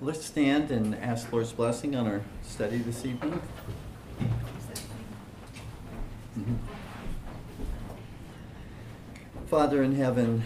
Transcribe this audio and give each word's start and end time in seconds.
let's 0.00 0.24
stand 0.24 0.70
and 0.70 0.94
ask 0.94 1.32
Lord's 1.32 1.52
blessing 1.52 1.96
on 1.96 2.06
our 2.06 2.22
study 2.42 2.78
this 2.78 3.04
evening. 3.04 3.40
Mhm. 6.38 6.58
Father 9.46 9.82
in 9.82 9.94
heaven, 9.94 10.44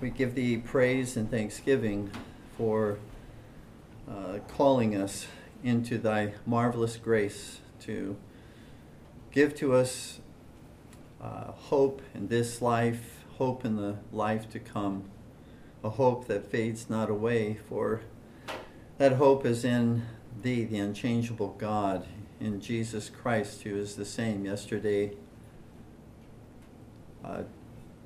we 0.00 0.08
give 0.10 0.34
thee 0.34 0.56
praise 0.56 1.16
and 1.16 1.30
thanksgiving 1.30 2.10
for 2.56 2.98
uh, 4.08 4.38
calling 4.48 4.96
us 4.96 5.26
into 5.62 5.98
thy 5.98 6.32
marvelous 6.46 6.96
grace 6.96 7.60
to 7.80 8.16
give 9.30 9.54
to 9.56 9.74
us 9.74 10.20
uh, 11.20 11.52
hope 11.52 12.00
in 12.14 12.28
this 12.28 12.62
life, 12.62 13.24
hope 13.36 13.64
in 13.64 13.76
the 13.76 13.96
life 14.12 14.48
to 14.50 14.58
come, 14.60 15.10
a 15.82 15.90
hope 15.90 16.26
that 16.26 16.50
fades 16.50 16.90
not 16.90 17.08
away, 17.08 17.58
for 17.68 18.00
that 18.98 19.12
hope 19.12 19.46
is 19.46 19.64
in 19.64 20.02
thee, 20.42 20.64
the 20.64 20.78
unchangeable 20.78 21.54
God, 21.58 22.06
in 22.40 22.60
Jesus 22.60 23.10
Christ, 23.10 23.62
who 23.62 23.76
is 23.76 23.96
the 23.96 24.04
same 24.04 24.44
yesterday, 24.44 25.12
uh, 27.24 27.42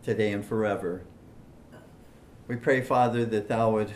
today, 0.03 0.33
and 0.33 0.45
forever. 0.45 1.03
We 2.49 2.57
pray, 2.57 2.81
Father, 2.81 3.25
that 3.27 3.49
thou 3.49 3.71
would 3.73 3.93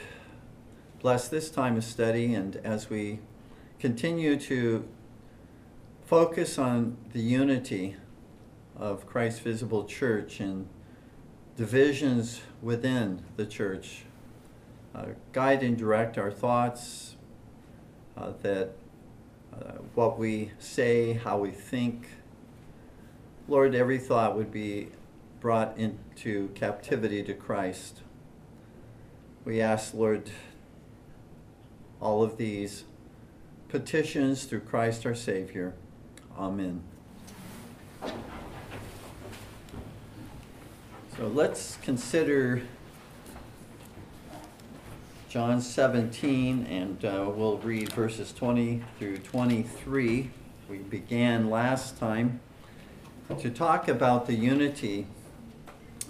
bless 1.01 1.29
this 1.29 1.51
time 1.51 1.77
of 1.77 1.85
study 1.85 2.35
and 2.35 2.57
as 2.57 2.89
we 2.91 3.21
continue 3.79 4.39
to 4.41 4.89
focus 6.05 6.59
on 6.59 6.97
the 7.13 7.21
unity 7.21 7.97
of 8.77 9.07
Christ's 9.07 9.41
visible 9.41 9.85
church 9.85 10.41
and 10.41 10.69
divisions 11.57 12.41
within 12.63 13.23
the 13.37 13.47
church. 13.47 14.05
Uh, 14.95 15.07
guide 15.33 15.63
and 15.63 15.77
direct 15.77 16.17
our 16.17 16.31
thoughts, 16.31 17.17
uh, 18.17 18.33
that 18.43 18.73
uh, 19.53 19.73
what 19.95 20.19
we 20.19 20.53
say, 20.59 21.13
how 21.13 21.39
we 21.39 21.51
think, 21.51 22.09
Lord, 23.49 23.75
every 23.75 23.99
thought 23.99 24.37
would 24.37 24.51
be 24.51 24.89
brought 25.41 25.77
into 25.77 26.49
captivity 26.55 27.23
to 27.23 27.35
Christ. 27.35 28.01
We 29.45 29.61
ask, 29.61 29.95
Lord, 29.95 30.31
all 32.01 32.23
of 32.23 32.37
these 32.37 32.85
petitions 33.69 34.45
through 34.45 34.61
Christ 34.61 35.07
our 35.07 35.15
Savior. 35.15 35.75
Amen. 36.37 36.83
So 41.17 41.29
let's 41.29 41.79
consider 41.81 42.61
John 45.31 45.63
17, 45.63 46.67
and 46.67 47.03
uh, 47.07 47.31
we'll 47.35 47.57
read 47.57 47.91
verses 47.95 48.35
20 48.35 48.83
through 48.99 49.19
23. 49.19 50.31
We 50.69 50.77
began 50.77 51.49
last 51.49 51.99
time 51.99 52.41
to 53.39 53.49
talk 53.49 53.89
about 53.89 54.27
the 54.27 54.35
unity 54.35 55.07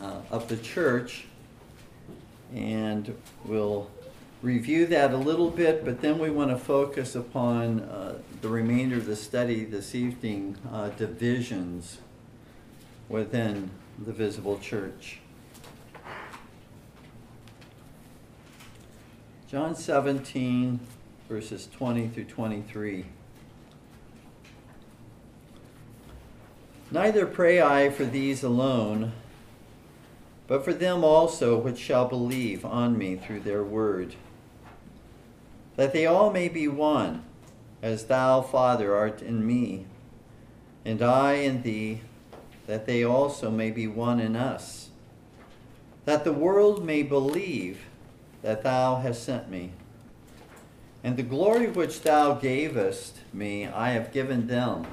uh, 0.02 0.22
of 0.32 0.48
the 0.48 0.56
church, 0.56 1.26
and 2.52 3.16
we'll 3.44 3.88
review 4.42 4.86
that 4.86 5.12
a 5.12 5.18
little 5.18 5.50
bit, 5.50 5.84
but 5.84 6.00
then 6.00 6.18
we 6.18 6.30
want 6.30 6.50
to 6.50 6.58
focus 6.58 7.14
upon 7.14 7.78
uh, 7.82 8.18
the 8.40 8.48
remainder 8.48 8.96
of 8.96 9.06
the 9.06 9.14
study 9.14 9.64
this 9.64 9.94
evening 9.94 10.56
uh, 10.72 10.88
divisions 10.88 11.98
within 13.08 13.70
the 13.98 14.12
visible 14.12 14.58
church. 14.58 15.20
John 19.48 19.74
17, 19.74 20.80
verses 21.28 21.68
20 21.72 22.08
through 22.08 22.24
23. 22.24 23.06
Neither 26.90 27.26
pray 27.26 27.60
I 27.60 27.90
for 27.90 28.04
these 28.04 28.42
alone, 28.42 29.12
but 30.46 30.64
for 30.64 30.72
them 30.72 31.02
also 31.02 31.58
which 31.58 31.78
shall 31.78 32.06
believe 32.06 32.64
on 32.64 32.98
me 32.98 33.16
through 33.16 33.40
their 33.40 33.64
word, 33.64 34.14
that 35.76 35.92
they 35.92 36.06
all 36.06 36.32
may 36.32 36.48
be 36.48 36.68
one, 36.68 37.24
as 37.82 38.06
thou, 38.06 38.40
Father, 38.40 38.94
art 38.94 39.22
in 39.22 39.46
me, 39.46 39.86
and 40.84 41.02
I 41.02 41.34
in 41.34 41.62
thee 41.62 42.02
that 42.66 42.86
they 42.86 43.04
also 43.04 43.50
may 43.50 43.70
be 43.70 43.86
one 43.86 44.20
in 44.20 44.36
us, 44.36 44.90
that 46.04 46.24
the 46.24 46.32
world 46.32 46.84
may 46.84 47.02
believe 47.02 47.86
that 48.42 48.62
thou 48.62 48.96
hast 48.96 49.24
sent 49.24 49.48
me. 49.48 49.70
And 51.02 51.16
the 51.16 51.22
glory 51.22 51.68
which 51.68 52.02
thou 52.02 52.34
gavest 52.34 53.18
me, 53.32 53.66
I 53.66 53.90
have 53.90 54.12
given 54.12 54.48
them, 54.48 54.86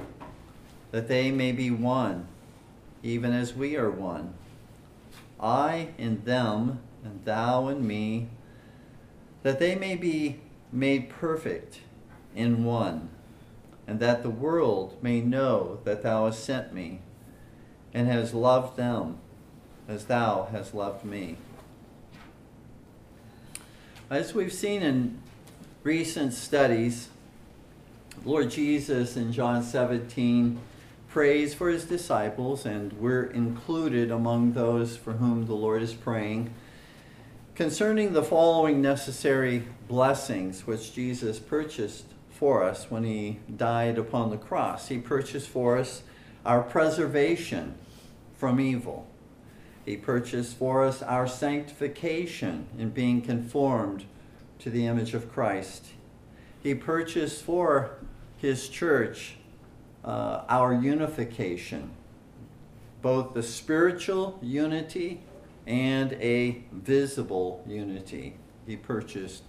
that 0.92 1.08
they 1.08 1.32
may 1.32 1.50
be 1.50 1.70
one, 1.70 2.28
even 3.02 3.32
as 3.32 3.54
we 3.54 3.76
are 3.76 3.90
one. 3.90 4.34
I 5.40 5.88
in 5.98 6.24
them, 6.24 6.78
and 7.04 7.24
thou 7.24 7.68
in 7.68 7.86
me, 7.86 8.28
that 9.42 9.58
they 9.58 9.74
may 9.74 9.96
be 9.96 10.40
made 10.70 11.10
perfect 11.10 11.80
in 12.34 12.64
one, 12.64 13.08
and 13.86 13.98
that 13.98 14.22
the 14.22 14.30
world 14.30 14.96
may 15.02 15.20
know 15.20 15.80
that 15.84 16.02
thou 16.02 16.26
hast 16.26 16.44
sent 16.44 16.72
me 16.72 17.00
and 17.94 18.08
has 18.08 18.34
loved 18.34 18.76
them 18.76 19.18
as 19.88 20.06
thou 20.06 20.48
hast 20.50 20.74
loved 20.74 21.04
me. 21.04 21.36
As 24.10 24.34
we've 24.34 24.52
seen 24.52 24.82
in 24.82 25.18
recent 25.82 26.32
studies, 26.34 27.08
Lord 28.24 28.50
Jesus 28.50 29.16
in 29.16 29.32
John 29.32 29.62
17 29.62 30.58
prays 31.08 31.54
for 31.54 31.68
his 31.68 31.84
disciples, 31.84 32.66
and 32.66 32.92
we're 32.94 33.24
included 33.24 34.10
among 34.10 34.52
those 34.52 34.96
for 34.96 35.12
whom 35.12 35.46
the 35.46 35.54
Lord 35.54 35.82
is 35.82 35.94
praying, 35.94 36.52
concerning 37.54 38.12
the 38.12 38.22
following 38.22 38.82
necessary 38.82 39.64
blessings 39.86 40.66
which 40.66 40.92
Jesus 40.92 41.38
purchased 41.38 42.06
for 42.30 42.64
us 42.64 42.90
when 42.90 43.04
he 43.04 43.38
died 43.56 43.96
upon 43.96 44.30
the 44.30 44.36
cross. 44.36 44.88
He 44.88 44.98
purchased 44.98 45.48
for 45.48 45.78
us 45.78 46.02
our 46.44 46.62
preservation 46.62 47.74
from 48.44 48.60
evil. 48.60 49.06
He 49.86 49.96
purchased 49.96 50.58
for 50.58 50.84
us 50.84 51.00
our 51.00 51.26
sanctification 51.26 52.66
in 52.78 52.90
being 52.90 53.22
conformed 53.22 54.04
to 54.58 54.68
the 54.68 54.86
image 54.86 55.14
of 55.14 55.32
Christ. 55.32 55.86
He 56.62 56.74
purchased 56.74 57.42
for 57.42 57.96
his 58.36 58.68
church 58.68 59.36
uh, 60.04 60.42
our 60.46 60.74
unification, 60.74 61.92
both 63.00 63.32
the 63.32 63.42
spiritual 63.42 64.38
unity 64.42 65.22
and 65.66 66.12
a 66.12 66.64
visible 66.70 67.64
unity. 67.66 68.34
He 68.66 68.76
purchased 68.76 69.42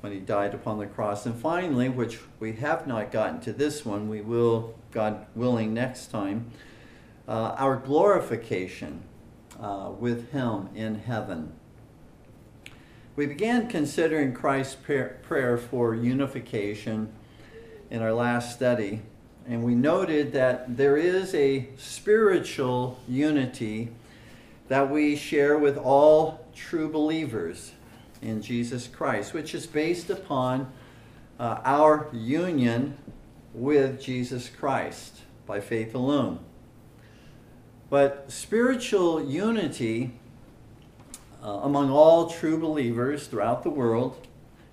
when 0.00 0.10
he 0.10 0.18
died 0.18 0.52
upon 0.52 0.80
the 0.80 0.86
cross. 0.86 1.26
And 1.26 1.36
finally, 1.36 1.88
which 1.88 2.18
we 2.40 2.54
have 2.54 2.88
not 2.88 3.12
gotten 3.12 3.38
to 3.42 3.52
this 3.52 3.84
one, 3.84 4.08
we 4.08 4.20
will, 4.20 4.74
God 4.90 5.26
willing, 5.36 5.72
next 5.72 6.08
time 6.08 6.50
uh, 7.26 7.54
our 7.58 7.76
glorification 7.76 9.02
uh, 9.60 9.90
with 9.98 10.30
Him 10.32 10.68
in 10.74 10.96
heaven. 10.96 11.52
We 13.16 13.26
began 13.26 13.68
considering 13.68 14.32
Christ's 14.32 14.74
prayer 14.74 15.56
for 15.56 15.94
unification 15.94 17.12
in 17.90 18.02
our 18.02 18.12
last 18.12 18.54
study, 18.54 19.02
and 19.46 19.62
we 19.62 19.74
noted 19.74 20.32
that 20.32 20.76
there 20.76 20.96
is 20.96 21.34
a 21.34 21.68
spiritual 21.76 22.98
unity 23.06 23.90
that 24.68 24.90
we 24.90 25.14
share 25.14 25.56
with 25.58 25.76
all 25.76 26.46
true 26.54 26.88
believers 26.88 27.72
in 28.20 28.42
Jesus 28.42 28.88
Christ, 28.88 29.34
which 29.34 29.54
is 29.54 29.66
based 29.66 30.10
upon 30.10 30.72
uh, 31.38 31.60
our 31.64 32.08
union 32.12 32.96
with 33.52 34.00
Jesus 34.00 34.48
Christ 34.48 35.20
by 35.46 35.60
faith 35.60 35.94
alone. 35.94 36.40
But 37.94 38.24
spiritual 38.26 39.24
unity 39.24 40.10
uh, 41.40 41.60
among 41.62 41.92
all 41.92 42.28
true 42.28 42.58
believers 42.58 43.28
throughout 43.28 43.62
the 43.62 43.70
world, 43.70 44.26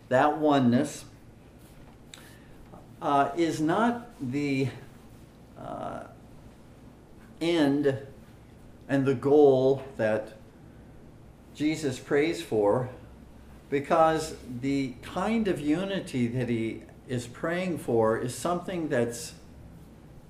that 0.09 0.39
oneness, 0.39 1.05
uh, 2.99 3.29
is 3.37 3.61
not 3.61 4.09
the 4.19 4.69
uh, 5.55 6.05
end 7.39 7.95
and 8.89 9.05
the 9.05 9.13
goal 9.13 9.83
that 9.97 10.33
Jesus 11.53 11.99
prays 11.99 12.41
for, 12.41 12.89
because 13.69 14.35
the 14.61 14.95
kind 15.03 15.47
of 15.47 15.59
unity 15.59 16.25
that 16.25 16.49
he 16.49 16.81
is 17.07 17.27
praying 17.27 17.77
for 17.77 18.17
is 18.17 18.33
something 18.33 18.89
that's 18.89 19.33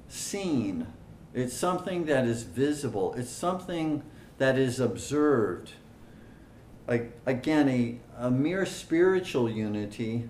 seen 0.09 0.87
it's 1.33 1.53
something 1.53 2.05
that 2.05 2.25
is 2.25 2.43
visible. 2.43 3.13
It's 3.15 3.29
something 3.29 4.03
that 4.37 4.57
is 4.57 4.79
observed. 4.79 5.73
like 6.87 7.17
again, 7.25 7.69
a, 7.69 7.99
a 8.17 8.31
mere 8.31 8.65
spiritual 8.65 9.49
unity 9.49 10.29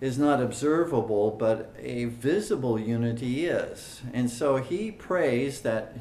is 0.00 0.18
not 0.18 0.42
observable, 0.42 1.30
but 1.30 1.74
a 1.78 2.04
visible 2.04 2.78
unity 2.78 3.46
is. 3.46 4.02
And 4.12 4.30
so 4.30 4.56
he 4.56 4.90
prays 4.90 5.62
that 5.62 5.96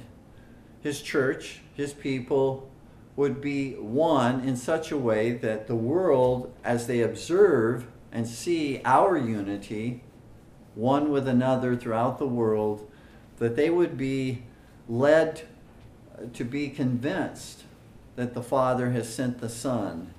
his 0.81 1.01
church, 1.01 1.62
his 1.74 1.94
people, 1.94 2.69
would 3.15 3.39
be 3.39 3.74
one 3.75 4.42
in 4.42 4.57
such 4.57 4.92
a 4.92 4.98
way 4.98 5.31
that 5.31 5.68
the 5.68 5.75
world, 5.75 6.54
as 6.63 6.88
they 6.88 7.01
observe 7.01 7.88
and 8.12 8.27
see 8.27 8.81
our 8.83 9.18
unity, 9.18 10.04
one 10.75 11.12
with 11.12 11.27
another 11.27 11.75
throughout 11.75 12.18
the 12.18 12.27
world, 12.27 12.89
that 13.44 13.57
they 13.57 13.69
would 13.69 13.98
be 13.98 14.42
led 14.88 15.42
to 16.34 16.45
be 16.45 16.69
convinced 16.69 17.63
that 18.16 18.34
the 18.34 18.42
Father 18.42 18.92
has 18.92 19.13
sent 19.13 19.40
the 19.40 19.50
Son. 19.50 20.13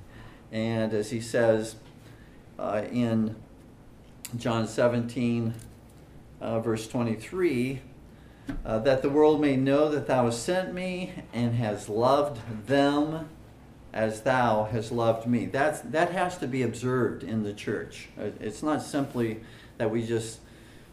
And 0.52 0.92
as 0.92 1.10
he 1.10 1.22
says 1.22 1.76
uh, 2.58 2.82
in 2.92 3.34
John 4.36 4.68
17, 4.68 5.54
uh, 6.42 6.60
verse 6.60 6.86
23, 6.86 7.80
uh, 8.66 8.78
that 8.80 9.00
the 9.00 9.08
world 9.08 9.40
may 9.40 9.56
know 9.56 9.88
that 9.88 10.06
thou 10.06 10.26
hast 10.26 10.42
sent 10.42 10.74
me 10.74 11.12
and 11.32 11.54
has 11.54 11.88
loved 11.88 12.66
them 12.66 13.30
as 13.94 14.20
thou 14.20 14.64
hast 14.70 14.92
loved 14.92 15.26
me. 15.26 15.46
That's, 15.46 15.80
that 15.80 16.12
has 16.12 16.36
to 16.38 16.46
be 16.46 16.62
observed 16.62 17.22
in 17.22 17.42
the 17.42 17.54
church. 17.54 18.08
Uh, 18.20 18.32
it's 18.38 18.62
not 18.62 18.82
simply 18.82 19.40
that 19.78 19.90
we 19.90 20.06
just 20.06 20.40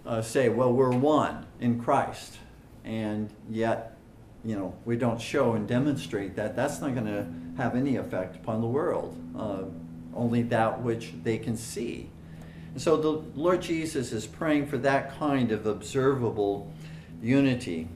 uh, 0.05 0.21
say, 0.21 0.49
well, 0.49 0.73
we're 0.73 0.91
one 0.91 1.45
in 1.59 1.81
Christ, 1.81 2.37
and 2.83 3.29
yet, 3.49 3.97
you 4.43 4.55
know, 4.55 4.73
we 4.85 4.95
don't 4.95 5.21
show 5.21 5.53
and 5.53 5.67
demonstrate 5.67 6.35
that. 6.35 6.55
That's 6.55 6.81
not 6.81 6.93
going 6.93 7.05
to 7.05 7.27
have 7.61 7.75
any 7.75 7.97
effect 7.97 8.35
upon 8.35 8.61
the 8.61 8.67
world, 8.67 9.15
uh, 9.37 9.63
only 10.15 10.41
that 10.43 10.81
which 10.81 11.13
they 11.23 11.37
can 11.37 11.55
see. 11.55 12.09
And 12.73 12.81
so 12.81 12.97
the 12.97 13.39
Lord 13.39 13.61
Jesus 13.61 14.11
is 14.11 14.25
praying 14.25 14.67
for 14.67 14.77
that 14.79 15.17
kind 15.17 15.51
of 15.51 15.65
observable 15.65 16.71
unity. 17.21 17.87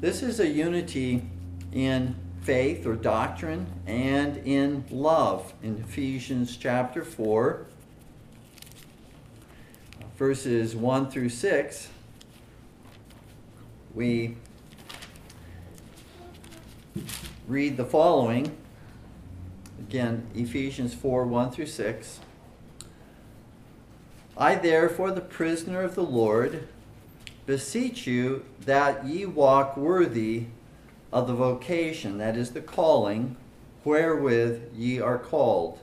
This 0.00 0.22
is 0.22 0.40
a 0.40 0.46
unity 0.46 1.22
in 1.72 2.14
faith 2.42 2.86
or 2.86 2.94
doctrine 2.94 3.66
and 3.86 4.36
in 4.38 4.84
love. 4.90 5.52
In 5.62 5.78
Ephesians 5.78 6.56
chapter 6.56 7.04
4, 7.04 7.66
verses 10.16 10.76
1 10.76 11.10
through 11.10 11.28
6, 11.28 11.88
we 13.94 14.36
read 17.48 17.76
the 17.76 17.84
following. 17.84 18.56
Again, 19.78 20.26
Ephesians 20.34 20.94
4 20.94 21.26
1 21.26 21.50
through 21.50 21.66
6. 21.66 22.20
I, 24.36 24.54
therefore, 24.56 25.10
the 25.12 25.20
prisoner 25.20 25.82
of 25.82 25.94
the 25.94 26.02
Lord, 26.02 26.66
beseech 27.46 28.06
you 28.06 28.44
that 28.60 29.06
ye 29.06 29.26
walk 29.26 29.76
worthy 29.76 30.46
of 31.12 31.28
the 31.28 31.34
vocation, 31.34 32.18
that 32.18 32.36
is 32.36 32.50
the 32.50 32.60
calling, 32.60 33.36
wherewith 33.84 34.72
ye 34.74 34.98
are 34.98 35.18
called, 35.18 35.78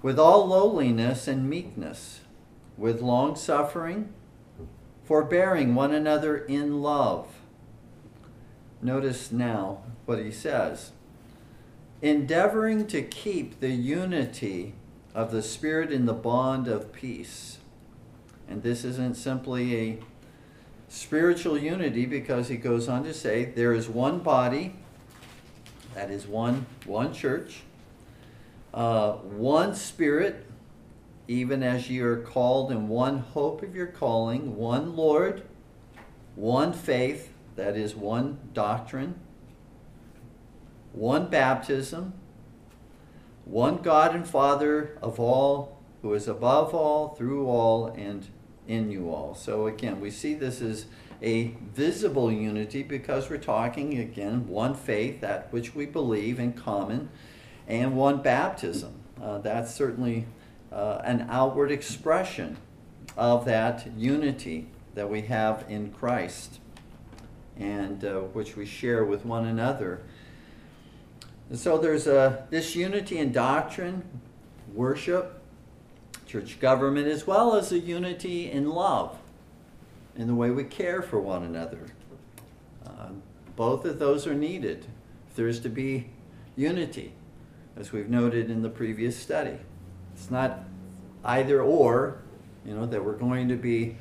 with 0.00 0.18
all 0.18 0.46
lowliness 0.46 1.28
and 1.28 1.50
meekness, 1.50 2.20
with 2.80 3.02
long 3.02 3.36
suffering, 3.36 4.10
forbearing 5.04 5.74
one 5.74 5.92
another 5.92 6.38
in 6.38 6.80
love. 6.80 7.26
Notice 8.80 9.30
now 9.30 9.82
what 10.06 10.18
he 10.18 10.32
says 10.32 10.92
endeavoring 12.02 12.86
to 12.86 13.02
keep 13.02 13.60
the 13.60 13.68
unity 13.68 14.72
of 15.14 15.30
the 15.30 15.42
Spirit 15.42 15.92
in 15.92 16.06
the 16.06 16.14
bond 16.14 16.66
of 16.66 16.94
peace. 16.94 17.58
And 18.48 18.62
this 18.62 18.84
isn't 18.84 19.18
simply 19.18 19.76
a 19.76 19.98
spiritual 20.88 21.58
unity 21.58 22.06
because 22.06 22.48
he 22.48 22.56
goes 22.56 22.88
on 22.88 23.04
to 23.04 23.12
say 23.12 23.44
there 23.44 23.74
is 23.74 23.86
one 23.86 24.20
body, 24.20 24.76
that 25.92 26.10
is 26.10 26.26
one, 26.26 26.64
one 26.86 27.12
church, 27.12 27.60
uh, 28.72 29.12
one 29.12 29.74
spirit, 29.74 30.49
even 31.30 31.62
as 31.62 31.88
you 31.88 32.04
are 32.04 32.16
called 32.16 32.72
in 32.72 32.88
one 32.88 33.18
hope 33.18 33.62
of 33.62 33.72
your 33.72 33.86
calling, 33.86 34.56
one 34.56 34.96
Lord, 34.96 35.44
one 36.34 36.72
faith, 36.72 37.32
that 37.54 37.76
is 37.76 37.94
one 37.94 38.40
doctrine, 38.52 39.14
one 40.92 41.28
baptism, 41.28 42.14
one 43.44 43.76
God 43.76 44.12
and 44.12 44.26
Father 44.26 44.98
of 45.00 45.20
all, 45.20 45.80
who 46.02 46.14
is 46.14 46.26
above 46.26 46.74
all, 46.74 47.10
through 47.10 47.46
all, 47.46 47.86
and 47.86 48.26
in 48.66 48.90
you 48.90 49.08
all. 49.10 49.36
So 49.36 49.68
again, 49.68 50.00
we 50.00 50.10
see 50.10 50.34
this 50.34 50.60
as 50.60 50.86
a 51.22 51.54
visible 51.72 52.32
unity 52.32 52.82
because 52.82 53.30
we're 53.30 53.38
talking 53.38 53.96
again 53.98 54.48
one 54.48 54.74
faith, 54.74 55.20
that 55.20 55.52
which 55.52 55.76
we 55.76 55.86
believe 55.86 56.40
in 56.40 56.54
common, 56.54 57.08
and 57.68 57.96
one 57.96 58.20
baptism. 58.20 58.94
Uh, 59.22 59.38
that's 59.38 59.72
certainly 59.72 60.26
uh, 60.72 61.00
an 61.04 61.26
outward 61.28 61.70
expression 61.70 62.56
of 63.16 63.44
that 63.44 63.88
unity 63.96 64.68
that 64.94 65.08
we 65.08 65.22
have 65.22 65.64
in 65.68 65.90
Christ 65.92 66.58
and 67.58 68.04
uh, 68.04 68.20
which 68.20 68.56
we 68.56 68.64
share 68.64 69.04
with 69.04 69.24
one 69.24 69.46
another. 69.46 70.00
And 71.50 71.58
so 71.58 71.78
there's 71.78 72.06
a, 72.06 72.46
this 72.50 72.74
unity 72.74 73.18
in 73.18 73.32
doctrine, 73.32 74.02
worship, 74.72 75.42
church 76.26 76.60
government, 76.60 77.08
as 77.08 77.26
well 77.26 77.56
as 77.56 77.72
a 77.72 77.78
unity 77.78 78.50
in 78.50 78.70
love, 78.70 79.18
in 80.16 80.26
the 80.26 80.34
way 80.34 80.50
we 80.50 80.64
care 80.64 81.02
for 81.02 81.20
one 81.20 81.42
another. 81.42 81.86
Uh, 82.86 83.08
both 83.56 83.84
of 83.84 83.98
those 83.98 84.26
are 84.26 84.34
needed 84.34 84.86
if 85.28 85.36
there 85.36 85.48
is 85.48 85.60
to 85.60 85.68
be 85.68 86.08
unity, 86.56 87.12
as 87.76 87.92
we've 87.92 88.08
noted 88.08 88.48
in 88.48 88.62
the 88.62 88.70
previous 88.70 89.16
study. 89.16 89.58
It's 90.20 90.30
not 90.30 90.64
either 91.24 91.62
or, 91.62 92.18
you 92.66 92.74
know, 92.74 92.84
that 92.84 93.02
we're 93.02 93.14
going 93.14 93.48
to 93.48 93.56
be 93.56 93.96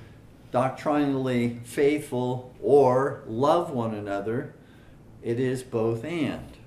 doctrinally 0.51 1.62
faithful 1.63 2.54
or 2.62 3.24
love 3.25 3.71
one 3.71 3.95
another. 3.95 4.54
It 5.24 5.39
is 5.39 5.63
both 5.63 6.04
and. 6.04 6.57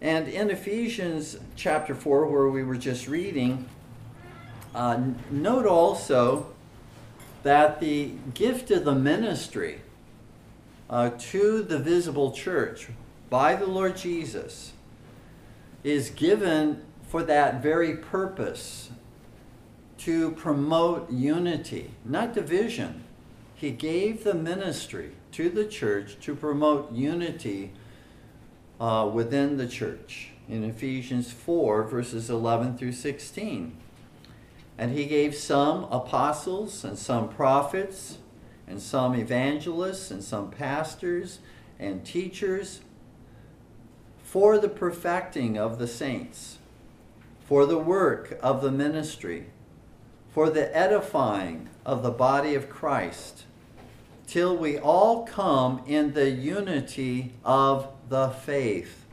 And 0.00 0.26
in 0.26 0.50
Ephesians 0.50 1.38
chapter 1.54 1.94
4, 1.94 2.26
where 2.26 2.48
we 2.48 2.64
were 2.64 2.76
just 2.76 3.06
reading, 3.06 3.68
uh, 4.74 5.00
note 5.30 5.66
also 5.66 6.48
that 7.44 7.78
the 7.78 8.10
gift 8.34 8.72
of 8.72 8.84
the 8.84 8.94
ministry 8.94 9.82
uh, 10.90 11.10
to 11.10 11.62
the 11.62 11.78
visible 11.78 12.32
church 12.32 12.88
by 13.30 13.54
the 13.54 13.66
Lord 13.66 13.96
Jesus 13.96 14.72
is 15.84 16.10
given 16.10 16.84
for 17.08 17.22
that 17.24 17.62
very 17.62 17.96
purpose 17.96 18.90
to 19.98 20.32
promote 20.32 21.10
unity, 21.10 21.90
not 22.04 22.32
division. 22.32 23.04
He 23.54 23.70
gave 23.70 24.24
the 24.24 24.34
ministry 24.34 25.12
to 25.32 25.48
the 25.48 25.64
church 25.64 26.16
to 26.20 26.34
promote 26.34 26.92
unity 26.92 27.72
uh, 28.80 29.08
within 29.12 29.56
the 29.56 29.68
church 29.68 30.30
in 30.48 30.64
Ephesians 30.64 31.30
4, 31.30 31.84
verses 31.84 32.28
11 32.28 32.76
through 32.76 32.92
16. 32.92 33.76
And 34.76 34.92
he 34.92 35.06
gave 35.06 35.34
some 35.34 35.84
apostles, 35.84 36.84
and 36.84 36.98
some 36.98 37.28
prophets, 37.28 38.18
and 38.66 38.80
some 38.80 39.14
evangelists, 39.14 40.10
and 40.10 40.24
some 40.24 40.50
pastors, 40.50 41.38
and 41.78 42.04
teachers 42.04 42.80
for 44.32 44.56
the 44.56 44.68
perfecting 44.68 45.58
of 45.58 45.78
the 45.78 45.86
saints, 45.86 46.56
for 47.44 47.66
the 47.66 47.76
work 47.76 48.38
of 48.42 48.62
the 48.62 48.70
ministry, 48.70 49.44
for 50.30 50.48
the 50.48 50.74
edifying 50.74 51.68
of 51.84 52.02
the 52.02 52.10
body 52.10 52.54
of 52.54 52.70
Christ, 52.70 53.44
till 54.26 54.56
we 54.56 54.78
all 54.78 55.26
come 55.26 55.82
in 55.86 56.14
the 56.14 56.30
unity 56.30 57.34
of 57.44 57.88
the 58.08 58.30
faith 58.30 59.04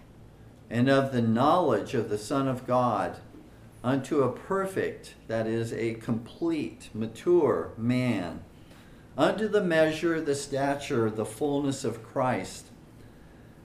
and 0.70 0.88
of 0.88 1.12
the 1.12 1.22
knowledge 1.22 1.94
of 1.94 2.08
the 2.08 2.18
Son 2.18 2.48
of 2.48 2.66
God 2.66 3.18
unto 3.84 4.24
a 4.24 4.32
perfect, 4.32 5.16
that 5.28 5.48
is, 5.48 5.74
a 5.74 5.96
complete, 5.96 6.90
mature 6.94 7.74
man, 7.76 8.40
unto 9.18 9.50
the 9.50 9.62
measure, 9.62 10.22
the 10.22 10.34
stature, 10.34 11.10
the 11.10 11.26
fullness 11.26 11.84
of 11.84 12.04
Christ, 12.04 12.69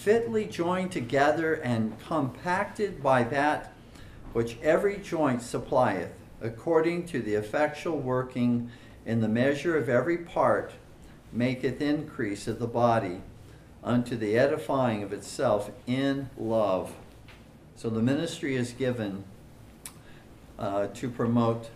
fitly 0.00 0.46
joined 0.46 0.90
together 0.90 1.52
and 1.54 1.98
compacted 2.00 3.02
by 3.02 3.22
that 3.22 3.70
which 4.32 4.56
every 4.62 4.96
joint 4.96 5.42
supplieth, 5.42 6.10
according 6.40 7.04
to 7.04 7.20
the 7.20 7.34
effectual 7.34 7.98
working 7.98 8.70
in 9.04 9.20
the 9.20 9.28
measure 9.28 9.76
of 9.76 9.90
every 9.90 10.16
part, 10.16 10.72
maketh 11.32 11.82
increase 11.82 12.48
of 12.48 12.58
the 12.58 12.66
body 12.66 13.20
unto 13.84 14.16
the 14.16 14.38
edifying 14.38 15.02
of 15.02 15.12
itself 15.12 15.70
in 15.86 16.30
love. 16.38 16.94
So 17.76 17.90
the 17.90 18.00
ministry 18.00 18.56
is 18.56 18.72
given 18.72 19.24
uh, 20.58 20.86
to 20.88 21.10
promote 21.10 21.68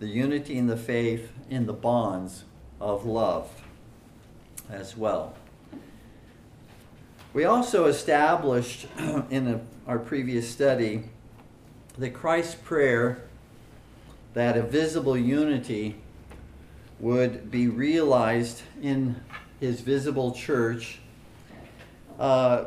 the 0.00 0.08
unity 0.08 0.58
in 0.58 0.66
the 0.66 0.76
faith 0.76 1.30
in 1.48 1.66
the 1.66 1.72
bonds 1.72 2.44
of 2.80 3.04
love 3.04 3.62
as 4.68 4.96
well. 4.96 5.36
We 7.34 7.44
also 7.44 7.86
established 7.86 8.86
in 9.30 9.48
a, 9.48 9.60
our 9.86 9.98
previous 9.98 10.48
study 10.48 11.04
that 11.98 12.14
Christ's 12.14 12.54
prayer, 12.54 13.22
that 14.32 14.56
a 14.56 14.62
visible 14.62 15.16
unity 15.16 15.96
would 17.00 17.50
be 17.50 17.68
realized 17.68 18.62
in 18.80 19.20
his 19.60 19.82
visible 19.82 20.32
church, 20.32 21.00
uh, 22.18 22.64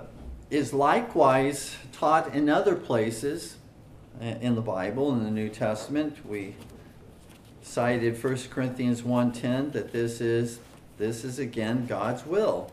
is 0.51 0.73
likewise 0.73 1.75
taught 1.91 2.35
in 2.35 2.47
other 2.47 2.75
places 2.75 3.55
in 4.19 4.53
the 4.53 4.61
Bible, 4.61 5.11
in 5.13 5.23
the 5.23 5.31
New 5.31 5.49
Testament. 5.49 6.23
We 6.25 6.55
cited 7.63 8.21
1 8.21 8.37
Corinthians 8.49 9.01
1.10 9.01 9.71
that 9.71 9.91
this 9.91 10.21
is, 10.21 10.59
this 10.97 11.23
is 11.23 11.39
again 11.39 11.87
God's 11.87 12.25
will, 12.25 12.71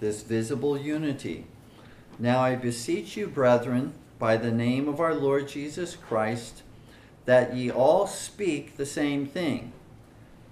this 0.00 0.22
visible 0.22 0.78
unity. 0.78 1.46
Now 2.18 2.40
I 2.40 2.56
beseech 2.56 3.16
you, 3.16 3.26
brethren, 3.28 3.94
by 4.18 4.36
the 4.36 4.50
name 4.50 4.88
of 4.88 5.00
our 5.00 5.14
Lord 5.14 5.48
Jesus 5.48 5.96
Christ, 5.96 6.62
that 7.24 7.54
ye 7.54 7.70
all 7.70 8.06
speak 8.06 8.76
the 8.76 8.86
same 8.86 9.26
thing, 9.26 9.72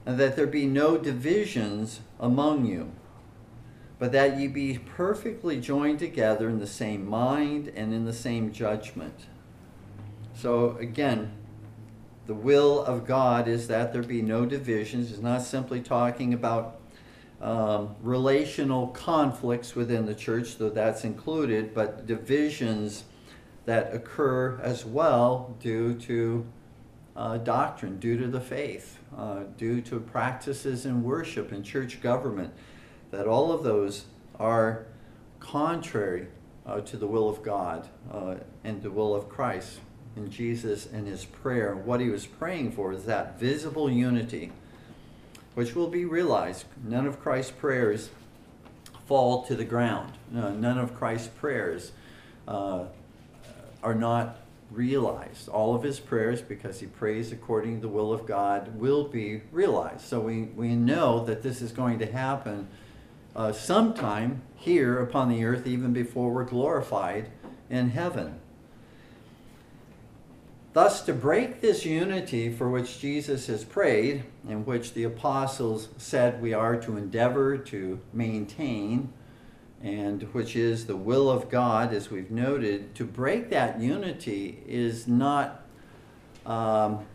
and 0.05 0.19
that 0.19 0.37
there 0.37 0.47
be 0.47 0.67
no 0.67 0.97
divisions 0.97 2.01
among 2.21 2.67
you, 2.67 2.93
but 3.99 4.13
that 4.13 4.39
ye 4.39 4.47
be 4.47 4.79
perfectly 4.79 5.59
joined 5.61 5.99
together 5.99 6.49
in 6.49 6.59
the 6.59 6.67
same 6.67 7.09
mind 7.09 7.73
and 7.75 7.93
in 7.93 8.05
the 8.05 8.13
same 8.13 8.53
judgment. 8.53 9.27
So 10.35 10.77
again, 10.79 11.33
the 12.27 12.35
will 12.35 12.85
of 12.85 13.07
God 13.07 13.49
is 13.49 13.69
that 13.69 13.93
there 13.93 14.03
be 14.03 14.21
no 14.21 14.45
divisions. 14.45 15.11
It's 15.11 15.21
not 15.21 15.43
simply 15.43 15.81
talking 15.81 16.35
about 16.35 16.81
um, 17.47 17.95
relational 18.03 18.89
conflicts 18.89 19.77
within 19.77 20.05
the 20.05 20.15
church, 20.17 20.59
though 20.59 20.69
that's 20.69 21.05
included, 21.05 21.73
but 21.73 22.05
divisions 22.05 23.05
that 23.67 23.95
occur 23.95 24.59
as 24.61 24.85
well 24.85 25.57
due 25.61 25.95
to 25.95 26.45
uh, 27.15 27.39
doctrine, 27.39 28.01
due 28.01 28.19
to 28.19 28.27
the 28.27 28.41
faith, 28.41 28.99
uh, 29.17 29.45
due 29.57 29.81
to 29.81 30.01
practices 30.01 30.85
in 30.85 31.05
worship 31.05 31.53
and 31.53 31.65
church 31.65 32.01
government, 32.01 32.53
that 33.13 33.29
all 33.29 33.53
of 33.53 33.63
those 33.63 34.07
are 34.41 34.87
contrary 35.39 36.27
uh, 36.67 36.81
to 36.81 36.97
the 36.97 37.07
will 37.07 37.29
of 37.29 37.45
God 37.45 37.89
uh, 38.13 38.35
and 38.65 38.83
the 38.83 38.91
will 38.91 39.15
of 39.15 39.29
Christ 39.29 39.79
And 40.17 40.31
Jesus 40.31 40.87
and 40.87 41.07
his 41.07 41.25
prayer. 41.25 41.77
What 41.77 42.01
he 42.01 42.09
was 42.09 42.27
praying 42.27 42.73
for 42.73 42.93
is 42.93 43.05
that 43.05 43.39
visible 43.39 43.89
unity, 43.89 44.51
which 45.57 45.75
will 45.75 45.89
be 45.89 46.05
realized. 46.05 46.67
None 46.85 47.07
of 47.07 47.19
Christ's 47.19 47.51
prayers 47.51 48.11
fall 49.07 49.43
to 49.47 49.55
the 49.55 49.65
ground. 49.65 50.13
No, 50.31 50.51
none 50.51 50.77
of 50.77 50.95
Christ's 50.95 51.29
prayers 51.29 51.93
uh, 52.47 52.85
are 53.83 53.95
not 53.95 54.37
realized. 54.71 55.49
All 55.49 55.75
of 55.75 55.83
his 55.83 55.99
prayers, 55.99 56.43
because 56.43 56.81
he 56.81 56.87
prays 56.87 57.33
according 57.33 57.77
to 57.77 57.81
the 57.81 57.89
will 57.89 58.13
of 58.13 58.27
God, 58.27 58.79
will 58.79 59.05
be 59.05 59.41
realized. 59.51 60.03
So 60.03 60.21
we, 60.21 60.43
we 60.43 60.77
know 60.77 61.25
that 61.25 61.43
this 61.43 61.63
is 61.63 61.73
going 61.73 62.01
to 62.01 62.13
happen 62.13 62.69
uh, 63.35 63.53
sometime 63.53 64.43
here 64.57 64.99
upon 64.99 65.31
the 65.31 65.43
earth, 65.43 65.67
even 65.67 65.95
before 65.95 66.31
we're 66.33 66.45
glorified 66.45 67.31
in 67.71 67.89
heaven. 67.91 68.41
Thus, 70.77 71.01
to 71.07 71.15
break 71.15 71.63
this 71.63 71.87
unity 71.87 72.53
for 72.53 72.69
which 72.69 72.99
Jesus 72.99 73.47
has 73.47 73.65
prayed, 73.65 74.25
and 74.47 74.67
which 74.67 74.93
the 74.93 75.05
apostles 75.05 75.89
said 75.97 76.43
we 76.43 76.53
are 76.53 76.77
to 76.77 76.99
endeavor 76.99 77.57
to 77.57 77.99
maintain, 78.13 79.11
and 79.83 80.25
which 80.35 80.55
is 80.55 80.85
the 80.85 80.95
will 80.95 81.31
of 81.31 81.49
God, 81.49 81.95
as 81.95 82.11
we've 82.11 82.31
noted, 82.31 82.95
to 82.97 83.07
break 83.07 83.49
that 83.49 83.81
unity 83.81 84.63
is 84.67 85.09
not 85.09 85.63
um, 86.45 87.07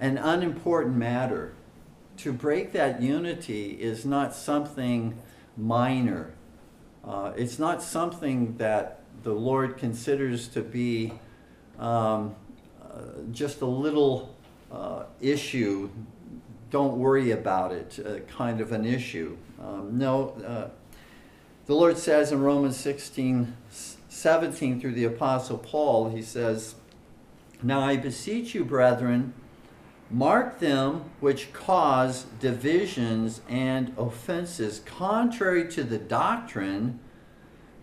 an 0.00 0.16
unimportant 0.16 0.96
matter. 0.96 1.52
To 2.16 2.32
break 2.32 2.72
that 2.72 3.02
unity 3.02 3.72
is 3.72 4.06
not 4.06 4.34
something 4.34 5.20
minor. 5.54 6.32
Uh, 7.06 7.32
it's 7.36 7.58
not 7.58 7.82
something 7.82 8.56
that 8.56 9.02
the 9.22 9.34
Lord 9.34 9.76
considers 9.76 10.48
to 10.48 10.62
be 10.62 11.12
um, 11.78 12.36
just 13.32 13.60
a 13.60 13.66
little 13.66 14.34
uh, 14.70 15.04
issue, 15.20 15.90
don't 16.70 16.98
worry 16.98 17.30
about 17.30 17.72
it, 17.72 17.98
uh, 18.04 18.18
kind 18.32 18.60
of 18.60 18.72
an 18.72 18.84
issue. 18.84 19.36
Um, 19.62 19.98
no, 19.98 20.30
uh, 20.46 20.68
the 21.66 21.74
Lord 21.74 21.98
says 21.98 22.32
in 22.32 22.40
Romans 22.40 22.76
16, 22.76 23.56
17 24.08 24.80
through 24.80 24.92
the 24.92 25.04
Apostle 25.04 25.58
Paul, 25.58 26.10
he 26.10 26.22
says, 26.22 26.74
Now 27.62 27.80
I 27.80 27.96
beseech 27.96 28.54
you, 28.54 28.64
brethren, 28.64 29.34
mark 30.10 30.58
them 30.58 31.10
which 31.20 31.52
cause 31.52 32.24
divisions 32.40 33.40
and 33.48 33.94
offenses 33.96 34.80
contrary 34.84 35.68
to 35.70 35.84
the 35.84 35.98
doctrine 35.98 36.98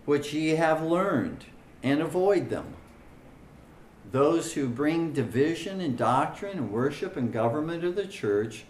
which 0.04 0.32
ye 0.32 0.50
have 0.50 0.82
learned, 0.82 1.44
and 1.82 2.00
avoid 2.00 2.50
them 2.50 2.74
those 4.10 4.54
who 4.54 4.68
bring 4.68 5.12
division 5.12 5.80
in 5.80 5.96
doctrine 5.96 6.58
and 6.58 6.72
worship 6.72 7.16
and 7.16 7.32
government 7.32 7.84
of 7.84 7.94
the 7.94 8.06
church 8.06 8.64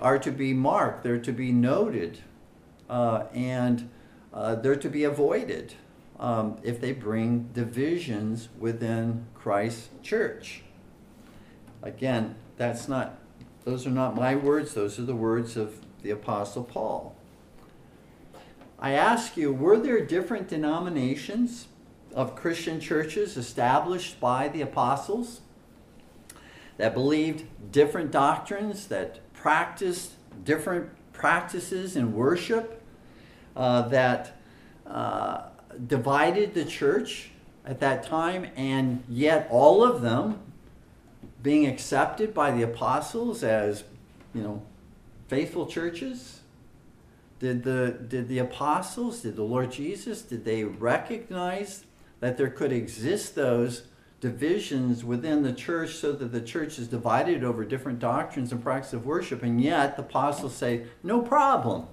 are 0.00 0.18
to 0.18 0.32
be 0.32 0.52
marked, 0.52 1.04
they're 1.04 1.18
to 1.20 1.32
be 1.32 1.52
noted, 1.52 2.18
uh, 2.90 3.24
and 3.32 3.88
uh, 4.32 4.54
they're 4.56 4.76
to 4.76 4.88
be 4.88 5.04
avoided 5.04 5.74
um, 6.18 6.56
if 6.62 6.80
they 6.80 6.92
bring 6.92 7.50
divisions 7.52 8.48
within 8.58 9.26
Christ's 9.34 9.90
church. 10.02 10.62
Again, 11.82 12.34
that's 12.56 12.88
not, 12.88 13.18
those 13.64 13.86
are 13.86 13.90
not 13.90 14.16
my 14.16 14.34
words, 14.34 14.74
those 14.74 14.98
are 14.98 15.04
the 15.04 15.14
words 15.14 15.56
of 15.56 15.80
the 16.02 16.10
Apostle 16.10 16.64
Paul. 16.64 17.16
I 18.78 18.92
ask 18.92 19.36
you, 19.36 19.52
were 19.52 19.78
there 19.78 20.04
different 20.04 20.48
denominations 20.48 21.68
of 22.14 22.36
Christian 22.36 22.80
churches 22.80 23.36
established 23.36 24.20
by 24.20 24.48
the 24.48 24.60
apostles 24.60 25.40
that 26.76 26.94
believed 26.94 27.44
different 27.70 28.10
doctrines, 28.10 28.86
that 28.88 29.20
practiced 29.32 30.12
different 30.44 30.90
practices 31.12 31.96
in 31.96 32.14
worship, 32.14 32.82
uh, 33.54 33.82
that 33.88 34.36
uh, 34.86 35.42
divided 35.86 36.54
the 36.54 36.64
church 36.64 37.30
at 37.64 37.80
that 37.80 38.02
time, 38.02 38.50
and 38.56 39.04
yet 39.08 39.46
all 39.50 39.84
of 39.84 40.02
them 40.02 40.40
being 41.42 41.66
accepted 41.66 42.32
by 42.32 42.50
the 42.50 42.62
apostles 42.62 43.42
as, 43.42 43.84
you 44.34 44.42
know, 44.42 44.62
faithful 45.28 45.66
churches? 45.66 46.40
Did 47.38 47.64
the, 47.64 47.96
did 48.08 48.28
the 48.28 48.38
apostles, 48.38 49.20
did 49.20 49.36
the 49.36 49.42
Lord 49.42 49.72
Jesus, 49.72 50.22
did 50.22 50.44
they 50.44 50.62
recognize 50.62 51.84
that 52.22 52.36
there 52.36 52.48
could 52.48 52.72
exist 52.72 53.34
those 53.34 53.82
divisions 54.20 55.04
within 55.04 55.42
the 55.42 55.52
church 55.52 55.96
so 55.96 56.12
that 56.12 56.30
the 56.30 56.40
church 56.40 56.78
is 56.78 56.86
divided 56.86 57.42
over 57.42 57.64
different 57.64 57.98
doctrines 57.98 58.52
and 58.52 58.62
practices 58.62 58.94
of 58.94 59.04
worship. 59.04 59.42
And 59.42 59.60
yet 59.60 59.96
the 59.96 60.02
apostles 60.02 60.54
say, 60.54 60.84
no 61.02 61.20
problem. 61.20 61.88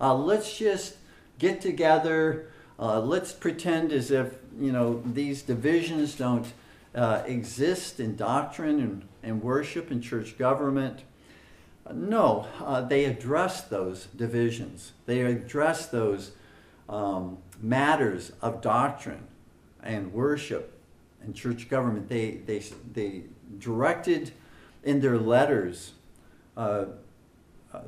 Uh, 0.00 0.14
let's 0.14 0.56
just 0.56 0.98
get 1.40 1.60
together. 1.60 2.46
Uh, 2.78 3.00
let's 3.00 3.32
pretend 3.32 3.90
as 3.90 4.12
if, 4.12 4.34
you 4.56 4.70
know, 4.70 5.02
these 5.04 5.42
divisions 5.42 6.14
don't 6.14 6.46
uh, 6.94 7.24
exist 7.26 7.98
in 7.98 8.14
doctrine 8.14 8.78
and, 8.78 9.08
and 9.24 9.42
worship 9.42 9.90
and 9.90 10.00
church 10.00 10.38
government. 10.38 11.00
No, 11.92 12.46
uh, 12.60 12.82
they 12.82 13.04
address 13.04 13.62
those 13.62 14.06
divisions. 14.14 14.92
They 15.06 15.22
address 15.22 15.86
those 15.88 16.30
um, 16.88 17.38
matters 17.60 18.30
of 18.40 18.60
doctrine 18.60 19.26
and 19.82 20.12
worship 20.12 20.78
and 21.22 21.34
church 21.34 21.68
government. 21.68 22.08
They, 22.08 22.32
they, 22.46 22.62
they 22.92 23.22
directed 23.58 24.32
in 24.82 25.00
their 25.00 25.18
letters 25.18 25.92
uh, 26.56 26.86
uh, 27.72 27.80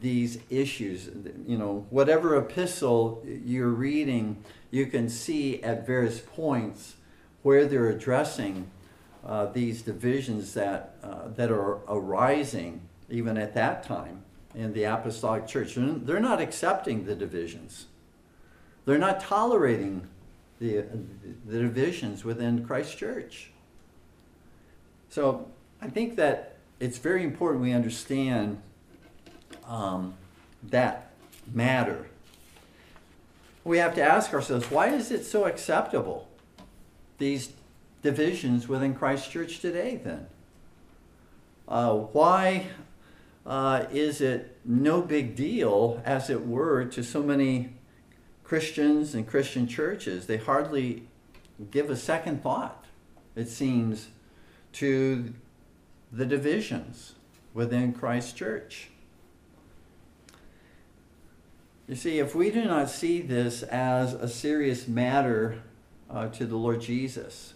these 0.00 0.38
issues. 0.50 1.08
You 1.46 1.58
know, 1.58 1.86
whatever 1.90 2.36
epistle 2.36 3.24
you're 3.44 3.68
reading, 3.68 4.42
you 4.70 4.86
can 4.86 5.08
see 5.08 5.62
at 5.62 5.86
various 5.86 6.20
points 6.20 6.96
where 7.42 7.66
they're 7.66 7.88
addressing 7.88 8.70
uh, 9.26 9.46
these 9.46 9.82
divisions 9.82 10.54
that, 10.54 10.96
uh, 11.02 11.28
that 11.36 11.50
are 11.50 11.80
arising 11.88 12.82
even 13.08 13.36
at 13.36 13.54
that 13.54 13.82
time 13.82 14.22
in 14.54 14.72
the 14.72 14.84
apostolic 14.84 15.46
church. 15.46 15.76
And 15.76 16.06
They're 16.06 16.20
not 16.20 16.40
accepting 16.40 17.06
the 17.06 17.14
divisions. 17.14 17.86
They're 18.84 18.98
not 18.98 19.20
tolerating 19.20 20.08
the, 20.60 20.84
the 21.46 21.58
divisions 21.58 22.24
within 22.24 22.64
Christ 22.64 22.96
Church. 22.96 23.50
So 25.08 25.48
I 25.80 25.88
think 25.88 26.16
that 26.16 26.56
it's 26.80 26.98
very 26.98 27.24
important 27.24 27.62
we 27.62 27.72
understand 27.72 28.60
um, 29.66 30.14
that 30.64 31.12
matter. 31.52 32.06
We 33.64 33.78
have 33.78 33.94
to 33.94 34.02
ask 34.02 34.32
ourselves 34.32 34.70
why 34.70 34.88
is 34.88 35.10
it 35.10 35.24
so 35.24 35.46
acceptable, 35.46 36.28
these 37.18 37.52
divisions 38.02 38.68
within 38.68 38.94
Christ 38.94 39.30
Church 39.30 39.60
today, 39.60 40.00
then? 40.02 40.26
Uh, 41.66 41.94
why 41.94 42.66
uh, 43.46 43.86
is 43.92 44.20
it 44.20 44.58
no 44.64 45.00
big 45.00 45.34
deal, 45.34 46.02
as 46.04 46.28
it 46.28 46.46
were, 46.46 46.84
to 46.84 47.02
so 47.02 47.22
many 47.22 47.74
Christians 48.44 49.14
and 49.14 49.26
Christian 49.26 49.66
churches? 49.66 50.26
They 50.26 50.36
hardly 50.36 51.08
give 51.70 51.90
a 51.90 51.96
second 51.96 52.42
thought, 52.42 52.84
it 53.34 53.48
seems, 53.48 54.08
to 54.74 55.32
the 56.12 56.26
divisions 56.26 57.14
within 57.52 57.92
Christ 57.92 58.36
Church. 58.36 58.90
You 61.88 61.94
see, 61.94 62.18
if 62.18 62.34
we 62.34 62.50
do 62.50 62.64
not 62.64 62.88
see 62.88 63.20
this 63.20 63.62
as 63.62 64.14
a 64.14 64.28
serious 64.28 64.88
matter 64.88 65.62
uh, 66.08 66.28
to 66.28 66.46
the 66.46 66.56
Lord 66.56 66.80
Jesus, 66.80 67.54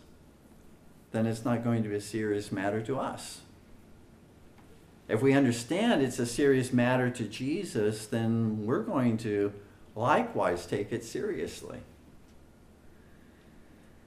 then 1.13 1.27
it's 1.27 1.45
not 1.45 1.65
going 1.65 1.83
to 1.83 1.89
be 1.89 1.97
a 1.97 2.01
serious 2.01 2.53
matter 2.53 2.83
to 2.83 2.99
us. 2.99 3.41
If 5.09 5.23
we 5.23 5.33
understand 5.33 6.03
it's 6.03 6.19
a 6.19 6.27
serious 6.27 6.73
matter 6.73 7.09
to 7.09 7.25
Jesus, 7.25 8.05
then 8.05 8.67
we're 8.67 8.83
going 8.83 9.17
to 9.19 9.53
likewise 9.99 10.65
take 10.65 10.93
it 10.93 11.05
seriously. 11.05 11.81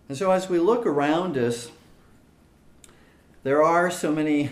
And 0.07 0.17
so, 0.17 0.31
as 0.31 0.49
we 0.49 0.57
look 0.57 0.85
around 0.85 1.37
us, 1.37 1.69
there 3.43 3.61
are 3.61 3.91
so 3.91 4.11
many 4.11 4.49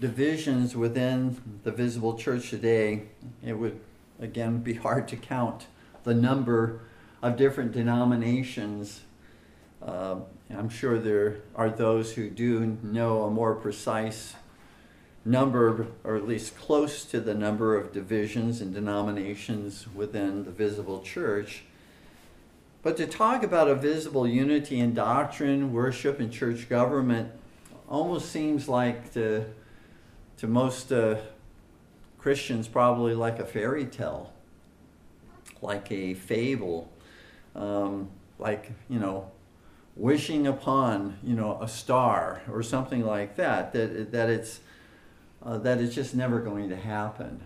divisions 0.00 0.76
within 0.76 1.60
the 1.64 1.72
visible 1.72 2.16
church 2.16 2.50
today. 2.50 3.02
It 3.44 3.54
would, 3.54 3.80
again, 4.20 4.58
be 4.58 4.74
hard 4.74 5.08
to 5.08 5.16
count 5.16 5.66
the 6.04 6.14
number 6.14 6.80
of 7.22 7.36
different 7.36 7.72
denominations. 7.72 9.00
Uh, 9.82 10.16
I'm 10.50 10.68
sure 10.68 10.98
there 10.98 11.40
are 11.56 11.70
those 11.70 12.14
who 12.14 12.30
do 12.30 12.78
know 12.82 13.24
a 13.24 13.30
more 13.30 13.54
precise 13.54 14.34
number, 15.24 15.86
or 16.04 16.16
at 16.16 16.26
least 16.26 16.56
close 16.56 17.04
to 17.04 17.20
the 17.20 17.34
number 17.34 17.76
of 17.76 17.92
divisions 17.92 18.60
and 18.60 18.72
denominations 18.72 19.86
within 19.94 20.44
the 20.44 20.50
visible 20.50 21.02
church. 21.02 21.64
But 22.82 22.96
to 22.96 23.06
talk 23.06 23.42
about 23.42 23.68
a 23.68 23.74
visible 23.74 24.26
unity 24.26 24.78
in 24.78 24.94
doctrine, 24.94 25.72
worship, 25.72 26.20
and 26.20 26.32
church 26.32 26.68
government 26.68 27.32
almost 27.88 28.30
seems 28.30 28.68
like 28.68 29.12
to, 29.14 29.44
to 30.38 30.46
most 30.46 30.92
uh, 30.92 31.16
Christians 32.18 32.68
probably 32.68 33.14
like 33.14 33.38
a 33.38 33.44
fairy 33.44 33.86
tale, 33.86 34.32
like 35.60 35.90
a 35.90 36.14
fable, 36.14 36.90
um, 37.54 38.08
like, 38.38 38.70
you 38.88 39.00
know, 39.00 39.30
wishing 39.96 40.46
upon, 40.46 41.18
you 41.24 41.34
know, 41.34 41.58
a 41.60 41.66
star 41.68 42.42
or 42.50 42.62
something 42.62 43.04
like 43.04 43.36
that, 43.36 43.72
that, 43.72 44.12
that 44.12 44.30
it's 44.30 44.60
uh, 45.48 45.56
that 45.56 45.80
it's 45.80 45.94
just 45.94 46.14
never 46.14 46.40
going 46.40 46.68
to 46.68 46.76
happen. 46.76 47.40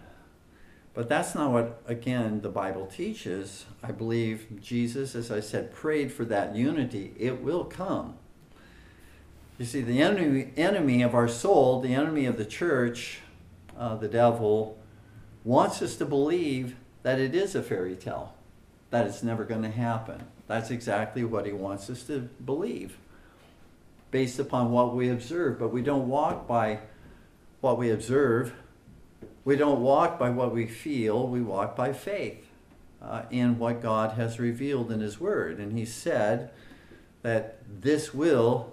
But 0.93 1.09
that's 1.09 1.37
not 1.37 1.53
what, 1.53 1.83
again, 1.87 2.41
the 2.41 2.49
Bible 2.49 2.87
teaches. 2.87 3.65
I 3.81 3.93
believe 3.93 4.61
Jesus, 4.61 5.15
as 5.15 5.31
I 5.31 5.39
said, 5.39 5.73
prayed 5.73 6.13
for 6.13 6.25
that 6.25 6.57
unity. 6.57 7.15
It 7.17 7.41
will 7.41 7.65
come. 7.65 8.17
You 9.57 9.65
see, 9.65 9.83
the 9.83 10.03
enemy, 10.03 10.51
enemy 10.57 11.03
of 11.03 11.15
our 11.15 11.29
soul, 11.29 11.81
the 11.81 11.95
enemy 11.95 12.27
of 12.27 12.37
the 12.37 12.45
church, 12.45 13.21
uh, 13.79 13.95
the 13.95 14.09
devil, 14.09 14.77
wants 15.45 15.81
us 15.81 15.95
to 15.97 16.05
believe 16.05 16.75
that 17.05 17.21
it 17.21 17.37
is 17.37 17.55
a 17.55 17.63
fairy 17.63 17.95
tale, 17.95 18.35
that 18.91 19.07
it's 19.07 19.23
never 19.23 19.45
going 19.45 19.63
to 19.63 19.71
happen. 19.71 20.25
That's 20.49 20.73
exactly 20.73 21.23
what 21.23 21.47
he 21.47 21.53
wants 21.53 21.89
us 21.89 22.03
to 22.05 22.29
believe, 22.45 22.99
based 24.11 24.41
upon 24.41 24.73
what 24.73 24.93
we 24.93 25.09
observe. 25.09 25.61
But 25.61 25.69
we 25.69 25.83
don't 25.83 26.09
walk 26.09 26.49
by 26.49 26.81
what 27.63 27.79
we 27.79 27.91
observe. 27.91 28.53
We 29.45 29.57
don't 29.57 29.81
walk 29.81 30.19
by 30.19 30.29
what 30.29 30.53
we 30.53 30.67
feel, 30.67 31.27
we 31.27 31.41
walk 31.41 31.75
by 31.75 31.95
faith 31.95 32.45
uh, 33.01 33.23
in 33.31 33.59
what 33.59 33.81
God 33.81 34.17
has 34.17 34.39
revealed 34.39 34.93
in 34.93 35.01
His 35.01 35.19
Word. 35.19 35.59
And 35.59 35.77
He 35.79 35.87
said 35.87 36.51
that 37.23 37.59
this 37.81 38.13
will 38.13 38.73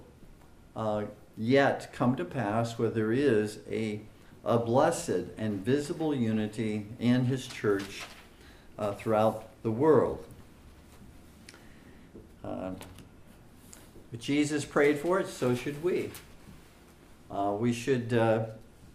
uh, 0.75 1.03
yet 1.37 1.93
come 1.93 2.15
to 2.17 2.25
pass 2.25 2.77
where 2.77 2.89
there 2.89 3.13
is 3.13 3.59
a, 3.69 4.01
a 4.43 4.57
blessed 4.57 5.25
and 5.37 5.63
visible 5.63 6.13
unity 6.13 6.87
in 6.99 7.25
His 7.25 7.47
church 7.47 8.03
uh, 8.77 8.93
throughout 8.93 9.49
the 9.61 9.71
world. 9.71 10.25
Uh, 12.43 12.71
Jesus 14.17 14.65
prayed 14.65 14.97
for 14.97 15.19
it, 15.19 15.27
so 15.27 15.53
should 15.53 15.83
we. 15.83 16.09
Uh, 17.29 17.55
we 17.59 17.71
should 17.71 18.11
uh, 18.13 18.45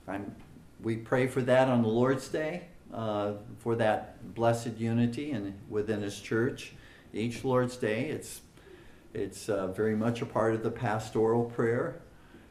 I'm, 0.07 0.35
we 0.83 0.97
pray 0.97 1.27
for 1.27 1.40
that 1.43 1.69
on 1.69 1.83
the 1.83 1.88
Lord's 1.88 2.29
Day, 2.29 2.64
uh, 2.93 3.33
for 3.59 3.77
that 3.77 4.35
blessed 4.35 4.77
unity 4.79 5.31
and 5.33 5.59
within 5.69 6.03
His 6.03 6.21
church. 6.21 6.73
Each 7.12 7.45
Lord's 7.45 7.77
Day, 7.77 8.09
it's 8.09 8.40
it's 9.14 9.49
uh, 9.49 9.69
very 9.69 9.95
much 9.95 10.21
a 10.23 10.27
part 10.27 10.55
of 10.55 10.64
the 10.64 10.73
pastoral 10.73 11.45
prayer. 11.45 12.01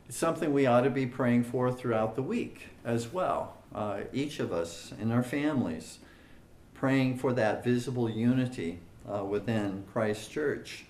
It's 0.08 0.18
something 0.18 0.54
we 0.54 0.66
ought 0.66 0.82
to 0.82 0.89
be 0.89 1.06
praying 1.06 1.44
for 1.44 1.72
throughout 1.72 2.16
the 2.16 2.24
week 2.24 2.70
as 2.86 3.12
well. 3.12 3.58
Uh, 3.76 4.02
each 4.13 4.39
of 4.39 4.54
us 4.54 4.94
in 5.00 5.12
our 5.12 5.24
families, 5.24 6.00
praying 6.74 7.18
for 7.18 7.34
that 7.34 7.63
visible 7.63 8.10
unity 8.10 8.80
uh, 9.12 9.26
within 9.26 9.84
Christ's 9.92 10.28
church. 10.30 10.86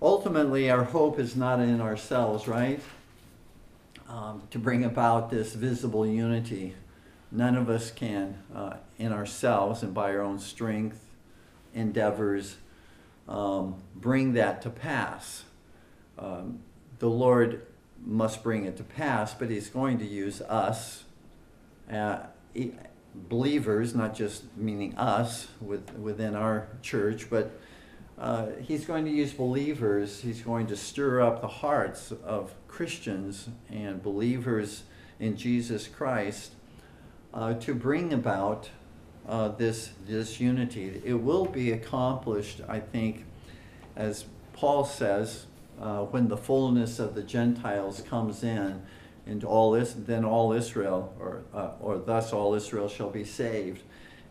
Ultimately, 0.00 0.70
our 0.70 0.84
hope 0.84 1.18
is 1.18 1.34
not 1.34 1.60
in 1.60 1.80
ourselves, 1.80 2.46
right? 2.46 2.80
Um, 4.12 4.42
to 4.50 4.58
bring 4.58 4.84
about 4.84 5.30
this 5.30 5.54
visible 5.54 6.06
unity. 6.06 6.74
None 7.30 7.56
of 7.56 7.70
us 7.70 7.90
can, 7.90 8.42
uh, 8.54 8.76
in 8.98 9.10
ourselves 9.10 9.82
and 9.82 9.94
by 9.94 10.14
our 10.14 10.20
own 10.20 10.38
strength, 10.38 11.02
endeavors, 11.72 12.56
um, 13.26 13.76
bring 13.94 14.34
that 14.34 14.60
to 14.62 14.70
pass. 14.70 15.44
Um, 16.18 16.60
the 16.98 17.08
Lord 17.08 17.66
must 18.04 18.42
bring 18.42 18.66
it 18.66 18.76
to 18.76 18.84
pass, 18.84 19.32
but 19.32 19.48
He's 19.48 19.70
going 19.70 19.98
to 19.98 20.04
use 20.04 20.42
us, 20.42 21.04
uh, 21.90 22.18
believers, 23.14 23.94
not 23.94 24.14
just 24.14 24.44
meaning 24.58 24.94
us 24.98 25.48
with, 25.58 25.94
within 25.94 26.34
our 26.34 26.68
church, 26.82 27.30
but 27.30 27.58
uh, 28.18 28.46
he's 28.60 28.84
going 28.84 29.04
to 29.04 29.10
use 29.10 29.32
believers, 29.32 30.20
he's 30.20 30.42
going 30.42 30.66
to 30.68 30.76
stir 30.76 31.20
up 31.20 31.40
the 31.40 31.48
hearts 31.48 32.12
of 32.24 32.54
Christians 32.68 33.48
and 33.70 34.02
believers 34.02 34.84
in 35.18 35.36
Jesus 35.36 35.88
Christ 35.88 36.52
uh, 37.32 37.54
to 37.54 37.74
bring 37.74 38.12
about 38.12 38.70
uh, 39.26 39.48
this, 39.48 39.90
this 40.06 40.40
unity. 40.40 41.00
It 41.04 41.14
will 41.14 41.46
be 41.46 41.72
accomplished, 41.72 42.60
I 42.68 42.80
think, 42.80 43.24
as 43.96 44.26
Paul 44.52 44.84
says, 44.84 45.46
uh, 45.80 46.00
when 46.04 46.28
the 46.28 46.36
fullness 46.36 46.98
of 46.98 47.14
the 47.14 47.22
Gentiles 47.22 48.02
comes 48.08 48.44
in, 48.44 48.82
and 49.26 49.44
all 49.44 49.70
this, 49.70 49.94
then 49.96 50.24
all 50.24 50.52
Israel, 50.52 51.14
or, 51.18 51.42
uh, 51.54 51.70
or 51.80 51.98
thus 51.98 52.32
all 52.32 52.54
Israel 52.54 52.88
shall 52.88 53.10
be 53.10 53.24
saved 53.24 53.82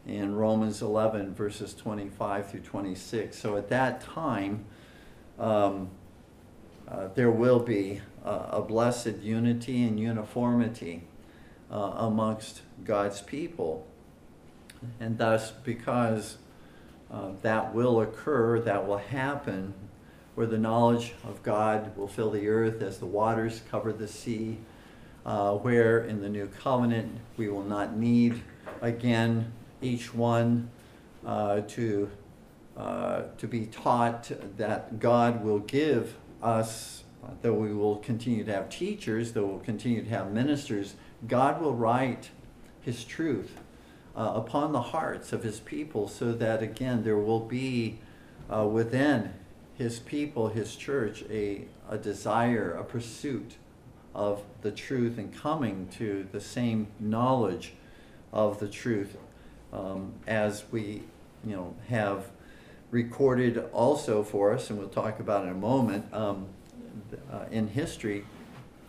in 0.08 0.36
Romans 0.36 0.82
11, 0.82 1.34
verses 1.34 1.74
25 1.74 2.50
through 2.50 2.62
26. 2.62 3.38
So 3.38 3.56
at 3.58 3.70
that 3.70 4.02
time, 4.02 4.66
um, 5.40 5.90
uh, 6.88 7.08
there 7.16 7.32
will 7.32 7.60
be 7.60 8.02
a 8.24 8.62
blessed 8.62 9.18
unity 9.22 9.84
and 9.84 10.00
uniformity 10.00 11.04
uh, 11.72 11.94
amongst 11.98 12.62
God's 12.84 13.22
people. 13.22 13.88
And 15.00 15.18
thus, 15.18 15.52
because 15.52 16.38
uh, 17.12 17.30
that 17.42 17.74
will 17.74 18.02
occur, 18.02 18.60
that 18.60 18.88
will 18.88 18.98
happen, 18.98 19.74
where 20.36 20.48
the 20.48 20.58
knowledge 20.58 21.14
of 21.24 21.44
God 21.44 21.96
will 21.98 22.08
fill 22.08 22.32
the 22.32 22.48
earth 22.48 22.82
as 22.82 23.00
the 23.00 23.06
waters 23.06 23.62
cover 23.70 23.92
the 23.92 24.08
sea, 24.08 24.58
uh, 25.26 25.54
where 25.54 26.00
in 26.00 26.22
the 26.22 26.30
new 26.30 26.48
covenant 26.48 27.20
we 27.38 27.48
will 27.48 27.64
not 27.64 27.96
need 27.96 28.42
again 28.82 29.52
each 29.82 30.14
one 30.14 30.70
uh, 31.26 31.62
to, 31.62 32.10
uh, 32.78 33.24
to 33.38 33.48
be 33.48 33.66
taught 33.66 34.32
that 34.58 35.00
God 35.00 35.44
will 35.44 35.60
give 35.60 36.16
us, 36.42 37.04
though 37.42 37.54
we 37.54 37.74
will 37.74 37.98
continue 37.98 38.44
to 38.44 38.54
have 38.54 38.70
teachers, 38.70 39.34
though 39.34 39.46
we'll 39.46 39.60
continue 39.60 40.04
to 40.04 40.10
have 40.10 40.32
ministers, 40.32 40.96
God 41.28 41.62
will 41.62 41.76
write 41.76 42.30
His 42.82 43.04
truth 43.04 43.58
uh, 44.16 44.34
upon 44.36 44.72
the 44.72 44.82
hearts 44.82 45.34
of 45.34 45.44
His 45.44 45.60
people 45.60 46.08
so 46.08 46.32
that 46.34 46.62
again 46.62 47.04
there 47.04 47.18
will 47.18 47.40
be 47.40 48.00
uh, 48.52 48.66
within 48.66 49.34
His 49.76 50.00
people, 50.00 50.50
His 50.50 50.76
church, 50.76 51.24
a, 51.30 51.66
a 51.90 51.98
desire, 51.98 52.72
a 52.72 52.84
pursuit 52.84 53.56
of 54.14 54.44
the 54.62 54.72
truth 54.72 55.18
and 55.18 55.34
coming 55.34 55.88
to 55.98 56.28
the 56.32 56.42
same 56.42 56.88
knowledge 57.00 57.74
of 58.34 58.60
the 58.60 58.68
truth 58.68 59.16
um, 59.74 60.14
as 60.28 60.64
we 60.72 61.04
you 61.46 61.56
know 61.56 61.76
have 61.88 62.30
recorded 62.92 63.58
also 63.72 64.24
for 64.24 64.54
us 64.54 64.70
and 64.70 64.78
we'll 64.78 64.90
talk 64.90 65.20
about 65.20 65.44
in 65.44 65.50
a 65.50 65.56
moment 65.56 66.14
um, 66.14 66.48
uh, 67.32 67.46
in 67.52 67.68
history 67.70 68.26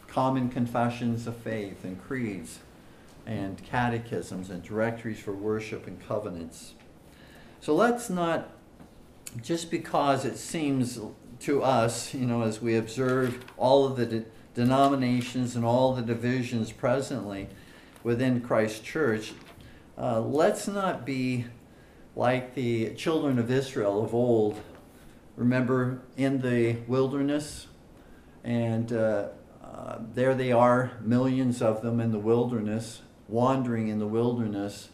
common 0.08 0.50
confessions 0.50 1.26
of 1.26 1.36
faith 1.36 1.84
and 1.84 2.02
creeds 2.02 2.58
and 3.24 3.62
catechisms 3.64 4.50
and 4.50 4.62
directories 4.62 5.18
for 5.18 5.32
worship 5.32 5.86
and 5.86 6.06
covenants. 6.06 6.74
So 7.60 7.74
let's 7.74 8.10
not 8.10 8.50
just 9.40 9.70
because 9.70 10.24
it 10.24 10.36
seems 10.36 11.00
to 11.40 11.62
us 11.62 12.12
you 12.12 12.26
know 12.26 12.42
as 12.42 12.60
we 12.60 12.76
observe 12.76 13.44
all 13.56 13.86
of 13.86 13.96
the 13.96 14.04
de- 14.04 14.24
denominations 14.54 15.56
and 15.56 15.64
all 15.64 15.94
the 15.94 16.02
divisions 16.02 16.72
presently 16.72 17.48
within 18.02 18.40
Christ 18.40 18.84
Church, 18.84 19.32
uh, 20.02 20.20
let's 20.20 20.66
not 20.66 21.06
be 21.06 21.44
like 22.16 22.56
the 22.56 22.92
children 22.94 23.38
of 23.38 23.52
Israel 23.52 24.04
of 24.04 24.12
old. 24.12 24.60
Remember 25.36 26.02
in 26.16 26.40
the 26.40 26.74
wilderness, 26.88 27.68
and 28.42 28.92
uh, 28.92 29.28
uh, 29.62 29.98
there 30.12 30.34
they 30.34 30.50
are, 30.50 30.90
millions 31.00 31.62
of 31.62 31.82
them 31.82 32.00
in 32.00 32.10
the 32.10 32.18
wilderness, 32.18 33.02
wandering 33.28 33.86
in 33.86 34.00
the 34.00 34.06
wilderness, 34.06 34.88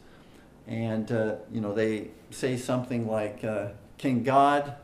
and 0.67 1.11
uh, 1.11 1.37
you 1.51 1.63
know 1.63 1.73
they 1.73 2.09
say 2.31 2.59
something 2.59 3.09
like, 3.09 3.43
uh, 3.43 3.69
"Can 3.97 4.23
God 4.23 4.75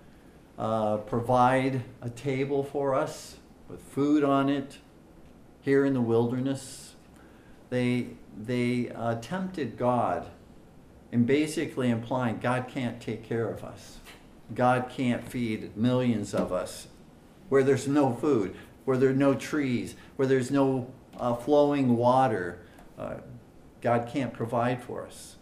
provide 1.06 1.82
a 2.00 2.08
table 2.08 2.64
for 2.64 2.94
us 2.94 3.36
with 3.68 3.82
food 3.82 4.24
on 4.24 4.48
it 4.48 4.78
here 5.60 5.84
in 5.84 5.92
the 5.92 6.00
wilderness?" 6.00 6.94
They 7.68 8.08
they 8.36 8.90
uh, 8.90 9.16
tempted 9.16 9.76
God 9.76 10.26
and 11.12 11.26
basically 11.26 11.90
implying 11.90 12.38
God 12.38 12.66
can't 12.68 13.00
take 13.00 13.22
care 13.22 13.48
of 13.48 13.62
us. 13.62 13.98
God 14.54 14.90
can't 14.90 15.26
feed 15.26 15.76
millions 15.76 16.34
of 16.34 16.52
us 16.52 16.88
where 17.48 17.62
there's 17.62 17.86
no 17.86 18.12
food, 18.12 18.54
where 18.84 18.96
there 18.96 19.10
are 19.10 19.14
no 19.14 19.34
trees, 19.34 19.94
where 20.16 20.26
there's 20.26 20.50
no 20.50 20.90
uh, 21.18 21.34
flowing 21.34 21.96
water. 21.96 22.58
Uh, 22.98 23.14
God 23.80 24.08
can't 24.12 24.32
provide 24.32 24.82
for 24.82 25.06
us. 25.06 25.36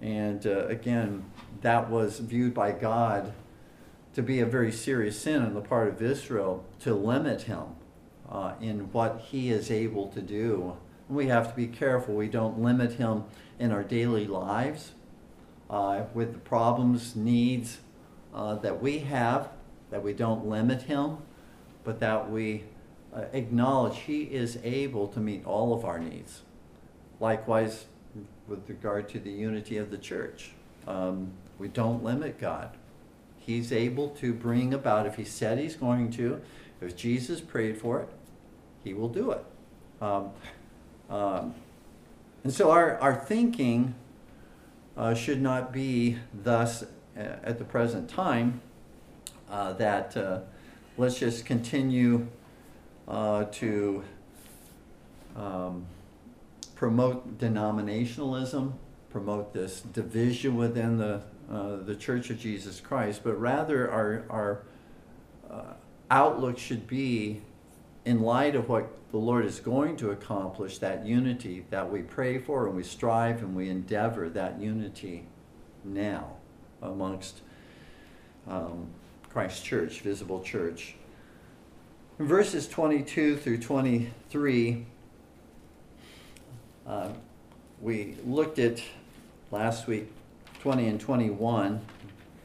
And 0.00 0.46
uh, 0.46 0.66
again, 0.66 1.24
that 1.62 1.90
was 1.90 2.18
viewed 2.18 2.54
by 2.54 2.72
God 2.72 3.32
to 4.14 4.22
be 4.22 4.40
a 4.40 4.46
very 4.46 4.72
serious 4.72 5.18
sin 5.18 5.42
on 5.42 5.54
the 5.54 5.60
part 5.60 5.88
of 5.88 6.02
Israel 6.02 6.64
to 6.80 6.94
limit 6.94 7.42
him 7.42 7.64
uh, 8.28 8.54
in 8.60 8.92
what 8.92 9.20
he 9.30 9.50
is 9.50 9.70
able 9.70 10.08
to 10.08 10.20
do 10.20 10.76
we 11.08 11.26
have 11.26 11.50
to 11.50 11.56
be 11.56 11.66
careful 11.66 12.14
we 12.14 12.28
don't 12.28 12.60
limit 12.60 12.94
him 12.94 13.24
in 13.58 13.72
our 13.72 13.82
daily 13.82 14.26
lives 14.26 14.92
uh, 15.70 16.04
with 16.14 16.32
the 16.32 16.38
problems, 16.38 17.16
needs 17.16 17.78
uh, 18.34 18.54
that 18.56 18.82
we 18.82 18.98
have, 19.00 19.48
that 19.90 20.02
we 20.02 20.12
don't 20.12 20.46
limit 20.46 20.82
him, 20.82 21.18
but 21.84 22.00
that 22.00 22.30
we 22.30 22.64
uh, 23.14 23.24
acknowledge 23.32 23.98
he 24.00 24.22
is 24.22 24.58
able 24.62 25.08
to 25.08 25.20
meet 25.20 25.44
all 25.44 25.72
of 25.74 25.84
our 25.84 25.98
needs. 25.98 26.42
Likewise, 27.20 27.86
with 28.46 28.68
regard 28.68 29.08
to 29.08 29.18
the 29.18 29.30
unity 29.30 29.76
of 29.76 29.90
the 29.90 29.98
church, 29.98 30.52
um, 30.86 31.32
we 31.58 31.68
don't 31.68 32.02
limit 32.02 32.38
God. 32.38 32.76
He's 33.38 33.72
able 33.72 34.10
to 34.10 34.32
bring 34.32 34.74
about, 34.74 35.06
if 35.06 35.16
he 35.16 35.24
said 35.24 35.58
he's 35.58 35.76
going 35.76 36.10
to, 36.12 36.40
if 36.80 36.96
Jesus 36.96 37.40
prayed 37.40 37.78
for 37.78 38.00
it, 38.00 38.08
he 38.84 38.94
will 38.94 39.08
do 39.08 39.30
it. 39.30 39.44
Um, 40.00 40.30
um, 41.12 41.54
and 42.42 42.52
so 42.52 42.70
our, 42.70 42.96
our 42.98 43.14
thinking 43.14 43.94
uh, 44.96 45.12
should 45.12 45.42
not 45.42 45.70
be 45.70 46.16
thus 46.32 46.82
uh, 46.82 47.20
at 47.44 47.58
the 47.58 47.64
present 47.64 48.08
time 48.08 48.62
uh, 49.50 49.74
that 49.74 50.16
uh, 50.16 50.40
let's 50.96 51.18
just 51.18 51.44
continue 51.44 52.26
uh, 53.06 53.44
to 53.44 54.02
um, 55.36 55.84
promote 56.74 57.38
denominationalism, 57.38 58.72
promote 59.10 59.52
this 59.52 59.82
division 59.82 60.56
within 60.56 60.96
the, 60.96 61.22
uh, 61.52 61.76
the 61.76 61.94
Church 61.94 62.30
of 62.30 62.38
Jesus 62.38 62.80
Christ, 62.80 63.20
but 63.22 63.38
rather 63.38 63.90
our, 63.90 64.24
our 64.30 64.62
outlook 66.10 66.58
should 66.58 66.86
be 66.86 67.42
in 68.04 68.20
light 68.20 68.54
of 68.54 68.68
what 68.68 68.90
the 69.10 69.18
Lord 69.18 69.44
is 69.44 69.60
going 69.60 69.96
to 69.98 70.10
accomplish, 70.10 70.78
that 70.78 71.06
unity 71.06 71.64
that 71.70 71.90
we 71.90 72.02
pray 72.02 72.38
for 72.38 72.66
and 72.66 72.76
we 72.76 72.82
strive 72.82 73.42
and 73.42 73.54
we 73.54 73.68
endeavor 73.68 74.28
that 74.30 74.60
unity 74.60 75.26
now 75.84 76.36
amongst 76.80 77.40
um, 78.48 78.86
Christ's 79.28 79.62
church, 79.62 80.00
visible 80.00 80.42
church. 80.42 80.96
In 82.18 82.26
verses 82.26 82.68
22 82.68 83.36
through 83.36 83.58
23, 83.58 84.86
uh, 86.86 87.08
we 87.80 88.16
looked 88.26 88.58
at 88.58 88.82
last 89.50 89.86
week 89.86 90.10
20 90.60 90.88
and 90.88 91.00
21, 91.00 91.80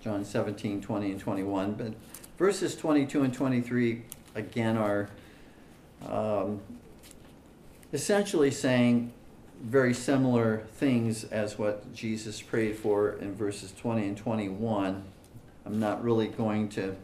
John 0.01 0.23
17, 0.23 0.81
20 0.81 1.11
and 1.11 1.19
21, 1.19 1.73
but 1.73 1.93
verses 2.37 2.75
22 2.75 3.23
and 3.23 3.33
23 3.33 4.03
again 4.35 4.77
are 4.77 5.09
um, 6.05 6.59
essentially 7.93 8.51
saying 8.51 9.13
very 9.61 9.93
similar 9.93 10.67
things 10.73 11.23
as 11.25 11.57
what 11.57 11.93
Jesus 11.93 12.41
prayed 12.41 12.77
for 12.77 13.13
in 13.13 13.33
verses 13.33 13.71
20 13.71 14.07
and 14.07 14.17
21. 14.17 15.03
I'm 15.65 15.79
not 15.79 16.03
really 16.03 16.27
going 16.27 16.69
to 16.69 16.95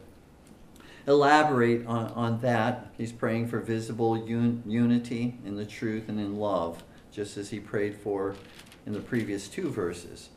elaborate 1.06 1.86
on, 1.86 2.06
on 2.12 2.40
that. 2.40 2.92
He's 2.96 3.12
praying 3.12 3.48
for 3.48 3.60
visible 3.60 4.12
un- 4.14 4.62
unity 4.66 5.38
in 5.44 5.56
the 5.56 5.66
truth 5.66 6.08
and 6.08 6.18
in 6.18 6.36
love, 6.38 6.82
just 7.12 7.36
as 7.36 7.50
he 7.50 7.60
prayed 7.60 7.96
for 7.96 8.36
in 8.86 8.92
the 8.92 9.00
previous 9.00 9.48
two 9.48 9.70
verses. 9.70 10.28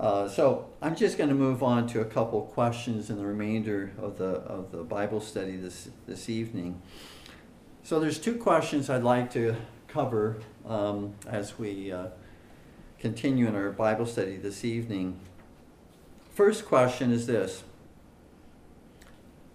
Uh, 0.00 0.28
so 0.28 0.68
I'm 0.80 0.96
just 0.96 1.16
going 1.16 1.28
to 1.28 1.34
move 1.34 1.62
on 1.62 1.86
to 1.88 2.00
a 2.00 2.04
couple 2.04 2.40
questions 2.42 3.08
in 3.08 3.18
the 3.18 3.26
remainder 3.26 3.92
of 4.00 4.18
the 4.18 4.24
of 4.24 4.72
the 4.72 4.82
Bible 4.82 5.20
study 5.20 5.56
this 5.56 5.88
this 6.06 6.28
evening. 6.28 6.82
So 7.84 7.98
there's 7.98 8.20
two 8.20 8.36
questions 8.36 8.88
I'd 8.88 9.02
like 9.02 9.32
to 9.32 9.56
cover 9.88 10.36
um, 10.64 11.14
as 11.26 11.58
we 11.58 11.90
uh, 11.90 12.06
continue 13.00 13.48
in 13.48 13.56
our 13.56 13.72
Bible 13.72 14.06
study 14.06 14.36
this 14.36 14.64
evening. 14.64 15.18
First 16.32 16.64
question 16.64 17.10
is 17.10 17.26
this 17.26 17.64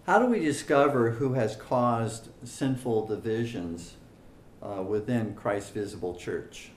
How 0.04 0.18
do 0.18 0.26
we 0.26 0.40
discover 0.40 1.12
who 1.12 1.32
has 1.32 1.56
caused 1.56 2.28
sinful 2.46 3.06
divisions 3.06 3.94
uh, 4.62 4.82
within 4.82 5.34
Christ's 5.34 5.70
visible 5.70 6.14
church? 6.14 6.70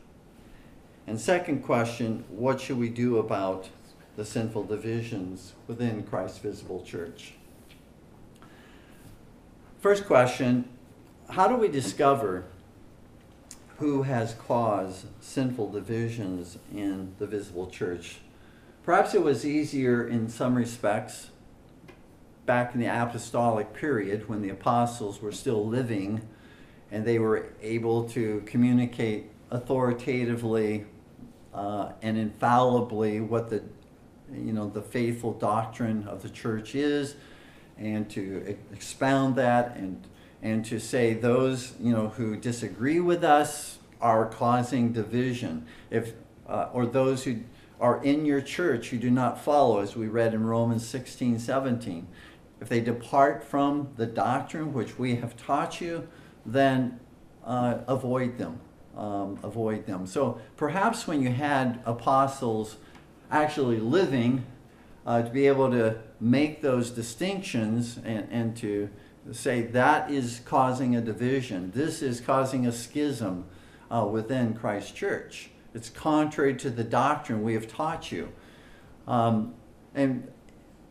And 1.06 1.20
second 1.20 1.64
question, 1.64 2.24
what 2.30 2.62
should 2.62 2.78
we 2.78 2.88
do 2.88 3.18
about 3.18 3.68
the 4.16 4.24
sinful 4.24 4.64
divisions 4.64 5.52
within 5.68 6.04
Christ's 6.04 6.38
visible 6.38 6.82
church? 6.82 7.34
First 9.82 10.06
question 10.06 10.70
how 11.32 11.48
do 11.48 11.56
we 11.56 11.70
discover 11.70 12.44
who 13.78 14.04
has 14.04 14.34
caused 14.34 15.06
sinful 15.22 15.72
divisions 15.72 16.58
in 16.74 17.16
the 17.20 17.26
visible 17.26 17.68
church? 17.68 18.18
Perhaps 18.84 19.14
it 19.14 19.24
was 19.24 19.46
easier 19.46 20.06
in 20.06 20.28
some 20.28 20.56
respects 20.56 21.30
back 22.46 22.74
in 22.74 22.82
the 22.82 22.88
apostolic 22.88 23.74
period 23.74 24.28
when 24.28 24.42
the 24.42 24.50
apostles 24.50 25.22
were 25.22 25.32
still 25.32 25.66
living 25.66 26.22
and 26.92 27.06
they 27.06 27.18
were 27.18 27.54
able 27.62 28.10
to 28.10 28.44
communicate 28.46 29.30
authoritatively 29.52 30.86
uh, 31.54 31.94
and 32.02 32.18
infallibly 32.18 33.22
what 33.22 33.50
the 33.50 33.64
you 34.34 34.54
know 34.54 34.70
the 34.70 34.82
faithful 34.82 35.34
doctrine 35.34 36.08
of 36.08 36.24
the 36.24 36.30
church 36.30 36.74
is, 36.74 37.16
and 37.78 38.10
to 38.10 38.58
expound 38.72 39.36
that 39.36 39.76
and 39.76 40.02
and 40.42 40.66
to 40.66 40.80
say 40.80 41.14
those 41.14 41.74
you 41.80 41.94
know 41.94 42.10
who 42.10 42.36
disagree 42.36 43.00
with 43.00 43.24
us 43.24 43.80
are 44.00 44.26
causing 44.26 44.92
division. 44.92 45.66
If 45.90 46.14
uh, 46.48 46.70
or 46.74 46.86
those 46.86 47.24
who 47.24 47.42
are 47.80 48.02
in 48.04 48.26
your 48.26 48.42
church 48.42 48.90
who 48.90 48.98
do 48.98 49.10
not 49.10 49.44
follow, 49.44 49.80
as 49.80 49.96
we 49.96 50.08
read 50.08 50.34
in 50.34 50.46
Romans 50.46 50.86
16, 50.86 51.40
17. 51.40 52.08
If 52.62 52.70
they 52.70 52.80
depart 52.80 53.44
from 53.44 53.90
the 53.98 54.06
doctrine 54.06 54.72
which 54.72 55.00
we 55.00 55.16
have 55.16 55.36
taught 55.36 55.82
you, 55.82 56.08
then 56.46 57.00
uh, 57.44 57.80
avoid 57.88 58.38
them. 58.38 58.60
Um, 58.96 59.40
avoid 59.42 59.88
them. 59.88 60.06
So 60.06 60.40
perhaps 60.58 61.08
when 61.08 61.24
you 61.24 61.30
had 61.30 61.82
apostles 61.86 62.76
actually 63.32 63.80
living, 63.80 64.46
uh, 65.06 65.24
to 65.24 65.30
be 65.32 65.48
able 65.48 65.72
to 65.72 65.98
make 66.20 66.62
those 66.62 66.92
distinctions 66.92 67.98
and, 68.04 68.28
and 68.30 68.56
to 68.58 68.90
say 69.32 69.62
that 69.62 70.12
is 70.12 70.42
causing 70.46 70.96
a 70.96 71.02
division, 71.02 71.72
this 71.72 72.02
is 72.02 72.20
causing 72.20 72.66
a 72.66 72.72
schism 72.72 73.46
uh, 73.90 74.06
within 74.06 74.54
Christ's 74.54 74.92
church. 74.92 75.50
It's 75.74 75.90
contrary 75.90 76.56
to 76.56 76.70
the 76.70 76.84
doctrine 76.84 77.44
we 77.44 77.54
have 77.54 77.68
taught 77.68 78.12
you. 78.12 78.32
Um, 79.08 79.54
and 79.96 80.28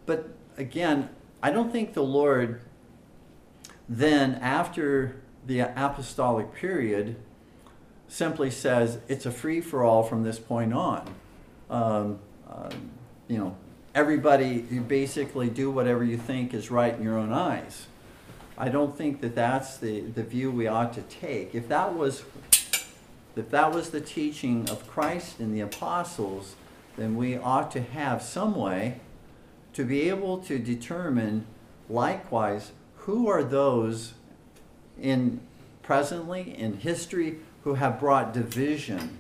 but 0.07 0.31
again, 0.57 1.09
I 1.43 1.51
don't 1.51 1.71
think 1.71 1.95
the 1.95 2.03
Lord 2.03 2.63
then, 3.89 4.37
after 4.37 5.21
the 5.47 5.61
apostolic 5.61 6.55
period, 6.55 7.17
simply 8.09 8.51
says 8.51 8.99
it's 9.09 9.27
a 9.27 9.31
free 9.31 9.61
for 9.61 9.85
all 9.85 10.03
from 10.03 10.23
this 10.23 10.39
point 10.39 10.73
on. 10.73 11.15
Um, 11.69 12.19
uh, 12.49 12.71
you 13.29 13.39
know, 13.39 13.57
everybody, 13.95 14.67
you 14.71 14.81
basically 14.81 15.49
do 15.49 15.71
whatever 15.71 16.05
you 16.05 16.17
think 16.17 16.55
is 16.55 16.71
right 16.71 16.95
in 16.95 17.03
your 17.03 17.19
own 17.19 17.33
eyes. 17.33 17.87
I 18.61 18.69
don't 18.69 18.95
think 18.95 19.23
that 19.23 19.35
that's 19.35 19.79
the, 19.79 20.03
the 20.03 20.23
view 20.23 20.51
we 20.51 20.67
ought 20.67 20.93
to 20.93 21.01
take. 21.01 21.55
If 21.55 21.67
that 21.69 21.95
was 21.95 22.25
if 23.35 23.49
that 23.49 23.73
was 23.73 23.89
the 23.89 24.03
teaching 24.03 24.69
of 24.69 24.87
Christ 24.87 25.41
and 25.41 25.55
the 25.55 25.63
apostles, 25.63 26.57
then 26.99 27.17
we 27.17 27.39
ought 27.39 27.71
to 27.71 27.81
have 27.81 28.21
some 28.21 28.55
way 28.55 29.01
to 29.73 29.85
be 29.85 30.11
able 30.11 30.39
to 30.41 30.59
determine 30.59 31.47
likewise 31.89 32.73
who 32.97 33.29
are 33.29 33.43
those 33.43 34.13
in 35.01 35.41
presently 35.83 36.55
in 36.59 36.81
history 36.81 37.39
who 37.65 37.75
have 37.75 37.99
brought 37.99 38.35
division 38.35 39.17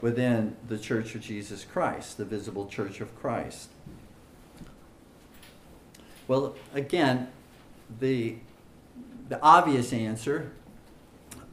within 0.00 0.56
the 0.66 0.76
church 0.76 1.14
of 1.14 1.20
Jesus 1.20 1.64
Christ, 1.64 2.18
the 2.18 2.24
visible 2.24 2.66
church 2.66 3.00
of 3.00 3.16
Christ. 3.20 3.68
Well, 6.26 6.56
again, 6.74 7.28
the 8.00 8.38
the 9.28 9.40
obvious 9.42 9.92
answer, 9.92 10.52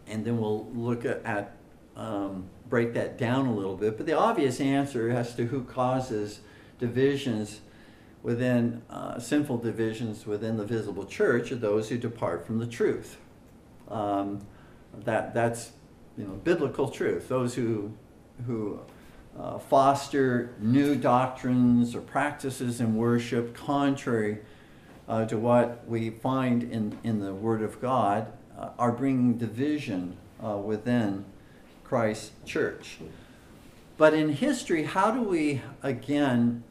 and 0.08 0.26
then 0.26 0.40
we'll 0.40 0.68
look 0.74 1.06
at, 1.06 1.56
um, 1.96 2.46
break 2.70 2.94
that 2.94 3.18
down 3.18 3.46
a 3.46 3.54
little 3.54 3.76
bit. 3.76 3.98
But 3.98 4.06
the 4.06 4.18
obvious 4.18 4.60
answer 4.60 5.10
as 5.10 5.36
to 5.36 5.46
who 5.46 5.64
causes 5.64 6.40
divisions 6.80 7.62
within 8.22 8.82
uh, 8.90 9.20
sinful 9.20 9.58
divisions 9.58 10.26
within 10.26 10.58
the 10.58 10.66
visible 10.66 11.06
church 11.06 11.52
are 11.52 11.56
those 11.56 11.90
who 11.90 11.98
depart 11.98 12.48
from 12.48 12.60
the 12.60 12.68
truth. 12.68 13.18
Um, 13.90 14.46
that 15.06 15.34
that's 15.34 15.72
you 16.18 16.24
know 16.24 16.34
biblical 16.34 16.90
truth. 16.90 17.28
Those 17.28 17.56
who 17.56 17.94
who 18.48 18.80
uh, 19.38 19.58
foster 19.58 20.54
new 20.60 20.96
doctrines 20.96 21.96
or 21.96 22.02
practices 22.02 22.80
in 22.80 22.96
worship 22.96 23.56
contrary 23.56 24.40
uh, 25.08 25.26
to 25.26 25.38
what 25.38 25.88
we 25.88 26.10
find 26.10 26.64
in, 26.64 26.98
in 27.04 27.20
the 27.20 27.34
Word 27.34 27.62
of 27.62 27.82
God 27.82 28.32
uh, 28.58 28.70
are 28.78 28.92
bringing 28.92 29.38
division 29.38 30.18
uh, 30.44 30.58
within 30.58 31.26
Christ's 31.84 32.32
church. 32.46 32.98
But 33.98 34.14
in 34.14 34.30
history, 34.30 34.84
how 34.84 35.12
do 35.12 35.22
we, 35.22 35.62
again, 35.82 36.64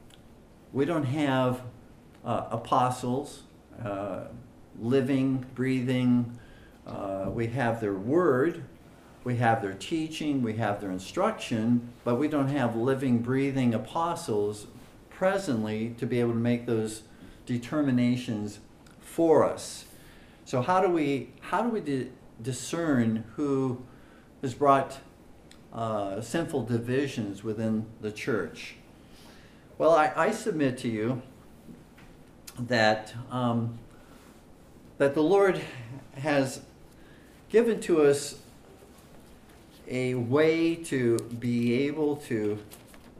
we 0.72 0.84
don't 0.84 1.04
have 1.04 1.62
uh, 2.24 2.46
apostles 2.50 3.42
uh, 3.84 4.24
living, 4.80 5.44
breathing. 5.54 6.38
Uh, 6.86 7.26
we 7.28 7.48
have 7.48 7.80
their 7.80 7.94
word, 7.94 8.64
we 9.24 9.36
have 9.36 9.62
their 9.62 9.74
teaching, 9.74 10.42
we 10.42 10.54
have 10.54 10.80
their 10.80 10.90
instruction, 10.90 11.92
but 12.04 12.16
we 12.16 12.28
don't 12.28 12.48
have 12.48 12.74
living, 12.74 13.18
breathing 13.18 13.74
apostles 13.74 14.66
presently 15.10 15.94
to 15.98 16.06
be 16.06 16.18
able 16.20 16.32
to 16.32 16.38
make 16.38 16.66
those 16.66 17.02
determinations 17.46 18.60
for 19.00 19.44
us. 19.44 19.84
So 20.44 20.62
how 20.62 20.80
do 20.80 20.88
we 20.88 21.30
how 21.40 21.62
do 21.62 21.68
we 21.68 21.80
di- 21.80 22.08
discern 22.42 23.24
who 23.36 23.82
has 24.40 24.54
brought 24.54 24.98
uh, 25.72 26.20
sinful 26.20 26.64
divisions 26.64 27.42
within 27.44 27.86
the 28.00 28.10
church? 28.12 28.76
Well, 29.78 29.92
I, 29.92 30.12
I 30.14 30.30
submit 30.30 30.78
to 30.78 30.88
you 30.88 31.22
that 32.58 33.14
um, 33.30 33.78
that 34.98 35.14
the 35.14 35.22
Lord 35.22 35.60
has 36.14 36.60
given 37.48 37.80
to 37.80 38.02
us 38.02 38.40
a 39.88 40.14
way 40.14 40.74
to 40.74 41.18
be 41.18 41.74
able 41.86 42.16
to 42.16 42.58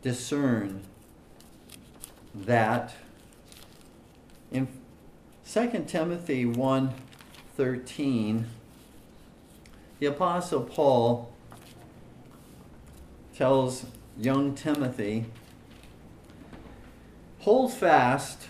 discern 0.00 0.82
that 2.34 2.94
in 4.52 4.68
2 5.46 5.84
Timothy 5.86 6.44
1:13 6.44 8.44
the 9.98 10.06
apostle 10.06 10.62
Paul 10.62 11.32
tells 13.34 13.86
young 14.18 14.54
Timothy 14.54 15.26
hold 17.40 17.72
fast 17.72 18.48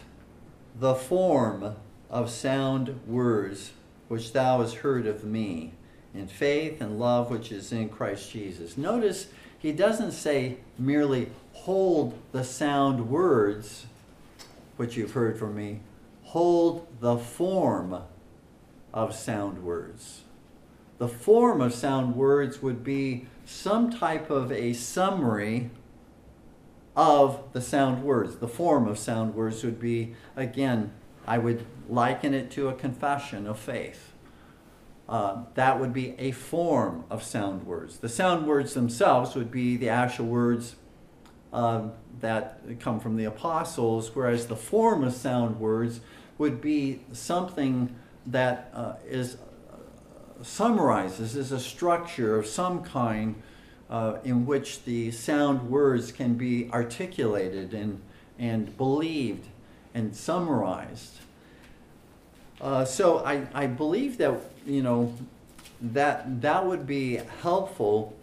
the 0.78 0.94
form 0.94 1.76
of 2.10 2.30
sound 2.30 3.00
words 3.06 3.72
which 4.08 4.32
thou 4.32 4.60
hast 4.60 4.76
heard 4.76 5.06
of 5.06 5.24
me 5.24 5.72
in 6.14 6.26
faith 6.26 6.80
and 6.80 6.98
love 6.98 7.30
which 7.30 7.50
is 7.50 7.72
in 7.72 7.88
Christ 7.88 8.30
Jesus. 8.30 8.76
Notice 8.76 9.28
he 9.58 9.72
doesn't 9.72 10.12
say 10.12 10.58
merely 10.78 11.30
hold 11.52 12.18
the 12.32 12.44
sound 12.44 13.08
words 13.08 13.86
which 14.76 14.96
you've 14.96 15.12
heard 15.12 15.38
from 15.38 15.54
me, 15.54 15.80
hold 16.32 16.86
the 17.00 17.18
form 17.18 18.02
of 18.94 19.14
sound 19.14 19.62
words. 19.62 20.22
The 20.96 21.06
form 21.06 21.60
of 21.60 21.74
sound 21.74 22.16
words 22.16 22.62
would 22.62 22.82
be 22.82 23.26
some 23.44 23.90
type 23.90 24.30
of 24.30 24.50
a 24.50 24.72
summary 24.72 25.68
of 26.96 27.52
the 27.52 27.60
sound 27.60 28.02
words. 28.02 28.36
The 28.36 28.48
form 28.48 28.88
of 28.88 28.98
sound 28.98 29.34
words 29.34 29.62
would 29.62 29.78
be, 29.78 30.14
again, 30.34 30.94
I 31.26 31.36
would 31.36 31.66
liken 31.86 32.32
it 32.32 32.50
to 32.52 32.68
a 32.68 32.74
confession 32.74 33.46
of 33.46 33.58
faith. 33.58 34.14
Uh, 35.06 35.42
that 35.52 35.78
would 35.78 35.92
be 35.92 36.14
a 36.18 36.30
form 36.30 37.04
of 37.10 37.22
sound 37.22 37.66
words. 37.66 37.98
The 37.98 38.08
sound 38.08 38.46
words 38.46 38.72
themselves 38.72 39.34
would 39.34 39.50
be 39.50 39.76
the 39.76 39.90
actual 39.90 40.26
words 40.26 40.76
uh, 41.52 41.88
that 42.20 42.62
come 42.80 43.00
from 43.00 43.16
the 43.16 43.24
apostles, 43.24 44.14
whereas 44.14 44.46
the 44.46 44.56
form 44.56 45.04
of 45.04 45.12
sound 45.12 45.60
words 45.60 46.00
would 46.42 46.60
be 46.60 46.98
something 47.12 47.94
that 48.26 48.68
uh, 48.74 48.94
is 49.06 49.36
uh, 49.36 50.42
summarizes 50.42 51.36
is 51.36 51.52
a 51.52 51.60
structure 51.60 52.36
of 52.36 52.44
some 52.44 52.82
kind 52.82 53.40
uh, 53.88 54.16
in 54.24 54.44
which 54.44 54.82
the 54.82 55.12
sound 55.12 55.70
words 55.70 56.10
can 56.10 56.34
be 56.34 56.68
articulated 56.72 57.72
and 57.72 58.02
and 58.40 58.76
believed 58.76 59.46
and 59.94 60.16
summarized. 60.16 61.20
Uh, 62.60 62.84
so 62.84 63.24
I, 63.24 63.46
I 63.54 63.68
believe 63.68 64.18
that 64.18 64.34
you 64.66 64.82
know 64.82 65.14
that 65.80 66.42
that 66.42 66.66
would 66.66 66.88
be 66.88 67.20
helpful 67.42 68.16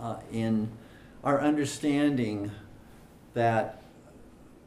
uh, 0.00 0.16
in 0.32 0.70
our 1.22 1.42
understanding 1.42 2.52
that 3.34 3.83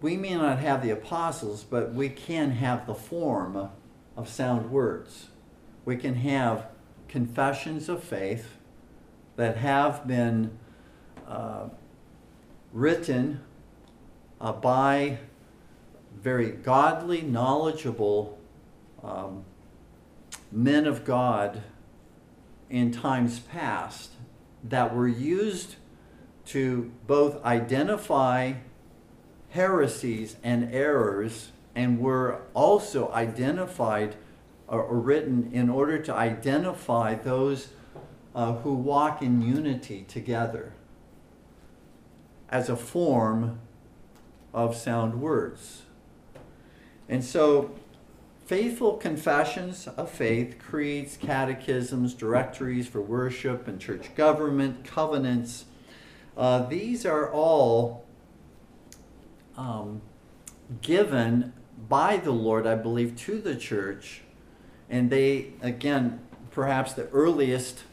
we 0.02 0.16
may 0.16 0.36
not 0.36 0.60
have 0.60 0.84
the 0.84 0.92
apostles, 0.92 1.64
but 1.64 1.94
we 1.94 2.10
can 2.10 2.52
have 2.52 2.86
the 2.86 2.94
form 2.94 3.70
of 4.16 4.30
sound 4.30 4.72
words. 4.72 5.28
We 5.86 5.98
can 5.98 6.16
have 6.16 6.68
confessions 7.08 7.90
of 7.90 8.04
faith 8.04 8.58
that 9.38 9.58
have 9.58 10.08
been 10.08 10.58
uh, 11.28 11.70
written 12.74 13.42
uh, 14.40 14.52
by 14.54 15.20
very 16.22 16.52
godly, 16.52 17.22
knowledgeable 17.22 18.38
um, 19.04 19.46
men 20.52 20.86
of 20.86 21.06
God 21.06 21.64
in 22.70 22.92
times 22.92 23.40
past 23.40 24.12
that 24.64 24.96
were 24.96 25.08
used 25.08 25.76
to 26.46 26.92
both 27.06 27.44
identify 27.44 28.54
heresies 29.58 30.36
and 30.44 30.72
errors, 30.72 31.52
and 31.74 32.00
were 32.00 32.42
also 32.54 33.12
identified 33.12 34.16
or, 34.68 34.96
written 34.96 35.50
in 35.52 35.68
order 35.68 35.98
to 35.98 36.14
identify 36.14 37.16
those 37.16 37.70
uh, 38.36 38.54
who 38.54 38.76
walk 38.76 39.24
in 39.24 39.42
unity 39.42 40.06
together 40.08 40.74
as 42.50 42.70
a 42.70 42.76
form 42.76 43.60
of 44.54 44.76
sound 44.76 45.20
words. 45.20 45.82
And 47.10 47.24
so, 47.24 47.72
faithful 48.46 48.98
confessions 48.98 49.88
of 49.88 50.12
faith, 50.12 50.60
creeds, 50.60 51.18
catechisms, 51.18 52.14
directories 52.14 52.88
for 52.88 53.02
worship 53.02 53.68
and 53.68 53.82
church 53.82 54.14
government, 54.14 54.86
covenants, 54.86 55.66
uh, 56.38 56.60
these 56.68 57.08
are 57.08 57.32
all 57.32 58.07
um, 59.58 60.02
given 60.82 61.54
by 61.90 62.18
the 62.18 62.32
Lord, 62.32 62.68
I 62.68 62.76
believe, 62.76 63.16
to 63.18 63.40
the 63.40 63.56
church. 63.56 64.22
And 64.90 65.10
they, 65.10 65.48
again, 65.62 66.20
perhaps 66.52 66.94
the 66.94 67.08
earliest 67.10 67.84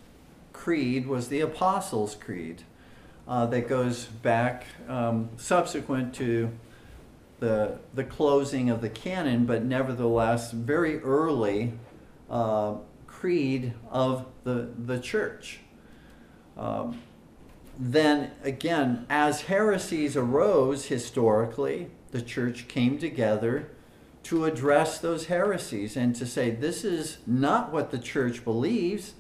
creed 0.52 1.06
was 1.06 1.28
the 1.28 1.40
Apostles' 1.40 2.14
Creed 2.14 2.62
uh, 3.26 3.46
that 3.46 3.68
goes 3.68 4.04
back 4.04 4.66
um, 4.88 5.30
subsequent 5.36 6.14
to 6.14 6.50
the, 7.40 7.78
the 7.94 8.04
closing 8.04 8.70
of 8.70 8.80
the 8.80 8.88
canon, 8.88 9.44
but 9.44 9.64
nevertheless 9.64 10.52
very 10.52 10.98
early 11.00 11.72
uh, 12.30 12.76
creed 13.06 13.74
of 13.90 14.26
the, 14.44 14.70
the 14.78 14.98
church. 14.98 15.60
Um, 16.56 17.00
then 17.78 18.30
again, 18.42 19.06
as 19.10 19.42
heresies 19.42 20.16
arose 20.16 20.86
historically, 20.86 21.90
the 22.12 22.22
church 22.22 22.68
came 22.68 22.98
together 22.98 23.70
to 24.24 24.44
address 24.44 24.98
those 24.98 25.26
heresies 25.26 25.96
and 25.96 26.14
to 26.16 26.24
say, 26.24 26.50
this 26.50 26.84
is 26.84 27.18
not 27.26 27.72
what 27.72 27.90
the 27.90 27.98
church 27.98 28.44
believes. 28.44 29.14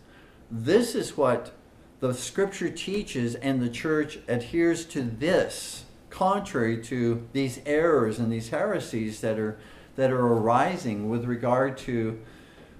This 0.50 0.94
is 0.94 1.16
what 1.16 1.52
the 2.00 2.14
scripture 2.14 2.70
teaches, 2.70 3.34
and 3.36 3.60
the 3.60 3.68
church 3.68 4.18
adheres 4.28 4.84
to 4.86 5.02
this, 5.02 5.84
contrary 6.10 6.82
to 6.84 7.26
these 7.32 7.60
errors 7.66 8.18
and 8.18 8.30
these 8.30 8.50
heresies 8.50 9.20
that 9.20 9.38
are, 9.38 9.58
that 9.96 10.10
are 10.10 10.26
arising 10.26 11.08
with 11.08 11.24
regard 11.24 11.76
to 11.78 12.20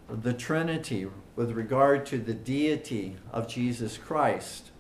the 0.08 0.32
Trinity, 0.32 1.06
with 1.37 1.52
regard 1.52 2.06
to 2.06 2.18
the 2.18 2.34
deity 2.34 3.16
of 3.32 3.48
Jesus 3.48 3.96
Christ 3.96 4.70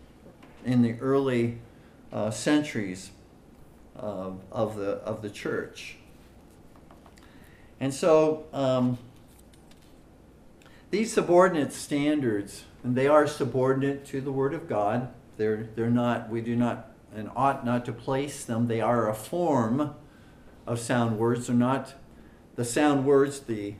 in 0.64 0.82
the 0.82 0.94
early 1.00 1.58
uh, 2.12 2.30
centuries 2.30 3.10
of, 3.96 4.76
the, 4.76 4.92
of 5.04 5.22
the 5.22 5.30
church. 5.30 5.96
And 7.80 7.92
so 7.92 8.44
um, 8.52 8.98
these 10.90 11.12
subordinate 11.12 11.72
standards, 11.72 12.64
and 12.82 12.96
they 12.96 13.06
are 13.06 13.26
subordinate 13.26 14.06
to 14.06 14.20
the 14.20 14.32
Word 14.32 14.54
of 14.54 14.68
God. 14.68 15.08
They're, 15.36 15.68
they're 15.74 15.90
not, 15.90 16.30
we 16.30 16.40
do 16.40 16.56
not 16.56 16.90
and 17.14 17.30
ought 17.36 17.64
not 17.64 17.84
to 17.84 17.92
place 17.92 18.44
them. 18.44 18.66
They 18.66 18.80
are 18.80 19.08
a 19.08 19.14
form 19.14 19.94
of 20.66 20.80
sound 20.80 21.18
words. 21.18 21.46
They're 21.46 21.56
not 21.56 21.94
the 22.56 22.64
sound 22.64 23.04
words, 23.04 23.40
the 23.40 23.74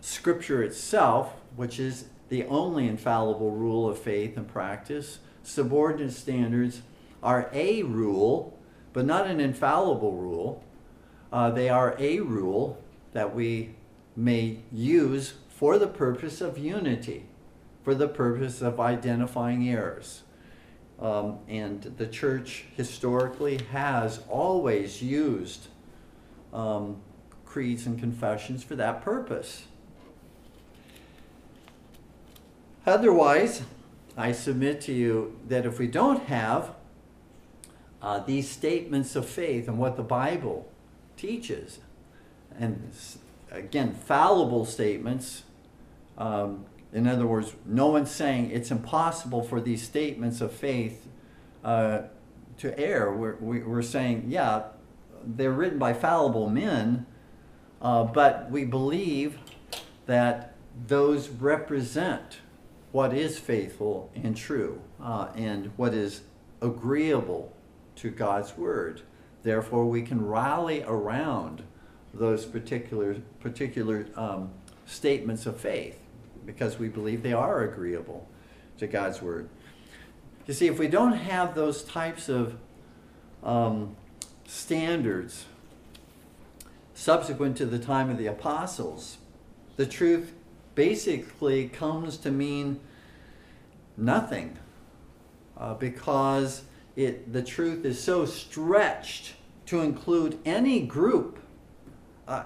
Scripture 0.00 0.62
itself, 0.62 1.32
which 1.56 1.80
is 1.80 2.06
the 2.28 2.44
only 2.44 2.86
infallible 2.86 3.52
rule 3.52 3.88
of 3.88 3.98
faith 3.98 4.36
and 4.36 4.46
practice 4.46 5.18
subordinate 5.48 6.12
standards 6.12 6.82
are 7.22 7.48
a 7.52 7.82
rule, 7.82 8.58
but 8.92 9.06
not 9.06 9.26
an 9.26 9.40
infallible 9.40 10.12
rule. 10.12 10.62
Uh, 11.32 11.50
they 11.50 11.68
are 11.68 11.96
a 11.98 12.20
rule 12.20 12.82
that 13.12 13.34
we 13.34 13.74
may 14.14 14.58
use 14.70 15.34
for 15.48 15.78
the 15.78 15.86
purpose 15.86 16.40
of 16.40 16.58
unity, 16.58 17.24
for 17.82 17.94
the 17.94 18.08
purpose 18.08 18.60
of 18.62 18.78
identifying 18.78 19.68
errors. 19.68 20.22
Um, 21.00 21.38
and 21.48 21.82
the 21.96 22.06
church 22.06 22.64
historically 22.76 23.58
has 23.70 24.20
always 24.28 25.02
used 25.02 25.68
um, 26.52 27.00
creeds 27.44 27.86
and 27.86 27.98
confessions 27.98 28.62
for 28.64 28.76
that 28.76 29.02
purpose. 29.02 29.64
Otherwise, 32.86 33.62
I 34.18 34.32
submit 34.32 34.80
to 34.82 34.92
you 34.92 35.38
that 35.46 35.64
if 35.64 35.78
we 35.78 35.86
don't 35.86 36.24
have 36.24 36.72
uh, 38.02 38.18
these 38.18 38.50
statements 38.50 39.14
of 39.14 39.28
faith 39.28 39.68
and 39.68 39.78
what 39.78 39.96
the 39.96 40.02
Bible 40.02 40.68
teaches, 41.16 41.78
and 42.58 42.90
again, 43.52 43.94
fallible 43.94 44.64
statements, 44.64 45.44
um, 46.18 46.66
in 46.92 47.06
other 47.06 47.28
words, 47.28 47.54
no 47.64 47.86
one's 47.86 48.10
saying 48.10 48.50
it's 48.50 48.72
impossible 48.72 49.44
for 49.44 49.60
these 49.60 49.82
statements 49.82 50.40
of 50.40 50.52
faith 50.52 51.06
uh, 51.62 52.02
to 52.56 52.76
err. 52.76 53.12
We're, 53.12 53.36
we're 53.36 53.82
saying, 53.82 54.24
yeah, 54.26 54.64
they're 55.24 55.52
written 55.52 55.78
by 55.78 55.92
fallible 55.92 56.50
men, 56.50 57.06
uh, 57.80 58.02
but 58.02 58.50
we 58.50 58.64
believe 58.64 59.38
that 60.06 60.54
those 60.88 61.28
represent 61.28 62.37
what 62.92 63.12
is 63.12 63.38
faithful 63.38 64.10
and 64.14 64.36
true 64.36 64.80
uh, 65.02 65.28
and 65.34 65.70
what 65.76 65.94
is 65.94 66.22
agreeable 66.60 67.52
to 67.96 68.10
God's 68.10 68.56
word. 68.56 69.02
Therefore, 69.42 69.86
we 69.86 70.02
can 70.02 70.24
rally 70.24 70.82
around 70.82 71.62
those 72.14 72.44
particular 72.44 73.16
particular 73.40 74.06
um, 74.16 74.50
statements 74.86 75.46
of 75.46 75.60
faith 75.60 75.98
because 76.46 76.78
we 76.78 76.88
believe 76.88 77.22
they 77.22 77.32
are 77.32 77.62
agreeable 77.62 78.26
to 78.78 78.86
God's 78.86 79.20
word. 79.20 79.48
You 80.46 80.54
see, 80.54 80.66
if 80.66 80.78
we 80.78 80.88
don't 80.88 81.12
have 81.12 81.54
those 81.54 81.82
types 81.82 82.30
of 82.30 82.56
um, 83.42 83.96
standards 84.46 85.44
subsequent 86.94 87.56
to 87.58 87.66
the 87.66 87.78
time 87.78 88.08
of 88.08 88.16
the 88.16 88.26
apostles, 88.26 89.18
the 89.76 89.86
truth 89.86 90.32
basically 90.78 91.68
comes 91.68 92.16
to 92.16 92.30
mean 92.30 92.78
nothing 93.96 94.56
uh, 95.56 95.74
because 95.74 96.62
it, 96.94 97.32
the 97.32 97.42
truth 97.42 97.84
is 97.84 98.00
so 98.00 98.24
stretched 98.24 99.34
to 99.66 99.80
include 99.80 100.38
any 100.44 100.78
group 100.78 101.40
uh, 102.28 102.44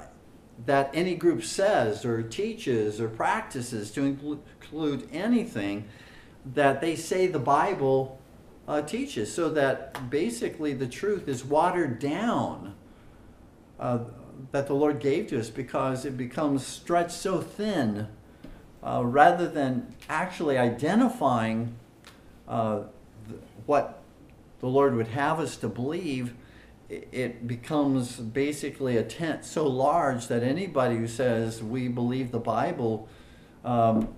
that 0.64 0.90
any 0.94 1.14
group 1.14 1.44
says 1.44 2.06
or 2.06 2.22
teaches 2.22 3.02
or 3.02 3.06
practices 3.06 3.90
to 3.90 4.02
include 4.02 5.06
anything 5.12 5.84
that 6.54 6.80
they 6.80 6.96
say 6.96 7.26
the 7.26 7.38
Bible 7.38 8.18
uh, 8.66 8.80
teaches, 8.80 9.30
so 9.30 9.50
that 9.50 10.08
basically 10.08 10.72
the 10.72 10.86
truth 10.86 11.28
is 11.28 11.44
watered 11.44 11.98
down 11.98 12.74
uh, 13.78 13.98
that 14.52 14.68
the 14.68 14.74
Lord 14.74 15.00
gave 15.00 15.26
to 15.26 15.38
us 15.38 15.50
because 15.50 16.06
it 16.06 16.16
becomes 16.16 16.66
stretched 16.66 17.12
so 17.12 17.42
thin 17.42 18.08
uh, 18.82 19.02
rather 19.04 19.48
than 19.48 19.94
actually 20.08 20.58
identifying 20.58 21.74
uh, 22.48 22.80
what 23.66 24.02
the 24.60 24.66
Lord 24.66 24.94
would 24.94 25.08
have 25.08 25.40
us 25.40 25.56
to 25.56 25.68
believe, 25.68 26.34
it, 26.88 27.08
it 27.12 27.46
becomes 27.46 28.16
basically 28.16 28.96
a 28.96 29.02
tent 29.02 29.44
so 29.44 29.66
large 29.66 30.26
that 30.28 30.42
anybody 30.42 30.96
who 30.96 31.06
says 31.06 31.62
we 31.62 31.88
believe 31.88 32.32
the 32.32 32.40
Bible 32.40 33.08
um, 33.64 34.08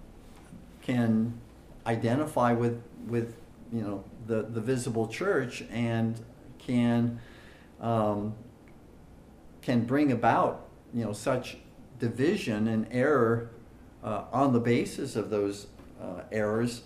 can 0.82 1.38
identify 1.86 2.52
with 2.52 2.82
with 3.06 3.36
you 3.72 3.82
know 3.82 4.04
the 4.26 4.42
the 4.42 4.60
visible 4.60 5.06
church 5.06 5.62
and 5.70 6.20
can 6.58 7.20
um, 7.80 8.34
can 9.62 9.84
bring 9.84 10.12
about 10.12 10.66
you 10.92 11.04
know 11.04 11.12
such 11.12 11.58
division 11.98 12.68
and 12.68 12.86
error 12.90 13.50
uh, 14.04 14.24
on 14.32 14.52
the 14.52 14.60
basis 14.60 15.16
of 15.16 15.30
those 15.30 15.66
uh, 16.00 16.20
errors, 16.30 16.82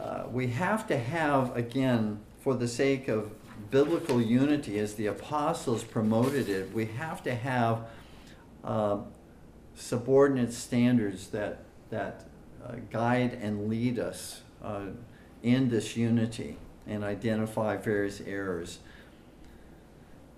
uh, 0.00 0.24
we 0.30 0.48
have 0.48 0.86
to 0.88 0.98
have, 0.98 1.56
again, 1.56 2.18
for 2.40 2.54
the 2.54 2.68
sake 2.68 3.08
of 3.08 3.30
biblical 3.70 4.20
unity, 4.20 4.78
as 4.78 4.94
the 4.94 5.06
apostles 5.06 5.84
promoted 5.84 6.48
it, 6.48 6.72
we 6.74 6.86
have 6.86 7.22
to 7.22 7.34
have 7.34 7.86
uh, 8.64 8.98
subordinate 9.76 10.52
standards 10.52 11.28
that, 11.28 11.60
that 11.90 12.24
uh, 12.66 12.74
guide 12.90 13.38
and 13.40 13.68
lead 13.68 13.98
us 13.98 14.42
uh, 14.62 14.86
in 15.42 15.68
this 15.68 15.96
unity 15.96 16.56
and 16.86 17.04
identify 17.04 17.76
various 17.76 18.20
errors. 18.20 18.78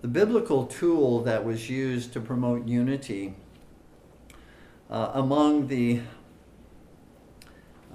The 0.01 0.07
biblical 0.07 0.67
tool 0.67 1.23
that 1.23 1.43
was 1.43 1.69
used 1.69 2.13
to 2.13 2.21
promote 2.21 2.67
unity 2.67 3.33
uh, 4.89 5.11
among 5.13 5.67
the 5.67 6.01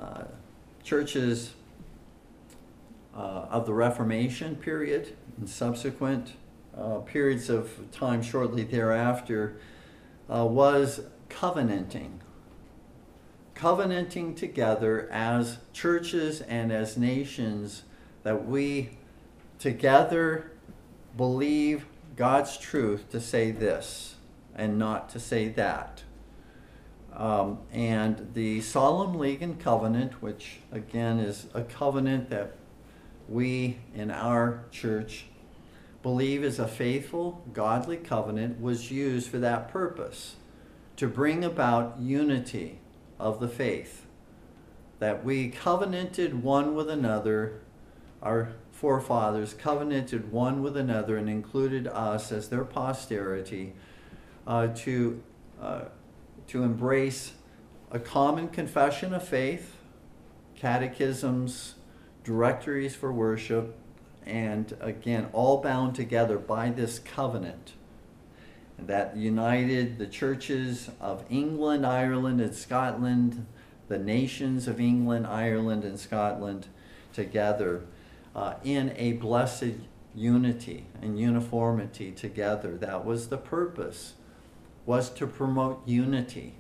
uh, 0.00 0.24
churches 0.82 1.52
uh, 3.14 3.46
of 3.50 3.66
the 3.66 3.74
Reformation 3.74 4.56
period 4.56 5.16
and 5.38 5.48
subsequent 5.48 6.34
uh, 6.76 6.98
periods 6.98 7.50
of 7.50 7.90
time 7.92 8.22
shortly 8.22 8.64
thereafter 8.64 9.56
uh, 10.28 10.44
was 10.44 11.02
covenanting. 11.28 12.20
Covenanting 13.54 14.34
together 14.34 15.08
as 15.12 15.58
churches 15.72 16.40
and 16.42 16.72
as 16.72 16.96
nations 16.96 17.82
that 18.22 18.46
we 18.46 18.90
together 19.58 20.50
believe 21.16 21.86
God's 22.16 22.56
truth 22.56 23.10
to 23.10 23.20
say 23.20 23.50
this 23.50 24.16
and 24.54 24.78
not 24.78 25.08
to 25.10 25.20
say 25.20 25.48
that. 25.48 26.02
Um, 27.14 27.58
and 27.72 28.30
the 28.34 28.60
Solemn 28.62 29.18
League 29.18 29.42
and 29.42 29.60
Covenant, 29.60 30.22
which 30.22 30.60
again 30.70 31.18
is 31.18 31.46
a 31.52 31.62
covenant 31.62 32.30
that 32.30 32.56
we 33.28 33.78
in 33.94 34.10
our 34.10 34.64
church 34.70 35.26
believe 36.02 36.42
is 36.42 36.58
a 36.58 36.66
faithful, 36.66 37.44
godly 37.52 37.96
covenant, 37.96 38.60
was 38.60 38.90
used 38.90 39.28
for 39.28 39.38
that 39.38 39.68
purpose 39.68 40.36
to 40.96 41.06
bring 41.06 41.44
about 41.44 41.98
unity 42.00 42.78
of 43.18 43.40
the 43.40 43.48
faith. 43.48 44.06
That 44.98 45.24
we 45.24 45.48
covenanted 45.48 46.42
one 46.42 46.74
with 46.74 46.90
another, 46.90 47.60
our 48.22 48.52
forefathers 48.72 49.54
covenanted 49.54 50.32
one 50.32 50.62
with 50.62 50.76
another 50.76 51.16
and 51.16 51.28
included 51.28 51.86
us 51.86 52.32
as 52.32 52.48
their 52.48 52.64
posterity 52.64 53.74
uh, 54.46 54.68
to, 54.68 55.22
uh, 55.60 55.82
to 56.52 56.62
embrace 56.62 57.32
a 57.90 57.98
common 57.98 58.46
confession 58.46 59.14
of 59.14 59.26
faith, 59.26 59.74
catechisms, 60.54 61.76
directories 62.24 62.94
for 62.94 63.10
worship, 63.10 63.74
and 64.26 64.76
again, 64.78 65.26
all 65.32 65.62
bound 65.62 65.94
together 65.94 66.36
by 66.36 66.68
this 66.68 66.98
covenant 66.98 67.72
that 68.78 69.16
united 69.16 69.96
the 69.96 70.06
churches 70.06 70.90
of 71.00 71.24
England, 71.30 71.86
Ireland, 71.86 72.38
and 72.42 72.54
Scotland, 72.54 73.46
the 73.88 73.98
nations 73.98 74.68
of 74.68 74.78
England, 74.78 75.26
Ireland, 75.26 75.84
and 75.84 75.98
Scotland 75.98 76.66
together 77.14 77.86
uh, 78.36 78.54
in 78.62 78.92
a 78.96 79.14
blessed 79.14 79.76
unity 80.14 80.84
and 81.00 81.18
uniformity 81.18 82.12
together. 82.12 82.76
That 82.76 83.06
was 83.06 83.28
the 83.28 83.38
purpose, 83.38 84.14
was 84.86 85.10
to 85.10 85.26
promote 85.26 85.86
unity 85.86 86.54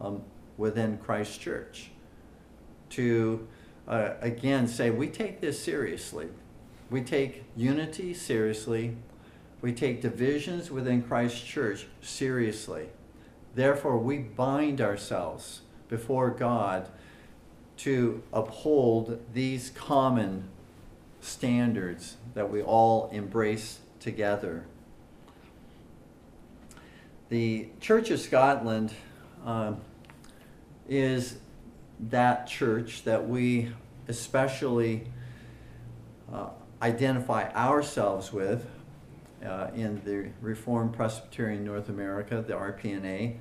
um, 0.00 0.22
within 0.56 0.98
Christ 0.98 1.40
Church. 1.40 1.90
To, 2.90 3.46
uh, 3.86 4.14
again, 4.20 4.68
say, 4.68 4.90
we 4.90 5.08
take 5.08 5.40
this 5.40 5.62
seriously. 5.62 6.28
We 6.90 7.02
take 7.02 7.44
unity 7.56 8.14
seriously. 8.14 8.96
We 9.60 9.72
take 9.72 10.00
divisions 10.00 10.70
within 10.70 11.02
Christ 11.02 11.44
Church 11.44 11.86
seriously. 12.00 12.88
Therefore, 13.54 13.98
we 13.98 14.18
bind 14.18 14.80
ourselves 14.80 15.62
before 15.88 16.30
God 16.30 16.88
to 17.78 18.22
uphold 18.32 19.20
these 19.32 19.70
common 19.70 20.48
standards 21.20 22.16
that 22.34 22.50
we 22.50 22.62
all 22.62 23.08
embrace 23.10 23.80
together. 24.00 24.64
The 27.28 27.68
Church 27.78 28.10
of 28.10 28.20
Scotland 28.20 28.90
uh, 29.44 29.74
is 30.88 31.36
that 32.08 32.46
church 32.46 33.04
that 33.04 33.28
we 33.28 33.70
especially 34.06 35.04
uh, 36.32 36.48
identify 36.80 37.52
ourselves 37.52 38.32
with 38.32 38.66
uh, 39.44 39.68
in 39.74 40.00
the 40.06 40.30
Reformed 40.40 40.94
Presbytery 40.94 41.56
in 41.56 41.66
North 41.66 41.90
America, 41.90 42.42
the 42.46 42.54
RPNA. 42.54 43.36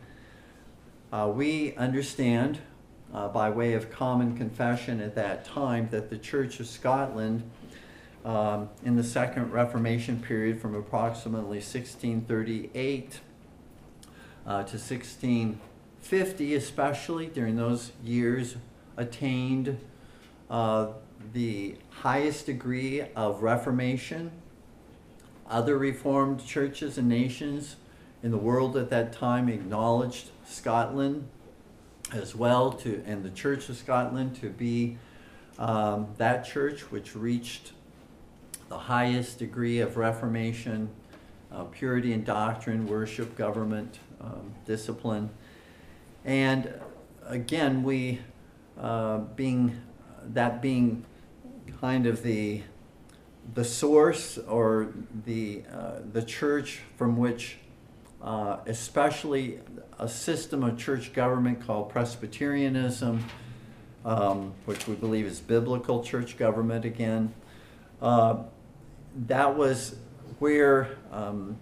Uh, 1.14 1.32
we 1.34 1.74
understand, 1.78 2.60
uh, 3.14 3.30
by 3.30 3.50
way 3.50 3.72
of 3.72 3.90
common 3.90 4.36
confession 4.36 5.00
at 5.00 5.16
that 5.16 5.46
time, 5.46 5.88
that 5.92 6.10
the 6.10 6.18
Church 6.18 6.60
of 6.60 6.68
Scotland 6.68 7.50
um, 8.26 8.68
in 8.84 8.98
the 8.98 9.04
Second 9.04 9.54
Reformation 9.54 10.20
period 10.20 10.60
from 10.60 10.76
approximately 10.76 11.60
1638 11.60 13.22
uh, 14.48 14.64
to 14.64 14.78
1650, 14.78 16.56
especially 16.56 17.28
during 17.28 17.58
those 17.58 17.92
years, 18.02 18.56
attained 18.96 19.78
uh, 20.50 20.88
the 21.34 21.76
highest 21.90 22.46
degree 22.46 23.02
of 23.16 23.44
Reformation. 23.44 24.32
Other 25.50 25.78
Reformed 25.78 26.46
churches 26.46 26.98
and 26.98 27.10
nations 27.10 27.76
in 28.24 28.32
the 28.32 28.38
world 28.38 28.78
at 28.78 28.90
that 28.90 29.12
time 29.12 29.50
acknowledged 29.50 30.30
Scotland 30.46 31.28
as 32.14 32.34
well 32.34 32.72
to 32.72 33.04
and 33.06 33.24
the 33.24 33.30
Church 33.30 33.68
of 33.68 33.76
Scotland 33.76 34.36
to 34.38 34.50
be 34.50 34.98
um, 35.60 36.08
that 36.18 36.46
church 36.46 36.92
which 36.92 37.16
reached 37.16 37.74
the 38.70 38.78
highest 38.78 39.40
degree 39.40 39.80
of 39.80 39.98
Reformation, 39.98 40.90
uh, 41.52 41.64
purity 41.66 42.14
in 42.14 42.24
doctrine, 42.24 42.88
worship, 42.88 43.36
government, 43.36 44.00
um, 44.22 44.54
discipline. 44.66 45.30
And 46.26 46.74
again, 47.26 47.84
we, 47.84 48.20
uh, 48.80 49.20
being, 49.20 49.82
that 50.24 50.62
being 50.62 51.06
kind 51.82 52.06
of 52.06 52.24
the, 52.24 52.62
the 53.54 53.64
source 53.64 54.38
or 54.38 54.94
the, 55.26 55.64
uh, 55.74 56.00
the 56.12 56.22
church 56.22 56.82
from 56.98 57.18
which 57.18 57.58
uh, 58.22 58.58
especially 58.66 59.60
a 60.00 60.08
system 60.08 60.64
of 60.64 60.78
church 60.78 61.14
government 61.14 61.66
called 61.66 61.90
Presbyterianism, 61.90 63.24
um, 64.06 64.54
which 64.66 64.88
we 64.88 64.96
believe 64.96 65.26
is 65.26 65.40
biblical 65.40 66.04
church 66.04 66.38
government 66.38 66.86
again. 66.86 67.34
Uh, 68.02 68.44
that 69.28 69.56
was 69.56 69.96
where 70.40 70.98
um, 71.12 71.58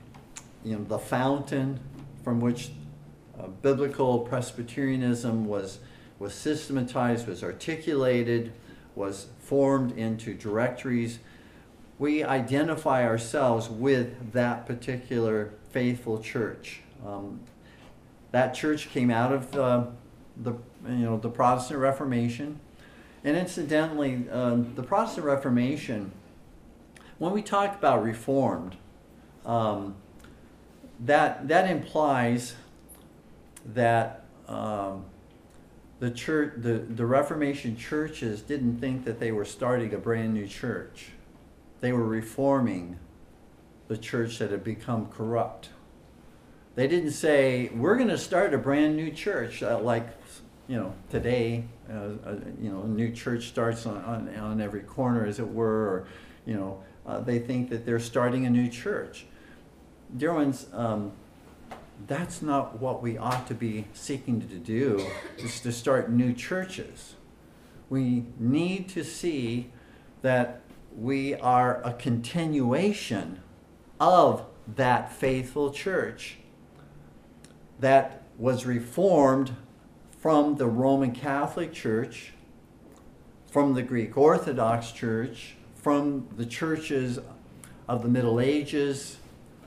you 0.64 0.76
know 0.76 0.84
the 0.86 1.00
fountain 1.00 1.80
from 2.26 2.42
which 2.42 2.72
uh, 3.40 3.48
biblical 3.48 4.20
Presbyterianism 4.20 5.46
was 5.46 5.80
was 6.20 6.34
systematized, 6.34 7.28
was 7.28 7.44
articulated, 7.44 8.52
was 8.96 9.28
formed 9.40 9.98
into 9.98 10.34
directories. 10.34 11.20
We 12.00 12.24
identify 12.24 13.06
ourselves 13.06 13.70
with 13.70 14.34
that 14.34 14.66
particular 14.66 15.54
faithful 15.72 16.20
church. 16.20 16.82
Um, 17.06 17.42
that 18.32 18.54
church 18.54 18.90
came 18.90 19.12
out 19.12 19.32
of 19.32 19.56
uh, 19.56 19.86
the 20.36 20.54
you 20.88 21.06
know 21.06 21.18
the 21.18 21.30
Protestant 21.30 21.80
Reformation, 21.80 22.60
and 23.24 23.38
incidentally, 23.38 24.28
um, 24.30 24.74
the 24.76 24.84
Protestant 24.84 25.26
Reformation 25.26 26.12
when 27.18 27.32
we 27.32 27.42
talk 27.42 27.76
about 27.76 28.04
reformed, 28.04 28.76
um, 29.46 29.96
that 31.00 31.48
that 31.48 31.70
implies 31.70 32.56
that 33.74 34.26
um, 34.48 35.06
the 36.00 36.12
church, 36.12 36.54
the, 36.58 36.74
the 36.74 37.06
Reformation 37.06 37.76
churches 37.78 38.42
didn't 38.42 38.80
think 38.80 39.06
that 39.06 39.20
they 39.20 39.32
were 39.32 39.46
starting 39.46 39.94
a 39.94 39.98
brand 39.98 40.34
new 40.34 40.48
church. 40.48 41.08
They 41.82 41.92
were 41.92 42.06
reforming 42.06 43.00
the 43.88 43.98
church 43.98 44.40
that 44.40 44.52
had 44.52 44.64
become 44.64 45.08
corrupt. 45.08 45.70
They 46.76 46.88
didn't 46.88 47.12
say, 47.12 47.70
we're 47.74 47.96
going 47.96 48.10
to 48.10 48.18
start 48.18 48.54
a 48.54 48.58
brand 48.58 48.96
new 48.96 49.10
church 49.12 49.64
uh, 49.64 49.80
like, 49.80 50.08
you 50.68 50.76
know, 50.76 50.94
today, 51.10 51.64
uh, 51.90 51.94
uh, 51.94 52.36
you 52.60 52.70
know, 52.70 52.82
a 52.84 52.88
new 52.88 53.12
church 53.12 53.48
starts 53.48 53.86
on, 53.86 53.98
on, 54.04 54.36
on 54.36 54.62
every 54.62 54.82
corner, 54.82 55.26
as 55.26 55.40
it 55.40 55.48
were, 55.48 55.88
or, 55.88 56.08
you 56.46 56.56
know, 56.56 56.84
uh, 57.06 57.20
they 57.20 57.40
think 57.40 57.70
that 57.70 57.86
they're 57.86 58.00
starting 58.00 58.46
a 58.46 58.50
new 58.50 58.68
church. 58.68 59.26
Dear 60.14 60.34
ones, 60.34 60.68
um, 60.72 61.12
that's 62.08 62.42
not 62.42 62.80
what 62.80 63.02
we 63.02 63.18
ought 63.18 63.48
to 63.48 63.54
be 63.54 63.86
seeking 63.94 64.40
to 64.40 64.58
do, 64.58 65.06
is 65.38 65.60
to 65.62 65.72
start 65.72 66.10
new 66.10 66.32
churches. 66.32 67.16
We 67.90 68.26
need 68.40 68.88
to 68.90 69.04
see 69.04 69.72
that 70.22 70.62
we 70.96 71.36
are 71.36 71.82
a 71.84 71.92
continuation 71.94 73.42
of 74.00 74.46
that 74.76 75.12
faithful 75.12 75.72
church 75.72 76.38
that 77.80 78.24
was 78.38 78.66
reformed 78.66 79.56
from 80.20 80.56
the 80.56 80.68
Roman 80.68 81.12
Catholic 81.12 81.74
Church, 81.74 82.32
from 83.52 83.74
the 83.74 83.84
Greek 83.84 84.18
Orthodox 84.18 84.92
Church, 84.92 85.56
from 85.76 86.28
the 86.38 86.46
churches 86.46 87.20
of 87.88 88.02
the 88.02 88.08
Middle 88.08 88.40
Ages, 88.40 89.18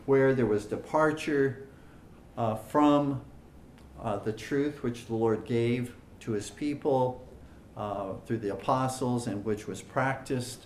where 0.08 0.32
there 0.32 0.46
was 0.46 0.64
departure 0.64 1.66
uh, 2.38 2.54
from 2.54 3.20
uh, 4.02 4.16
the 4.16 4.32
truth 4.32 4.82
which 4.82 5.04
the 5.04 5.14
Lord 5.14 5.44
gave 5.44 5.94
to 6.20 6.32
his 6.32 6.48
people 6.48 7.28
uh, 7.76 8.14
through 8.24 8.38
the 8.38 8.50
apostles 8.50 9.26
and 9.26 9.44
which 9.44 9.66
was 9.66 9.82
practiced 9.82 10.64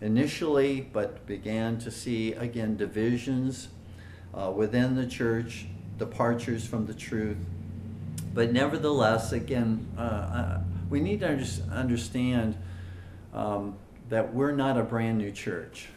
initially, 0.00 0.88
but 0.92 1.26
began 1.26 1.78
to 1.78 1.90
see 1.90 2.32
again 2.34 2.76
divisions 2.76 3.70
uh, 4.32 4.52
within 4.54 4.94
the 4.94 5.06
church, 5.06 5.66
departures 5.98 6.64
from 6.64 6.86
the 6.86 6.94
truth. 6.94 7.38
But 8.34 8.52
nevertheless, 8.52 9.32
again, 9.32 9.84
uh, 9.98 10.00
uh, 10.00 10.60
we 10.88 11.00
need 11.00 11.18
to 11.20 11.30
under- 11.32 11.74
understand 11.74 12.56
um, 13.34 13.78
that 14.10 14.32
we're 14.32 14.52
not 14.52 14.78
a 14.78 14.84
brand 14.84 15.18
new 15.18 15.32
church. 15.32 15.88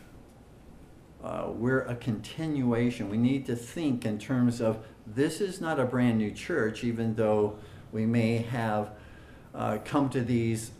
Uh, 1.24 1.48
we're 1.50 1.82
a 1.82 1.96
continuation. 1.96 3.10
We 3.10 3.18
need 3.18 3.46
to 3.48 3.56
think 3.56 4.06
in 4.06 4.18
terms 4.20 4.62
of 4.62 4.86
this 5.06 5.42
is 5.42 5.60
not 5.60 5.80
a 5.80 5.86
brand 5.86 6.18
new 6.18 6.32
church, 6.32 6.84
even 6.84 7.16
though 7.16 7.58
we 7.92 8.06
may 8.06 8.38
have 8.38 8.92
uh, 9.54 9.80
come 9.84 10.10
to 10.12 10.22
these 10.22 10.72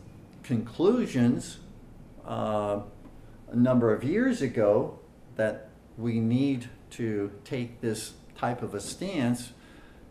conclusions 0.42 1.58
uh, 2.26 2.80
a 3.50 3.56
number 3.56 3.92
of 3.92 4.02
years 4.02 4.40
ago 4.40 4.98
that 5.36 5.68
we 5.98 6.20
need 6.20 6.68
to 6.90 7.30
take 7.44 7.80
this 7.80 8.14
type 8.36 8.62
of 8.62 8.74
a 8.74 8.80
stance. 8.80 9.52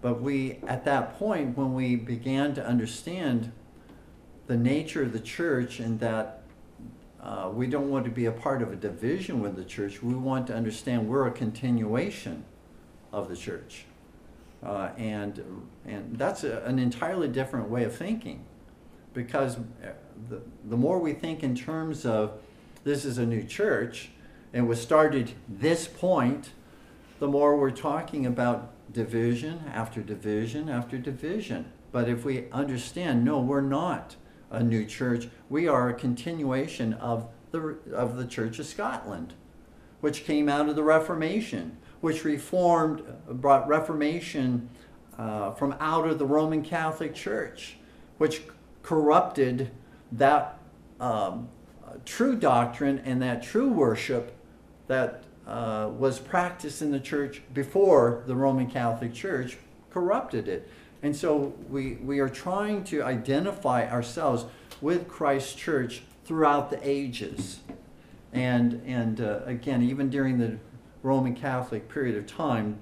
But 0.01 0.21
we, 0.21 0.59
at 0.67 0.86
that 0.86 1.17
point, 1.17 1.57
when 1.57 1.73
we 1.73 1.95
began 1.95 2.53
to 2.53 2.65
understand 2.65 3.51
the 4.45 4.57
nature 4.57 5.03
of 5.03 5.13
the 5.13 5.19
church 5.19 5.80
and 5.80 5.99
that 5.99 6.38
uh, 7.22 7.49
we 7.53 7.67
don't 7.67 7.89
want 7.89 8.05
to 8.05 8.11
be 8.11 8.26
a 8.26 8.32
part 8.32 8.61
of 8.61 8.72
a 8.72 8.76
division 8.76 9.41
with 9.41 9.55
the 9.55 9.63
church, 9.63 10.01
we 10.01 10.13
want 10.13 10.47
to 10.47 10.55
understand 10.55 11.07
we're 11.07 11.28
a 11.28 11.32
continuation 11.32 12.45
of 13.11 13.28
the 13.28 13.36
church. 13.36 13.86
Uh, 14.63 14.89
and, 14.97 15.43
and 15.86 16.17
that's 16.17 16.43
a, 16.43 16.61
an 16.63 16.80
entirely 16.80 17.28
different 17.28 17.70
way 17.70 17.84
of 17.84 17.95
thinking 17.95 18.45
because 19.13 19.57
uh, 19.57 19.89
the, 20.30 20.41
the 20.65 20.78
more 20.78 20.99
we 20.99 21.13
think 21.13 21.43
in 21.43 21.55
terms 21.55 22.05
of 22.05 22.39
this 22.84 23.05
is 23.05 23.17
a 23.17 23.26
new 23.26 23.43
church 23.43 24.09
and 24.53 24.67
was 24.67 24.82
started 24.82 25.32
this 25.47 25.88
point, 25.88 26.51
the 27.20 27.28
more 27.28 27.57
we're 27.57 27.70
talking 27.72 28.26
about 28.26 28.72
division 28.91 29.61
after 29.74 30.01
division 30.01 30.70
after 30.70 30.97
division. 30.97 31.72
But 31.91 32.07
if 32.07 32.24
we 32.24 32.49
understand, 32.51 33.26
no, 33.26 33.39
we're 33.39 33.61
not 33.61 34.15
a 34.50 34.64
new 34.64 34.86
church, 34.86 35.28
we 35.50 35.68
are 35.68 35.89
a 35.89 35.93
continuation 35.93 36.93
of 36.93 37.28
the, 37.52 37.78
of 37.93 38.18
the 38.18 38.26
Church 38.26 38.60
of 38.60 38.66
Scotland, 38.66 39.34
which 40.02 40.24
came 40.24 40.50
out 40.50 40.70
of 40.70 40.76
the 40.76 40.84
Reformation, 40.84 41.78
which 42.02 42.24
reformed, 42.24 43.04
brought 43.28 43.68
Reformation 43.68 44.70
uh, 45.18 45.52
from 45.52 45.76
out 45.80 46.08
of 46.08 46.20
the 46.20 46.26
Roman 46.26 46.64
Catholic 46.64 47.14
Church, 47.14 47.78
which 48.18 48.43
corrupted 48.84 49.72
that 50.12 50.58
um, 51.00 51.50
true 52.06 52.36
doctrine 52.36 53.00
and 53.00 53.22
that 53.22 53.43
true 53.43 53.70
worship 53.70 54.36
that 54.88 55.24
uh, 55.47 55.89
was 55.97 56.20
practiced 56.20 56.82
in 56.82 56.91
the 56.91 57.00
church 57.00 57.41
before 57.54 58.24
the 58.28 58.36
Roman 58.36 58.70
Catholic 58.70 59.14
Church 59.14 59.58
corrupted 59.89 60.47
it. 60.47 60.70
And 61.02 61.16
so 61.16 61.54
we, 61.70 61.95
we 61.95 62.20
are 62.20 62.30
trying 62.30 62.84
to 62.86 63.04
identify 63.04 63.89
ourselves 63.89 64.45
with 64.82 65.08
Christ's 65.08 65.54
church 65.54 66.04
throughout 66.26 66.70
the 66.70 66.80
ages. 66.88 67.60
And, 68.34 68.82
and 68.86 69.22
uh, 69.22 69.41
again, 69.45 69.82
even 69.82 70.10
during 70.10 70.38
the 70.38 70.58
Roman 71.02 71.36
Catholic 71.36 71.89
period 71.89 72.18
of 72.18 72.28
time, 72.28 72.80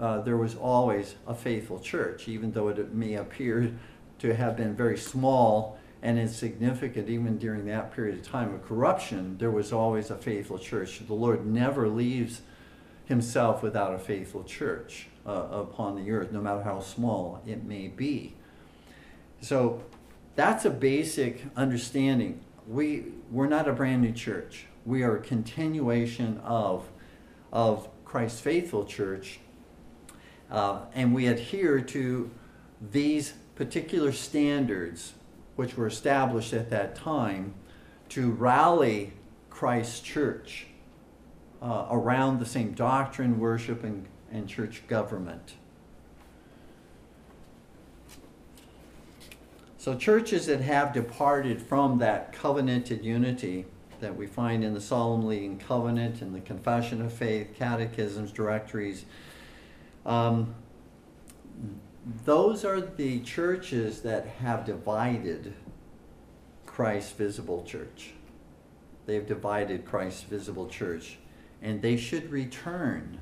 uh, 0.00 0.20
there 0.20 0.36
was 0.36 0.54
always 0.54 1.16
a 1.26 1.34
faithful 1.34 1.78
church, 1.80 2.28
even 2.28 2.52
though 2.52 2.68
it 2.68 2.94
may 2.94 3.14
appear 3.14 3.72
to 4.20 4.34
have 4.34 4.56
been 4.56 4.74
very 4.74 4.96
small 4.96 5.78
and 6.02 6.18
insignificant 6.18 7.08
even 7.08 7.38
during 7.38 7.66
that 7.66 7.92
period 7.92 8.18
of 8.18 8.24
time 8.24 8.54
of 8.54 8.64
corruption, 8.64 9.36
there 9.38 9.50
was 9.50 9.72
always 9.72 10.10
a 10.10 10.16
faithful 10.16 10.58
church. 10.58 11.00
The 11.06 11.14
Lord 11.14 11.44
never 11.44 11.88
leaves 11.88 12.42
himself 13.08 13.62
without 13.62 13.94
a 13.94 13.98
faithful 13.98 14.44
church 14.44 15.08
uh, 15.26 15.48
upon 15.50 15.96
the 15.96 16.10
earth, 16.10 16.30
no 16.30 16.40
matter 16.40 16.62
how 16.62 16.78
small 16.78 17.42
it 17.46 17.64
may 17.64 17.88
be. 17.88 18.34
So 19.40 19.82
that's 20.36 20.64
a 20.64 20.70
basic 20.70 21.42
understanding. 21.56 22.40
We, 22.66 23.06
we're 23.30 23.48
not 23.48 23.66
a 23.66 23.72
brand 23.72 24.02
new 24.02 24.12
church. 24.12 24.66
We 24.84 25.02
are 25.02 25.16
a 25.16 25.20
continuation 25.20 26.38
of, 26.44 26.88
of 27.50 27.88
Christ's 28.04 28.40
faithful 28.40 28.84
church. 28.84 29.40
Uh, 30.50 30.82
and 30.94 31.14
we 31.14 31.26
adhere 31.26 31.80
to 31.80 32.30
these 32.92 33.32
particular 33.54 34.12
standards 34.12 35.14
which 35.56 35.76
were 35.76 35.86
established 35.86 36.52
at 36.52 36.70
that 36.70 36.94
time 36.94 37.54
to 38.10 38.30
rally 38.30 39.14
Christ's 39.50 40.00
church 40.00 40.66
uh, 41.60 41.86
around 41.90 42.38
the 42.38 42.46
same 42.46 42.72
doctrine, 42.72 43.38
worship, 43.38 43.84
and, 43.84 44.06
and 44.30 44.48
church 44.48 44.82
government. 44.88 45.54
So, 49.76 49.94
churches 49.94 50.46
that 50.46 50.60
have 50.60 50.92
departed 50.92 51.62
from 51.62 51.98
that 51.98 52.32
covenanted 52.32 53.04
unity 53.04 53.64
that 54.00 54.16
we 54.16 54.26
find 54.26 54.62
in 54.62 54.74
the 54.74 54.80
Solemn 54.80 55.26
League 55.26 55.60
Covenant 55.60 56.20
and 56.20 56.34
the 56.34 56.40
Confession 56.40 57.00
of 57.00 57.12
Faith, 57.12 57.54
catechisms, 57.56 58.32
directories, 58.32 59.04
um, 60.04 60.54
those 62.24 62.64
are 62.64 62.80
the 62.80 63.20
churches 63.20 64.00
that 64.02 64.26
have 64.40 64.64
divided 64.64 65.54
Christ's 66.64 67.12
visible 67.12 67.64
church. 67.64 68.12
They've 69.06 69.26
divided 69.26 69.84
Christ's 69.84 70.22
visible 70.22 70.68
church. 70.68 71.18
And 71.62 71.82
they 71.82 71.96
should 71.96 72.30
return 72.30 73.20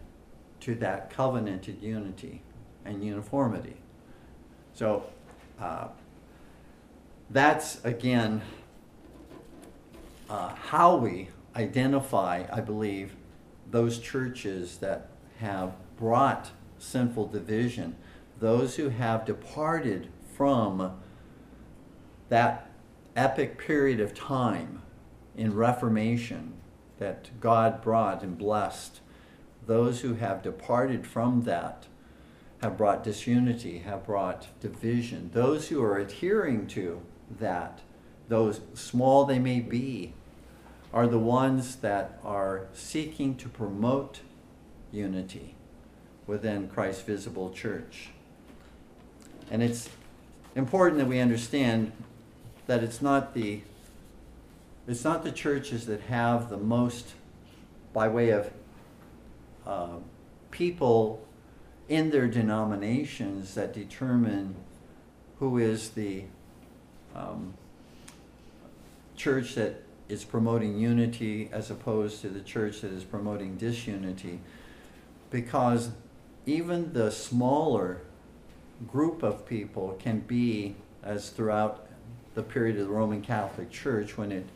to 0.61 0.75
that 0.77 1.11
covenanted 1.11 1.83
unity 1.83 2.43
and 2.85 3.03
uniformity. 3.05 3.77
So 4.75 5.05
uh, 5.61 5.89
that's, 7.31 7.85
again, 7.85 8.43
uh, 10.29 10.55
how 10.55 10.97
we 10.97 11.29
identify, 11.55 12.45
I 12.53 12.61
believe, 12.61 13.17
those 13.71 13.99
churches 13.99 14.79
that 14.79 15.11
have 15.39 15.75
brought 15.97 16.51
sinful 16.79 17.29
division 17.29 17.97
those 18.39 18.77
who 18.77 18.89
have 18.91 19.25
departed 19.25 20.09
from 20.35 21.01
that 22.29 22.71
epic 23.15 23.59
period 23.59 24.01
of 24.01 24.15
time 24.15 24.83
in 25.37 25.55
Reformation 25.55 26.55
that 26.99 27.29
God 27.41 27.83
brought 27.83 28.23
and 28.23 28.39
blessed, 28.39 29.01
those 29.67 30.01
who 30.01 30.15
have 30.15 30.43
departed 30.43 31.07
from 31.07 31.43
that 31.43 31.87
have 32.63 32.77
brought 32.77 33.05
disunity, 33.05 33.79
have 33.79 34.07
brought 34.07 34.49
division. 34.61 35.31
Those 35.33 35.69
who 35.69 35.83
are 35.83 35.99
adhering 35.99 36.67
to 36.69 37.03
that, 37.39 37.81
those 38.29 38.61
small 38.75 39.25
they 39.25 39.39
may 39.39 39.61
be, 39.61 40.15
are 40.93 41.07
the 41.07 41.19
ones 41.19 41.77
that 41.77 42.19
are 42.25 42.69
seeking 42.73 43.37
to 43.37 43.49
promote 43.49 44.21
unity 44.91 45.55
within 46.27 46.69
Christ's 46.69 47.03
visible 47.03 47.51
church. 47.51 48.11
And 49.51 49.63
it's 49.63 49.91
important 50.55 50.99
that 50.99 51.07
we 51.07 51.21
understand 51.21 51.93
that 52.67 52.83
it's 52.83 53.03
not 53.03 53.35
the 53.35 53.61
it's 54.87 55.05
not 55.05 55.25
the 55.25 55.33
churches 55.33 55.87
that 55.87 56.03
have 56.03 56.49
the 56.49 56.57
most 56.57 57.15
by 57.93 58.09
way 58.09 58.31
of 58.31 58.51
uh, 59.67 59.97
people 60.51 61.27
in 61.89 62.11
their 62.11 62.27
denominations 62.27 63.55
that 63.55 63.73
determine 63.73 64.55
who 65.39 65.59
is 65.59 65.91
the 65.91 66.25
um, 67.15 67.55
church 69.17 69.55
that 69.55 69.83
is 70.09 70.25
promoting 70.25 70.79
unity 70.79 71.49
as 71.53 71.71
opposed 71.71 72.21
to 72.21 72.29
the 72.29 72.41
church 72.41 72.81
that 72.81 72.93
is 72.93 73.05
promoting 73.05 73.57
disunity. 73.57 74.41
Because 75.31 75.91
even 76.45 76.93
the 76.93 77.11
smaller 77.11 78.03
group 78.87 79.23
of 79.23 79.47
people 79.47 79.97
can 79.99 80.21
be, 80.21 80.77
as 81.03 81.31
throughout 81.31 81.87
the 82.35 82.43
period 82.43 82.79
of 82.79 82.87
the 82.87 82.93
Roman 82.93 83.23
Catholic 83.23 83.71
Church, 83.71 84.17
when 84.17 84.31
it, 84.31 84.47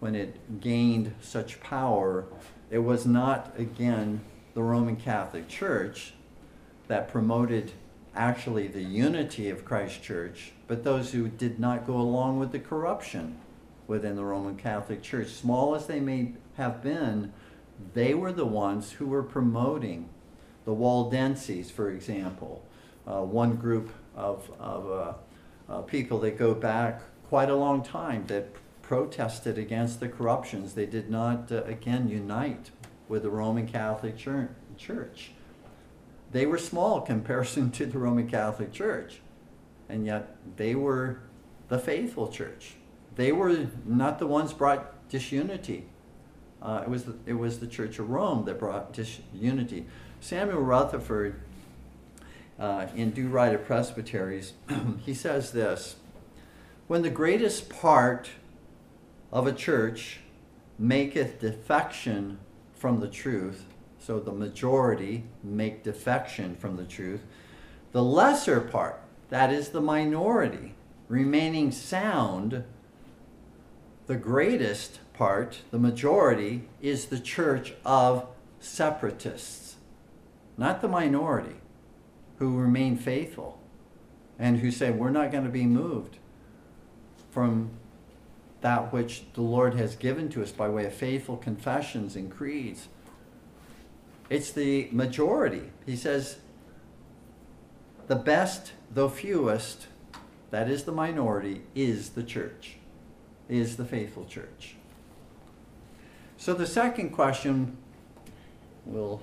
when 0.00 0.14
it 0.14 0.60
gained 0.60 1.14
such 1.20 1.60
power, 1.60 2.26
it 2.70 2.78
was 2.78 3.06
not, 3.06 3.52
again, 3.58 4.20
the 4.54 4.62
Roman 4.62 4.96
Catholic 4.96 5.46
Church 5.48 6.14
that 6.88 7.08
promoted 7.08 7.72
actually 8.14 8.66
the 8.66 8.82
unity 8.82 9.48
of 9.48 9.64
Christ 9.64 10.02
Church, 10.02 10.52
but 10.66 10.82
those 10.82 11.12
who 11.12 11.28
did 11.28 11.60
not 11.60 11.86
go 11.86 11.96
along 11.96 12.38
with 12.38 12.50
the 12.50 12.58
corruption 12.58 13.38
within 13.86 14.16
the 14.16 14.24
Roman 14.24 14.56
Catholic 14.56 15.02
Church. 15.02 15.28
Small 15.28 15.74
as 15.74 15.86
they 15.86 16.00
may 16.00 16.32
have 16.56 16.82
been, 16.82 17.32
they 17.94 18.14
were 18.14 18.32
the 18.32 18.46
ones 18.46 18.92
who 18.92 19.06
were 19.06 19.22
promoting 19.22 20.08
the 20.64 20.72
Waldenses, 20.72 21.70
for 21.70 21.90
example, 21.90 22.64
uh, 23.06 23.22
one 23.22 23.56
group 23.56 23.90
of, 24.14 24.50
of 24.58 24.90
uh, 24.90 25.72
uh, 25.72 25.82
people 25.82 26.18
that 26.20 26.36
go 26.36 26.54
back 26.54 27.02
quite 27.28 27.48
a 27.48 27.54
long 27.54 27.82
time 27.82 28.26
that 28.26 28.48
protested 28.90 29.56
against 29.56 30.00
the 30.00 30.08
corruptions. 30.08 30.74
They 30.74 30.84
did 30.84 31.08
not, 31.08 31.52
uh, 31.52 31.62
again, 31.62 32.08
unite 32.08 32.72
with 33.08 33.22
the 33.22 33.30
Roman 33.30 33.68
Catholic 33.68 34.16
Church. 34.16 35.30
They 36.32 36.44
were 36.44 36.58
small 36.58 37.00
comparison 37.00 37.70
to 37.70 37.86
the 37.86 37.98
Roman 37.98 38.28
Catholic 38.28 38.72
Church, 38.72 39.20
and 39.88 40.04
yet 40.06 40.34
they 40.56 40.74
were 40.74 41.20
the 41.68 41.78
faithful 41.78 42.26
church. 42.32 42.74
They 43.14 43.30
were 43.30 43.68
not 43.86 44.18
the 44.18 44.26
ones 44.26 44.52
brought 44.52 45.08
disunity. 45.08 45.86
Uh, 46.60 46.82
it 46.84 46.90
was 46.90 47.04
the, 47.04 47.14
it 47.26 47.34
was 47.34 47.60
the 47.60 47.68
Church 47.68 48.00
of 48.00 48.10
Rome 48.10 48.44
that 48.46 48.58
brought 48.58 48.92
disunity. 48.92 49.86
Samuel 50.18 50.62
Rutherford, 50.62 51.40
uh, 52.58 52.88
in 52.96 53.12
Due 53.12 53.28
Right 53.28 53.54
of 53.54 53.64
Presbyteries, 53.64 54.54
he 55.06 55.14
says 55.14 55.52
this: 55.52 55.94
When 56.88 57.02
the 57.02 57.10
greatest 57.10 57.68
part 57.68 58.30
of 59.32 59.46
a 59.46 59.52
church 59.52 60.20
maketh 60.78 61.40
defection 61.40 62.38
from 62.74 63.00
the 63.00 63.08
truth, 63.08 63.64
so 63.98 64.18
the 64.18 64.32
majority 64.32 65.24
make 65.42 65.82
defection 65.82 66.56
from 66.56 66.76
the 66.76 66.84
truth, 66.84 67.20
the 67.92 68.02
lesser 68.02 68.60
part, 68.60 69.00
that 69.28 69.52
is 69.52 69.68
the 69.68 69.80
minority, 69.80 70.74
remaining 71.08 71.70
sound, 71.70 72.64
the 74.06 74.16
greatest 74.16 75.00
part, 75.12 75.60
the 75.70 75.78
majority, 75.78 76.68
is 76.80 77.06
the 77.06 77.20
church 77.20 77.74
of 77.84 78.26
separatists, 78.58 79.76
not 80.56 80.80
the 80.80 80.88
minority 80.88 81.56
who 82.38 82.56
remain 82.56 82.96
faithful 82.96 83.60
and 84.38 84.58
who 84.58 84.70
say, 84.70 84.90
We're 84.90 85.10
not 85.10 85.30
going 85.30 85.44
to 85.44 85.50
be 85.50 85.66
moved 85.66 86.16
from 87.30 87.70
that 88.60 88.92
which 88.92 89.24
the 89.34 89.42
Lord 89.42 89.74
has 89.74 89.96
given 89.96 90.28
to 90.30 90.42
us 90.42 90.52
by 90.52 90.68
way 90.68 90.84
of 90.86 90.94
faithful 90.94 91.36
confessions 91.36 92.16
and 92.16 92.30
creeds. 92.30 92.88
It's 94.28 94.52
the 94.52 94.88
majority. 94.92 95.70
He 95.86 95.96
says, 95.96 96.38
the 98.06 98.16
best, 98.16 98.72
though 98.92 99.08
fewest, 99.08 99.86
that 100.50 100.68
is 100.68 100.84
the 100.84 100.92
minority, 100.92 101.62
is 101.74 102.10
the 102.10 102.22
church, 102.22 102.76
is 103.48 103.76
the 103.76 103.84
faithful 103.84 104.24
church. 104.24 104.74
So 106.36 106.54
the 106.54 106.66
second 106.66 107.10
question, 107.10 107.76
we'll 108.84 109.20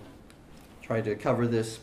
try 0.81 1.01
to 1.01 1.15
cover 1.15 1.47
this 1.47 1.79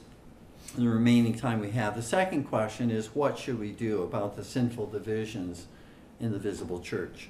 in 0.77 0.85
the 0.85 0.91
remaining 0.91 1.35
time 1.35 1.61
we 1.61 1.71
have. 1.71 1.95
The 1.95 2.03
second 2.03 2.45
question 2.45 2.91
is 2.91 3.15
what 3.15 3.39
should 3.39 3.59
we 3.59 3.71
do 3.71 4.03
about 4.03 4.37
the 4.37 4.45
sinful 4.45 4.87
divisions 4.87 5.67
in 6.21 6.33
the 6.33 6.39
visible 6.39 6.81
church? 6.81 7.29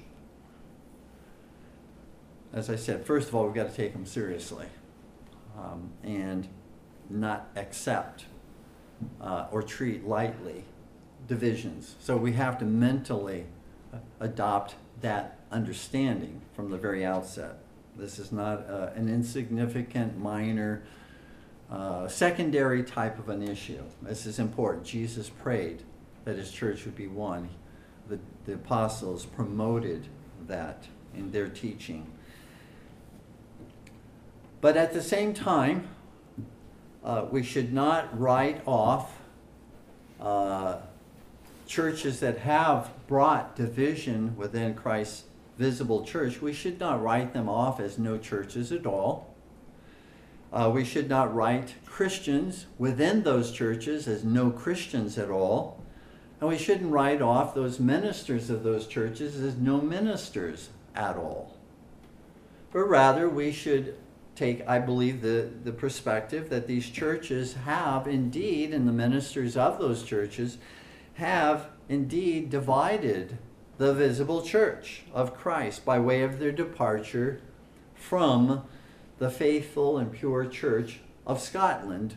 As 2.55 2.69
I 2.69 2.77
said, 2.77 3.05
first 3.05 3.27
of 3.27 3.35
all, 3.35 3.45
we've 3.45 3.53
got 3.53 3.69
to 3.69 3.75
take 3.75 3.91
them 3.91 4.05
seriously 4.05 4.67
um, 5.57 5.91
and 6.03 6.47
not 7.09 7.49
accept 7.57 8.25
uh, 9.19 9.47
or 9.51 9.61
treat 9.61 10.07
lightly 10.07 10.63
divisions. 11.27 11.95
So 11.99 12.15
we 12.15 12.31
have 12.33 12.57
to 12.59 12.65
mentally 12.65 13.45
adopt 14.21 14.75
that 15.01 15.39
understanding 15.51 16.41
from 16.53 16.71
the 16.71 16.77
very 16.77 17.05
outset. 17.05 17.57
This 17.97 18.19
is 18.19 18.31
not 18.31 18.69
uh, 18.69 18.89
an 18.95 19.09
insignificant, 19.09 20.17
minor, 20.17 20.83
uh, 21.69 22.07
secondary 22.07 22.83
type 22.83 23.19
of 23.19 23.27
an 23.27 23.43
issue. 23.43 23.83
This 24.01 24.25
is 24.25 24.39
important. 24.39 24.85
Jesus 24.85 25.29
prayed 25.29 25.83
that 26.23 26.37
his 26.37 26.51
church 26.51 26.85
would 26.85 26.95
be 26.95 27.07
one. 27.07 27.49
The, 28.07 28.19
the 28.45 28.53
apostles 28.53 29.25
promoted 29.25 30.07
that 30.47 30.87
in 31.13 31.31
their 31.31 31.49
teaching. 31.49 32.07
But 34.61 34.77
at 34.77 34.93
the 34.93 35.01
same 35.01 35.33
time, 35.33 35.87
uh, 37.03 37.25
we 37.29 37.43
should 37.43 37.71
not 37.71 38.19
write 38.19 38.61
off 38.65 39.19
uh, 40.19 40.77
churches 41.67 42.19
that 42.19 42.39
have 42.39 42.89
brought 43.07 43.55
division 43.55 44.35
within 44.37 44.73
Christ's 44.73 45.23
visible 45.57 46.03
church. 46.03 46.41
We 46.41 46.53
should 46.53 46.79
not 46.79 47.01
write 47.01 47.33
them 47.33 47.47
off 47.47 47.79
as 47.79 47.97
no 47.97 48.17
churches 48.17 48.71
at 48.71 48.85
all. 48.85 49.33
Uh, 50.51 50.71
we 50.73 50.85
should 50.85 51.09
not 51.09 51.33
write 51.35 51.75
Christians 51.85 52.65
within 52.77 53.23
those 53.23 53.51
churches 53.51 54.07
as 54.07 54.23
no 54.23 54.49
Christians 54.49 55.17
at 55.17 55.29
all. 55.29 55.83
And 56.39 56.49
we 56.49 56.57
shouldn't 56.57 56.91
write 56.91 57.21
off 57.21 57.53
those 57.55 57.79
ministers 57.79 58.49
of 58.49 58.63
those 58.63 58.87
churches 58.87 59.39
as 59.41 59.55
no 59.55 59.79
ministers 59.81 60.69
at 60.95 61.17
all. 61.17 61.55
But 62.71 62.83
rather, 62.83 63.29
we 63.29 63.51
should 63.51 63.95
take, 64.35 64.67
I 64.67 64.79
believe, 64.79 65.21
the, 65.21 65.49
the 65.63 65.71
perspective 65.71 66.49
that 66.49 66.67
these 66.67 66.89
churches 66.89 67.53
have 67.53 68.07
indeed, 68.07 68.73
and 68.73 68.87
the 68.87 68.91
ministers 68.91 69.55
of 69.55 69.79
those 69.79 70.03
churches 70.03 70.57
have 71.15 71.69
indeed 71.87 72.49
divided 72.49 73.37
the 73.77 73.93
visible 73.93 74.41
church 74.41 75.03
of 75.13 75.33
Christ 75.33 75.85
by 75.85 75.99
way 75.99 76.21
of 76.23 76.39
their 76.39 76.51
departure 76.51 77.41
from 77.93 78.63
the 79.17 79.29
faithful 79.29 79.97
and 79.97 80.11
pure 80.11 80.45
church 80.45 80.99
of 81.25 81.41
Scotland, 81.41 82.15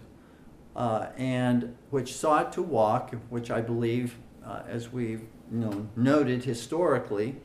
uh, 0.75 1.07
and 1.17 1.77
which 1.91 2.15
sought 2.15 2.53
to 2.53 2.63
walk, 2.63 3.15
which 3.31 3.51
I 3.51 3.61
believe, 3.61 4.17
uh, 4.45 4.63
as 4.69 4.93
we've 4.93 5.23
you 5.51 5.59
know, 5.59 5.89
noted 5.97 6.45
historically, 6.45 7.37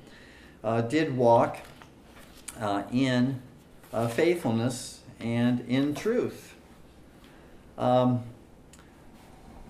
uh, 0.63 0.81
did 0.81 1.15
walk 1.15 1.57
uh, 2.59 2.83
in 2.91 3.41
uh, 3.93 4.07
faithfulness 4.07 5.01
and 5.19 5.61
in 5.69 5.93
truth. 5.93 6.55
Um, 7.77 8.23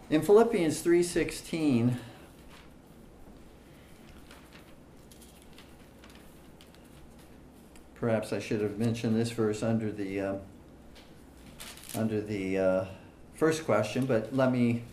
in 0.10 0.22
Philippians 0.22 0.82
3:16, 0.82 1.98
perhaps 7.96 8.34
I 8.34 8.40
should 8.40 8.62
have 8.62 8.78
mentioned 8.78 9.16
this 9.16 9.32
verse 9.32 9.62
under 9.62 9.92
the 9.92 10.20
uh, 10.20 10.36
under 11.96 12.22
the 12.22 12.58
uh, 12.58 12.86
first 13.36 13.66
question, 13.66 14.06
but 14.06 14.36
let 14.36 14.52
me 14.52 14.84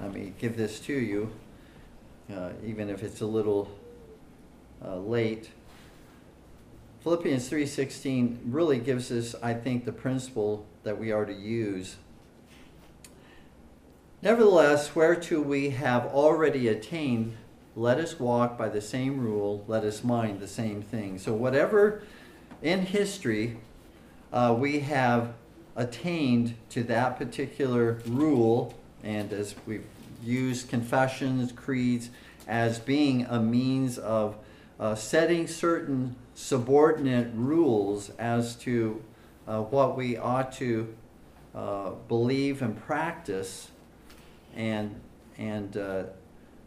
let 0.00 0.12
me 0.12 0.32
give 0.38 0.56
this 0.56 0.80
to 0.80 0.92
you, 0.92 1.30
uh, 2.32 2.50
even 2.64 2.88
if 2.88 3.02
it's 3.02 3.20
a 3.20 3.26
little 3.26 3.70
uh, 4.84 4.96
late. 4.96 5.50
Philippians 7.02 7.48
3:16 7.48 8.38
really 8.44 8.78
gives 8.78 9.10
us 9.10 9.34
I 9.42 9.54
think 9.54 9.84
the 9.84 9.92
principle 9.92 10.66
that 10.82 10.98
we 10.98 11.12
are 11.12 11.24
to 11.24 11.32
use. 11.32 11.96
Nevertheless, 14.20 14.96
whereto 14.96 15.40
we 15.40 15.70
have 15.70 16.06
already 16.06 16.66
attained, 16.66 17.36
let 17.76 17.98
us 17.98 18.18
walk 18.18 18.58
by 18.58 18.68
the 18.68 18.80
same 18.80 19.20
rule, 19.20 19.64
let 19.68 19.84
us 19.84 20.02
mind 20.02 20.40
the 20.40 20.48
same 20.48 20.82
thing. 20.82 21.18
So 21.18 21.32
whatever 21.32 22.02
in 22.62 22.86
history 22.86 23.58
uh, 24.32 24.54
we 24.58 24.80
have 24.80 25.34
attained 25.76 26.54
to 26.70 26.82
that 26.82 27.16
particular 27.16 28.00
rule, 28.06 28.74
and 29.04 29.32
as 29.32 29.54
we've 29.66 29.86
used 30.24 30.68
confessions, 30.68 31.52
creeds, 31.52 32.10
as 32.48 32.80
being 32.80 33.24
a 33.26 33.40
means 33.40 33.98
of 33.98 34.36
uh, 34.80 34.94
setting 34.96 35.46
certain 35.46 36.16
subordinate 36.38 37.32
rules 37.34 38.10
as 38.10 38.54
to 38.54 39.02
uh, 39.48 39.60
what 39.60 39.96
we 39.96 40.16
ought 40.16 40.52
to 40.52 40.94
uh, 41.52 41.90
believe 42.06 42.62
and 42.62 42.80
practice 42.80 43.72
and, 44.54 45.00
and 45.36 45.76
uh, 45.76 46.04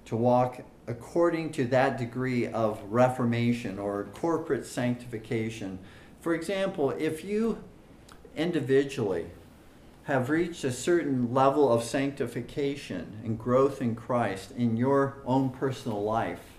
to 0.03 0.15
walk 0.17 0.61
according 0.88 1.49
to 1.49 1.63
that 1.63 1.97
degree 1.97 2.47
of 2.47 2.82
reformation 2.89 3.80
or 3.80 4.09
corporate 4.15 4.65
sanctification. 4.65 5.80
For 6.19 6.36
example, 6.36 6.89
if 6.89 7.24
you 7.24 7.63
individually 8.36 9.28
have 10.03 10.30
reached 10.30 10.65
a 10.65 10.72
certain 10.72 11.34
level 11.34 11.72
of 11.72 11.82
sanctification 11.82 13.22
and 13.24 13.39
growth 13.39 13.82
in 13.82 13.95
Christ 13.95 14.51
in 14.51 14.76
your 14.76 15.22
own 15.26 15.49
personal 15.49 16.03
life, 16.03 16.50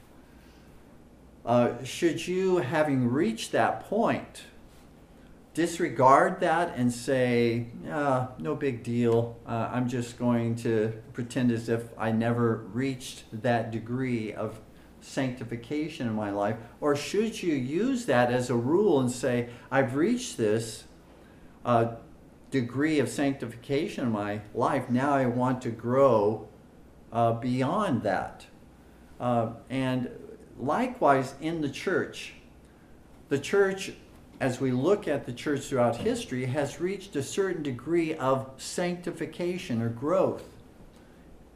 uh, 1.45 1.83
should 1.83 2.27
you, 2.27 2.59
having 2.59 3.09
reached 3.09 3.53
that 3.53 3.85
point, 3.85 4.45
disregard 5.55 6.41
that 6.41 6.75
and 6.77 6.93
say, 6.93 7.67
yeah, 7.85 8.29
no 8.39 8.55
big 8.55 8.83
deal. 8.83 9.37
Uh, 9.47 9.71
I'm 9.73 9.89
just 9.89 10.19
going 10.19 10.55
to 10.57 10.93
pretend 11.13 11.51
as 11.51 11.69
if 11.69 11.85
I 11.99 12.13
never 12.13 12.57
reached 12.73 13.25
that 13.43 13.71
degree 13.71 14.33
of 14.33 14.61
sanctification 15.03 16.07
in 16.07 16.15
my 16.15 16.31
life? 16.31 16.57
Or 16.81 16.97
should 16.97 17.43
you 17.43 17.55
use 17.55 18.07
that 18.07 18.33
as 18.33 18.49
a 18.49 18.55
rule 18.55 19.01
and 19.01 19.11
say, 19.11 19.51
I've 19.71 19.95
reached 19.95 20.37
this 20.37 20.85
uh, 21.65 21.97
degree 22.51 22.99
of 22.99 23.09
sanctification 23.09 24.05
in 24.07 24.13
my 24.13 24.41
life, 24.55 24.89
now 24.89 25.13
I 25.13 25.27
want 25.27 25.61
to 25.63 25.71
grow 25.71 26.49
uh, 27.13 27.33
beyond 27.33 28.05
that? 28.05 28.47
Uh, 29.21 29.51
and 29.69 30.09
likewise 30.59 31.35
in 31.41 31.61
the 31.61 31.69
church, 31.69 32.35
the 33.29 33.39
church, 33.39 33.93
as 34.41 34.61
we 34.61 34.73
look 34.73 35.09
at 35.09 35.27
the 35.27 35.33
church 35.33 35.63
throughout 35.63 35.97
history, 35.97 36.47
has 36.47 36.81
reached 36.81 37.17
a 37.17 37.23
certain 37.23 37.63
degree 37.63 38.15
of 38.15 38.51
sanctification 38.59 39.81
or 39.81 39.89
growth 39.89 40.45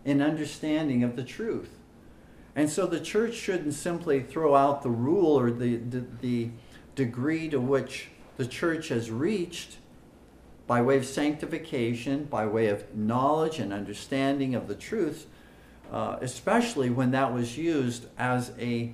in 0.05 0.23
understanding 0.23 1.03
of 1.03 1.17
the 1.17 1.25
truth. 1.25 1.71
And 2.55 2.71
so 2.71 2.87
the 2.87 3.01
church 3.01 3.35
shouldn't 3.35 3.75
simply 3.75 4.23
throw 4.23 4.55
out 4.55 4.83
the 4.83 4.91
rule 4.91 5.39
or 5.39 5.51
the, 5.51 5.77
the, 5.77 6.05
the 6.23 6.51
degree 6.95 7.49
to 7.51 7.61
which 7.61 8.09
the 8.39 8.47
church 8.47 8.89
has 8.89 9.11
reached 9.11 9.77
by 10.67 10.81
way 10.81 10.97
of 10.97 11.05
sanctification, 11.05 12.25
by 12.25 12.47
way 12.47 12.69
of 12.69 12.95
knowledge 12.95 13.59
and 13.59 13.73
understanding 13.73 14.55
of 14.55 14.69
the 14.69 14.75
truth, 14.75 15.27
uh, 15.93 16.17
especially 16.21 16.91
when 16.91 17.11
that 17.13 17.33
was 17.33 17.57
used 17.57 18.07
as 18.19 18.53
a 18.59 18.93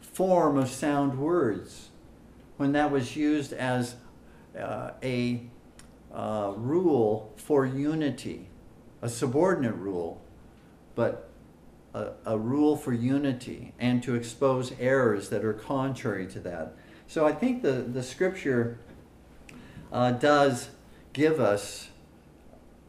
form 0.00 0.56
of 0.56 0.68
sound 0.68 1.18
words, 1.18 1.88
when 2.56 2.72
that 2.72 2.90
was 2.90 3.16
used 3.16 3.52
as 3.52 3.96
uh, 4.58 4.90
a 5.02 5.42
uh, 6.12 6.52
rule 6.56 7.32
for 7.36 7.66
unity, 7.66 8.48
a 9.02 9.08
subordinate 9.08 9.74
rule, 9.74 10.20
but 10.94 11.30
a, 11.94 12.08
a 12.26 12.38
rule 12.38 12.76
for 12.76 12.92
unity 12.92 13.72
and 13.78 14.02
to 14.02 14.14
expose 14.14 14.72
errors 14.80 15.28
that 15.28 15.44
are 15.44 15.52
contrary 15.52 16.26
to 16.26 16.40
that. 16.40 16.74
So 17.06 17.26
I 17.26 17.32
think 17.32 17.62
the, 17.62 17.72
the 17.72 18.02
scripture 18.02 18.78
uh, 19.92 20.12
does 20.12 20.70
give 21.12 21.40
us 21.40 21.88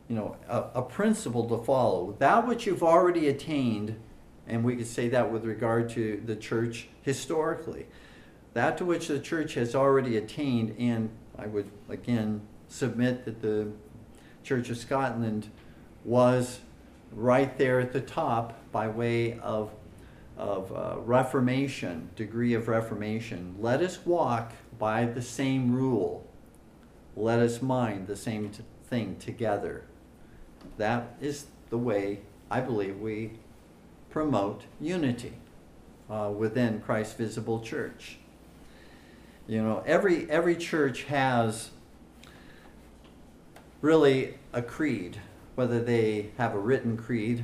you 0.09 0.15
know, 0.15 0.35
a, 0.49 0.79
a, 0.79 0.81
principle 0.81 1.47
to 1.47 1.63
follow. 1.63 2.15
That 2.19 2.47
which 2.47 2.65
you've 2.65 2.83
already 2.83 3.29
attained, 3.29 3.95
and 4.47 4.63
we 4.63 4.75
could 4.75 4.87
say 4.87 5.07
that 5.09 5.31
with 5.31 5.45
regard 5.45 5.89
to 5.91 6.21
the 6.25 6.35
church 6.35 6.89
historically, 7.03 7.85
that 8.53 8.77
to 8.79 8.85
which 8.85 9.07
the 9.07 9.19
church 9.19 9.53
has 9.53 9.75
already 9.75 10.17
attained, 10.17 10.75
and 10.79 11.11
I 11.37 11.45
would 11.45 11.69
again 11.87 12.41
submit 12.67 13.25
that 13.25 13.41
the 13.41 13.71
Church 14.43 14.69
of 14.69 14.77
Scotland 14.77 15.49
was 16.03 16.59
right 17.11 17.55
there 17.57 17.79
at 17.79 17.93
the 17.93 18.01
top 18.01 18.59
by 18.71 18.87
way 18.87 19.39
of, 19.39 19.71
of 20.37 20.71
uh, 20.71 20.99
Reformation, 21.01 22.09
degree 22.15 22.53
of 22.53 22.67
Reformation. 22.67 23.55
Let 23.59 23.81
us 23.81 24.05
walk 24.05 24.53
by 24.79 25.05
the 25.05 25.21
same 25.21 25.73
rule 25.73 26.29
let 27.19 27.39
us 27.39 27.61
mind 27.61 28.07
the 28.07 28.15
same 28.15 28.51
thing 28.89 29.17
together. 29.17 29.83
That 30.79 31.17
is 31.19 31.47
the 31.69 31.77
way 31.77 32.21
I 32.49 32.61
believe 32.61 32.99
we 32.99 33.31
promote 34.09 34.63
unity 34.79 35.33
uh, 36.09 36.31
within 36.35 36.79
Christ's 36.79 37.15
visible 37.15 37.59
church. 37.59 38.17
You 39.45 39.61
know, 39.61 39.83
every 39.85 40.31
every 40.31 40.55
church 40.55 41.03
has 41.03 41.71
really 43.81 44.35
a 44.53 44.61
creed, 44.61 45.19
whether 45.55 45.81
they 45.83 46.29
have 46.37 46.55
a 46.55 46.59
written 46.59 46.95
creed. 46.95 47.43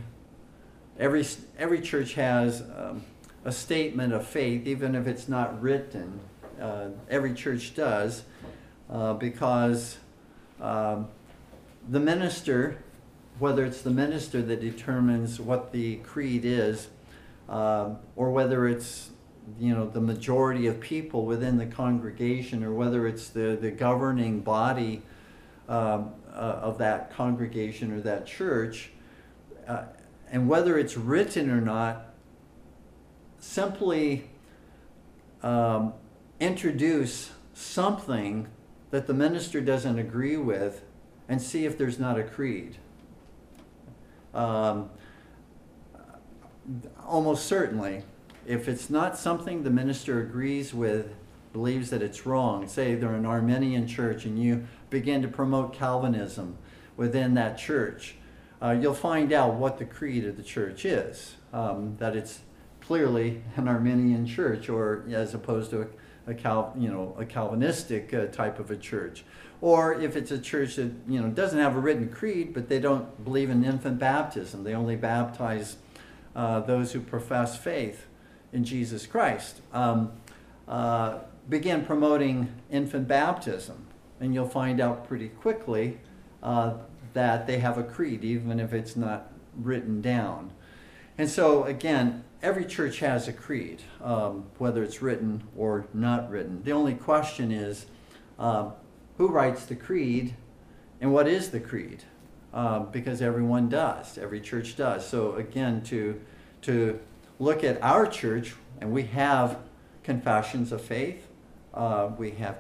Every 0.98 1.26
every 1.58 1.82
church 1.82 2.14
has 2.14 2.62
um, 2.62 3.04
a 3.44 3.52
statement 3.52 4.14
of 4.14 4.26
faith, 4.26 4.66
even 4.66 4.96
if 4.96 5.08
it's 5.08 5.28
not 5.28 5.62
written. 5.62 6.22
Uh, 6.60 6.88
every 7.10 7.34
church 7.34 7.76
does 7.76 8.24
uh, 8.90 9.14
because 9.14 9.98
um, 10.62 11.10
the 11.90 12.00
minister, 12.00 12.82
whether 13.40 13.66
it's 13.66 13.82
the 13.82 13.90
minister 13.90 14.42
that 14.42 14.62
determines 14.62 15.40
what 15.40 15.72
the 15.72 15.98
creed 15.98 16.46
is, 16.46 16.88
uh, 17.50 17.92
or 18.16 18.32
whether 18.32 18.68
it's 18.68 19.10
you 19.60 19.74
know 19.74 19.88
the 19.88 20.02
majority 20.02 20.68
of 20.68 20.80
people 20.80 21.26
within 21.26 21.58
the 21.58 21.66
congregation, 21.66 22.64
or 22.64 22.74
whether 22.74 23.08
it's 23.08 23.30
the, 23.30 23.58
the 23.60 23.72
governing 23.72 24.40
body 24.40 25.02
um, 25.68 26.14
uh, 26.34 26.60
of 26.62 26.78
that 26.78 27.12
congregation 27.12 27.92
or 27.92 28.02
that 28.02 28.26
church, 28.26 28.92
uh, 29.68 29.84
and 30.32 30.48
whether 30.48 30.78
it's 30.78 30.98
written 30.98 31.50
or 31.50 31.62
not, 31.62 32.14
simply 33.40 34.30
um, 35.44 35.94
introduce 36.40 37.32
something 37.54 38.48
that 38.92 39.08
the 39.08 39.14
minister 39.14 39.62
doesn't 39.62 40.00
agree 40.00 40.38
with 40.38 40.84
and 41.28 41.42
see 41.42 41.66
if 41.66 41.78
there's 41.78 42.00
not 42.00 42.20
a 42.20 42.24
creed. 42.24 42.78
Um, 44.36 44.90
almost 47.06 47.46
certainly, 47.46 48.04
if 48.46 48.68
it's 48.68 48.90
not 48.90 49.18
something 49.18 49.64
the 49.64 49.70
minister 49.70 50.20
agrees 50.20 50.74
with, 50.74 51.14
believes 51.54 51.90
that 51.90 52.02
it's 52.02 52.26
wrong, 52.26 52.68
say 52.68 52.96
they're 52.96 53.14
an 53.14 53.26
Arminian 53.26 53.88
church 53.88 54.26
and 54.26 54.38
you 54.38 54.68
begin 54.90 55.22
to 55.22 55.28
promote 55.28 55.74
Calvinism 55.74 56.58
within 56.98 57.34
that 57.36 57.58
church, 57.58 58.16
uh, 58.62 58.72
you'll 58.72 58.94
find 58.94 59.32
out 59.32 59.54
what 59.54 59.78
the 59.78 59.86
creed 59.86 60.26
of 60.26 60.38
the 60.38 60.44
church 60.44 60.86
is. 60.86 61.36
Um, 61.54 61.96
that 61.98 62.16
it's 62.16 62.42
clearly 62.82 63.42
an 63.56 63.68
Arminian 63.68 64.28
church, 64.28 64.68
or 64.68 65.06
as 65.10 65.34
opposed 65.34 65.72
to 65.72 65.82
a 65.84 65.88
a 66.28 66.34
Cal, 66.34 66.74
you 66.78 66.90
know, 66.90 67.16
a 67.20 67.26
Calvinistic 67.26 68.14
uh, 68.14 68.26
type 68.28 68.60
of 68.60 68.72
a 68.72 68.76
church. 68.76 69.24
Or 69.62 69.94
if 70.00 70.16
it's 70.16 70.32
a 70.32 70.40
church 70.40 70.76
that, 70.76 70.92
you 71.08 71.20
know, 71.22 71.30
doesn't 71.30 71.58
have 71.58 71.76
a 71.76 71.80
written 71.80 72.10
creed, 72.10 72.54
but 72.54 72.70
they 72.70 72.80
don't 72.80 73.24
believe 73.24 73.50
in 73.50 73.64
infant 73.64 74.00
baptism. 74.00 74.64
They 74.64 74.74
only 74.74 74.96
baptize 74.96 75.78
uh, 76.36 76.60
those 76.62 76.92
who 76.92 77.00
profess 77.00 77.58
faith 77.58 78.06
in 78.52 78.64
Jesus 78.64 79.06
Christ. 79.08 79.62
Um, 79.74 80.12
uh, 80.68 81.20
begin 81.48 81.86
promoting 81.86 82.54
infant 82.72 83.08
baptism, 83.08 83.86
and 84.20 84.34
you'll 84.34 84.48
find 84.48 84.82
out 84.82 85.08
pretty 85.08 85.30
quickly 85.30 86.00
uh, 86.42 86.74
that 87.14 87.48
they 87.48 87.60
have 87.60 87.78
a 87.78 87.84
creed, 87.84 88.24
even 88.24 88.60
if 88.60 88.74
it's 88.74 88.96
not 88.96 89.32
written 89.56 90.02
down. 90.02 90.52
And 91.18 91.30
so, 91.30 91.64
again, 91.64 92.24
every 92.42 92.66
church 92.66 93.00
has 93.00 93.28
a 93.28 93.34
creed, 93.34 93.82
um, 94.04 94.46
whether 94.58 94.84
it's 94.84 95.02
written 95.02 95.44
or 95.56 95.88
not 95.94 96.30
written. 96.30 96.62
The 96.64 96.72
only 96.72 96.96
question 96.96 97.52
is 97.52 97.86
uh, 98.38 98.72
who 99.18 99.28
writes 99.28 99.66
the 99.66 99.76
creed 99.76 100.36
and 101.02 101.14
what 101.14 101.28
is 101.28 101.50
the 101.50 101.60
creed? 101.60 102.04
Uh, 102.54 102.80
because 102.80 103.22
everyone 103.22 103.68
does, 103.68 104.18
every 104.18 104.40
church 104.40 104.78
does. 104.78 105.06
So, 105.06 105.36
again, 105.36 105.82
to, 105.84 106.20
to 106.62 107.00
look 107.38 107.66
at 107.66 107.82
our 107.84 108.08
church, 108.08 108.56
and 108.80 108.94
we 108.94 109.04
have 109.04 109.60
confessions 110.04 110.72
of 110.72 110.82
faith, 110.82 111.28
uh, 111.74 112.10
we 112.18 112.32
have 112.32 112.60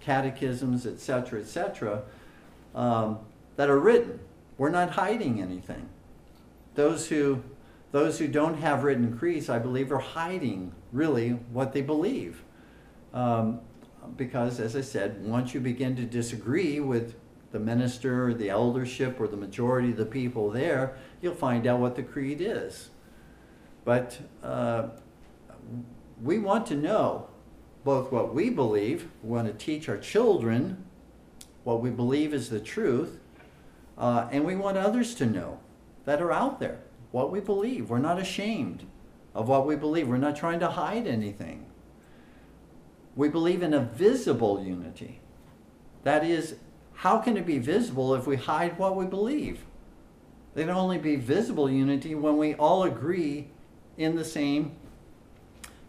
catechisms, 0.00 0.84
etc., 0.84 1.40
etc., 1.40 2.02
um, 2.74 3.20
that 3.54 3.70
are 3.70 3.78
written. 3.78 4.18
We're 4.58 4.70
not 4.70 4.90
hiding 4.90 5.40
anything. 5.40 5.88
Those 6.74 7.08
who 7.08 7.42
those 7.92 8.18
who 8.18 8.28
don't 8.28 8.58
have 8.58 8.84
written 8.84 9.16
creeds, 9.16 9.48
I 9.48 9.58
believe, 9.58 9.90
are 9.90 9.98
hiding 9.98 10.72
really 10.92 11.30
what 11.30 11.72
they 11.72 11.80
believe. 11.80 12.42
Um, 13.14 13.60
because, 14.16 14.60
as 14.60 14.76
I 14.76 14.80
said, 14.80 15.24
once 15.24 15.54
you 15.54 15.60
begin 15.60 15.96
to 15.96 16.02
disagree 16.02 16.80
with 16.80 17.14
the 17.52 17.58
minister 17.58 18.28
or 18.28 18.34
the 18.34 18.50
eldership 18.50 19.20
or 19.20 19.28
the 19.28 19.36
majority 19.36 19.90
of 19.90 19.96
the 19.96 20.06
people 20.06 20.50
there, 20.50 20.96
you'll 21.20 21.34
find 21.34 21.66
out 21.66 21.80
what 21.80 21.96
the 21.96 22.02
creed 22.02 22.40
is. 22.40 22.90
But 23.84 24.18
uh, 24.42 24.88
we 26.22 26.38
want 26.38 26.66
to 26.66 26.74
know 26.74 27.28
both 27.84 28.10
what 28.10 28.34
we 28.34 28.50
believe, 28.50 29.08
we 29.22 29.30
want 29.30 29.46
to 29.46 29.52
teach 29.54 29.88
our 29.88 29.98
children 29.98 30.84
what 31.64 31.80
we 31.80 31.90
believe 31.90 32.34
is 32.34 32.48
the 32.48 32.60
truth, 32.60 33.20
uh, 33.98 34.28
and 34.30 34.44
we 34.44 34.56
want 34.56 34.76
others 34.76 35.14
to 35.16 35.26
know 35.26 35.60
that 36.04 36.20
are 36.20 36.32
out 36.32 36.60
there 36.60 36.80
what 37.12 37.30
we 37.30 37.40
believe. 37.40 37.90
We're 37.90 37.98
not 37.98 38.20
ashamed 38.20 38.84
of 39.34 39.48
what 39.48 39.66
we 39.66 39.76
believe. 39.76 40.08
We're 40.08 40.16
not 40.16 40.36
trying 40.36 40.60
to 40.60 40.68
hide 40.68 41.06
anything. 41.06 41.65
We 43.16 43.28
believe 43.28 43.62
in 43.62 43.74
a 43.74 43.80
visible 43.80 44.62
unity. 44.62 45.20
That 46.04 46.22
is, 46.22 46.56
how 46.92 47.18
can 47.18 47.36
it 47.36 47.46
be 47.46 47.58
visible 47.58 48.14
if 48.14 48.26
we 48.26 48.36
hide 48.36 48.78
what 48.78 48.94
we 48.94 49.06
believe? 49.06 49.64
It 50.54 50.60
can 50.60 50.70
only 50.70 50.98
be 50.98 51.16
visible 51.16 51.68
unity 51.68 52.14
when 52.14 52.36
we 52.36 52.54
all 52.54 52.84
agree 52.84 53.48
in 53.96 54.16
the 54.16 54.24
same 54.24 54.76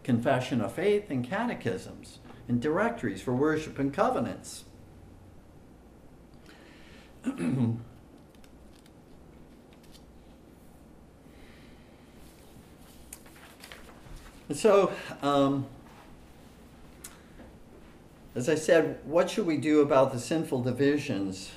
confession 0.02 0.60
of 0.62 0.72
faith 0.72 1.10
and 1.10 1.22
catechisms 1.22 2.18
and 2.48 2.60
directories 2.60 3.20
for 3.20 3.34
worship 3.34 3.78
and 3.78 3.92
covenants. 3.92 4.64
So, 14.54 14.92
um, 15.20 15.66
as 18.34 18.48
I 18.48 18.54
said, 18.54 19.00
what 19.04 19.30
should 19.30 19.46
we 19.46 19.56
do 19.56 19.80
about 19.80 20.12
the 20.12 20.18
sinful 20.20 20.62
divisions? 20.62 21.52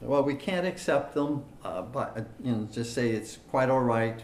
Well, 0.00 0.22
we 0.22 0.34
can't 0.34 0.66
accept 0.66 1.14
them, 1.14 1.44
uh, 1.64 1.82
but 1.82 2.28
you 2.42 2.52
know, 2.52 2.68
just 2.70 2.94
say 2.94 3.10
it's 3.10 3.38
quite 3.50 3.68
all 3.68 3.80
right. 3.80 4.22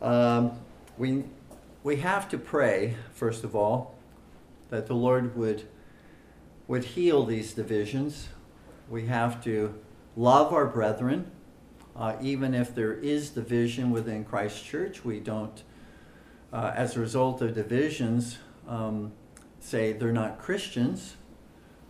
Um, 0.00 0.52
we 0.98 1.24
we 1.82 1.96
have 1.96 2.28
to 2.28 2.38
pray, 2.38 2.94
first 3.12 3.42
of 3.42 3.56
all, 3.56 3.94
that 4.70 4.86
the 4.86 4.94
Lord 4.94 5.36
would, 5.36 5.66
would 6.68 6.84
heal 6.84 7.24
these 7.24 7.52
divisions. 7.52 8.28
We 8.88 9.06
have 9.06 9.42
to 9.44 9.74
love 10.16 10.52
our 10.52 10.66
brethren, 10.66 11.30
uh, 11.96 12.16
even 12.20 12.54
if 12.54 12.74
there 12.74 12.94
is 12.94 13.30
division 13.30 13.90
within 13.90 14.24
Christ 14.24 14.64
Church. 14.64 15.04
We 15.04 15.18
don't, 15.18 15.62
uh, 16.52 16.72
as 16.76 16.96
a 16.96 17.00
result 17.00 17.42
of 17.42 17.54
divisions, 17.54 18.38
um, 18.68 19.12
say 19.62 19.92
they're 19.92 20.12
not 20.12 20.38
Christians. 20.38 21.16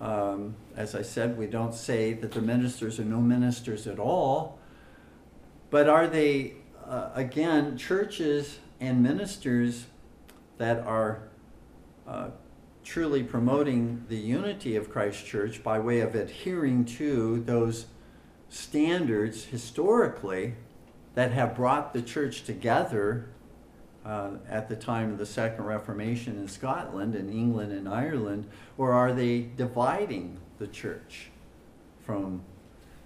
Um, 0.01 0.57
as 0.77 0.95
I 0.95 1.03
said, 1.03 1.39
we 1.39 1.47
don't 1.47 1.75
say 1.75 2.13
that 2.13 2.33
the 2.33 2.41
ministers 2.43 2.99
are 2.99 3.05
no 3.05 3.21
ministers 3.21 3.87
at 3.87 3.99
all. 3.99 4.59
But 5.71 5.89
are 5.89 6.07
they, 6.07 6.55
uh, 6.87 7.11
again, 7.15 7.77
churches 7.79 8.59
and 8.81 9.03
ministers 9.03 9.87
that 10.59 10.81
are 10.81 11.29
uh, 12.07 12.31
truly 12.85 13.23
promoting 13.23 14.05
the 14.09 14.17
unity 14.17 14.77
of 14.77 14.91
Christ 14.91 15.25
Church 15.25 15.63
by 15.63 15.79
way 15.79 16.01
of 16.01 16.15
adhering 16.15 16.85
to 16.97 17.41
those 17.41 17.87
standards 18.49 19.45
historically 19.45 20.55
that 21.15 21.33
have 21.33 21.55
brought 21.55 21.93
the 21.93 22.03
church 22.03 22.45
together 22.45 23.29
uh, 24.05 24.31
at 24.49 24.69
the 24.69 24.77
time 24.77 25.13
of 25.13 25.19
the 25.19 25.27
Second 25.27 25.65
Reformation 25.65 26.37
in 26.37 26.49
Scotland 26.49 27.15
and 27.15 27.33
England 27.33 27.73
and 27.73 27.89
Ireland, 27.89 28.49
or 28.77 28.93
are 28.93 29.13
they 29.13 29.43
dividing 29.57 30.39
the 30.59 30.67
church 30.67 31.29
from 32.01 32.43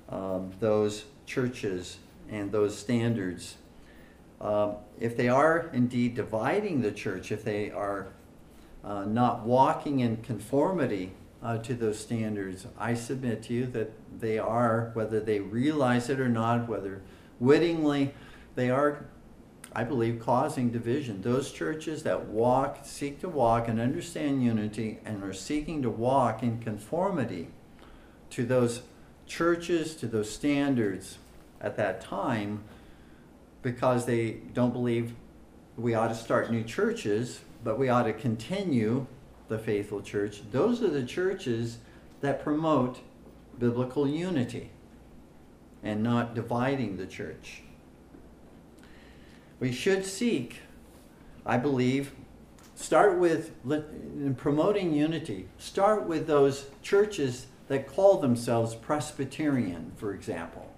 um, 0.09 0.53
those 0.61 1.05
churches 1.26 1.99
and 2.30 2.51
those 2.51 2.76
standards? 2.76 3.57
Um, 4.40 4.76
if 4.99 5.16
they 5.16 5.28
are 5.28 5.70
indeed 5.72 6.14
dividing 6.14 6.82
the 6.82 6.92
church, 6.92 7.30
if 7.32 7.44
they 7.44 7.70
are 7.70 8.09
uh, 8.84 9.05
not 9.05 9.44
walking 9.44 10.01
in 10.01 10.18
conformity 10.18 11.12
uh, 11.42 11.59
to 11.59 11.74
those 11.74 11.99
standards, 11.99 12.66
I 12.78 12.94
submit 12.94 13.42
to 13.44 13.55
you 13.55 13.66
that 13.66 13.92
they 14.20 14.38
are, 14.38 14.90
whether 14.94 15.20
they 15.20 15.40
realize 15.40 16.09
it 16.09 16.20
or 16.20 16.28
not, 16.28 16.68
whether 16.68 17.03
wittingly, 17.38 18.14
they 18.55 18.70
are 18.70 19.07
I 19.76 19.84
believe, 19.84 20.20
causing 20.20 20.70
division. 20.70 21.20
Those 21.20 21.52
churches 21.52 22.02
that 22.04 22.28
walk, 22.28 22.78
seek 22.84 23.20
to 23.20 23.28
walk 23.28 23.68
and 23.68 23.78
understand 23.78 24.42
unity 24.42 25.00
and 25.04 25.22
are 25.22 25.34
seeking 25.34 25.82
to 25.82 25.90
walk 25.90 26.42
in 26.42 26.60
conformity 26.60 27.48
to 28.30 28.46
those 28.46 28.80
churches, 29.26 29.94
to 29.96 30.06
those 30.06 30.30
standards 30.30 31.18
at 31.60 31.76
that 31.76 32.00
time, 32.00 32.64
because 33.60 34.06
they 34.06 34.38
don't 34.54 34.72
believe 34.72 35.14
we 35.76 35.92
ought 35.92 36.08
to 36.08 36.14
start 36.14 36.50
new 36.50 36.64
churches, 36.64 37.40
but 37.62 37.78
we 37.78 37.90
ought 37.90 38.04
to 38.04 38.14
continue 38.14 39.06
the 39.48 39.58
faithful 39.58 40.00
church. 40.00 40.40
Those 40.52 40.82
are 40.82 40.88
the 40.88 41.04
churches 41.04 41.76
that 42.22 42.42
promote 42.42 43.00
biblical 43.58 44.08
unity 44.08 44.70
and 45.82 46.02
not 46.02 46.34
dividing 46.34 46.96
the 46.96 47.06
church. 47.06 47.60
We 49.59 49.72
should 49.72 50.04
seek, 50.04 50.61
I 51.44 51.57
believe, 51.57 52.12
start 52.74 53.18
with 53.18 53.52
in 53.64 54.34
promoting 54.36 54.92
unity. 54.92 55.48
Start 55.59 56.07
with 56.07 56.26
those 56.26 56.66
churches 56.82 57.46
that 57.68 57.86
call 57.86 58.18
themselves 58.20 58.74
Presbyterian, 58.74 59.92
for 59.96 60.12
example. 60.12 60.72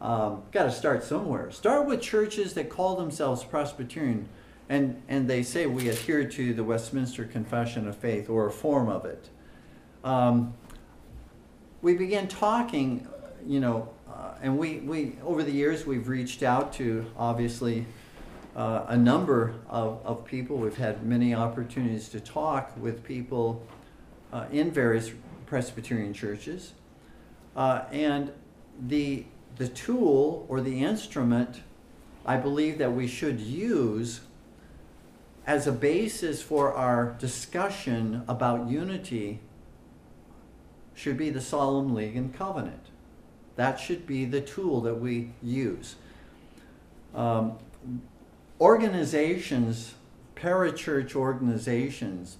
Um, 0.00 0.42
Got 0.50 0.64
to 0.64 0.72
start 0.72 1.04
somewhere. 1.04 1.50
Start 1.50 1.86
with 1.86 2.00
churches 2.00 2.54
that 2.54 2.68
call 2.68 2.96
themselves 2.96 3.44
Presbyterian, 3.44 4.28
and 4.68 5.00
and 5.08 5.28
they 5.28 5.42
say 5.42 5.66
we 5.66 5.88
adhere 5.88 6.24
to 6.24 6.54
the 6.54 6.64
Westminster 6.64 7.24
Confession 7.24 7.86
of 7.86 7.96
Faith 7.96 8.28
or 8.28 8.46
a 8.46 8.52
form 8.52 8.88
of 8.88 9.04
it. 9.04 9.28
Um, 10.02 10.54
we 11.80 11.94
begin 11.94 12.28
talking, 12.28 13.06
you 13.46 13.60
know, 13.60 13.88
and 14.40 14.58
we, 14.58 14.80
we, 14.80 15.16
over 15.24 15.42
the 15.42 15.50
years, 15.50 15.86
we've 15.86 16.08
reached 16.08 16.42
out 16.42 16.72
to 16.74 17.06
obviously 17.16 17.86
uh, 18.54 18.84
a 18.88 18.96
number 18.96 19.54
of, 19.68 20.00
of 20.04 20.24
people. 20.24 20.56
We've 20.56 20.76
had 20.76 21.04
many 21.04 21.34
opportunities 21.34 22.08
to 22.10 22.20
talk 22.20 22.72
with 22.76 23.02
people 23.04 23.66
uh, 24.32 24.46
in 24.52 24.70
various 24.70 25.10
Presbyterian 25.46 26.12
churches. 26.12 26.72
Uh, 27.56 27.84
and 27.90 28.32
the, 28.86 29.24
the 29.56 29.68
tool 29.68 30.46
or 30.48 30.60
the 30.60 30.82
instrument 30.82 31.62
I 32.26 32.36
believe 32.36 32.78
that 32.78 32.92
we 32.92 33.06
should 33.06 33.38
use 33.38 34.20
as 35.46 35.66
a 35.66 35.72
basis 35.72 36.42
for 36.42 36.72
our 36.72 37.16
discussion 37.18 38.24
about 38.26 38.68
unity 38.68 39.40
should 40.94 41.18
be 41.18 41.28
the 41.28 41.40
Solemn 41.40 41.94
League 41.94 42.16
and 42.16 42.34
Covenant. 42.34 42.83
That 43.56 43.78
should 43.78 44.06
be 44.06 44.24
the 44.24 44.40
tool 44.40 44.80
that 44.82 45.00
we 45.00 45.30
use. 45.42 45.96
Um, 47.14 47.58
organizations, 48.60 49.94
parachurch 50.34 51.14
organizations 51.14 52.38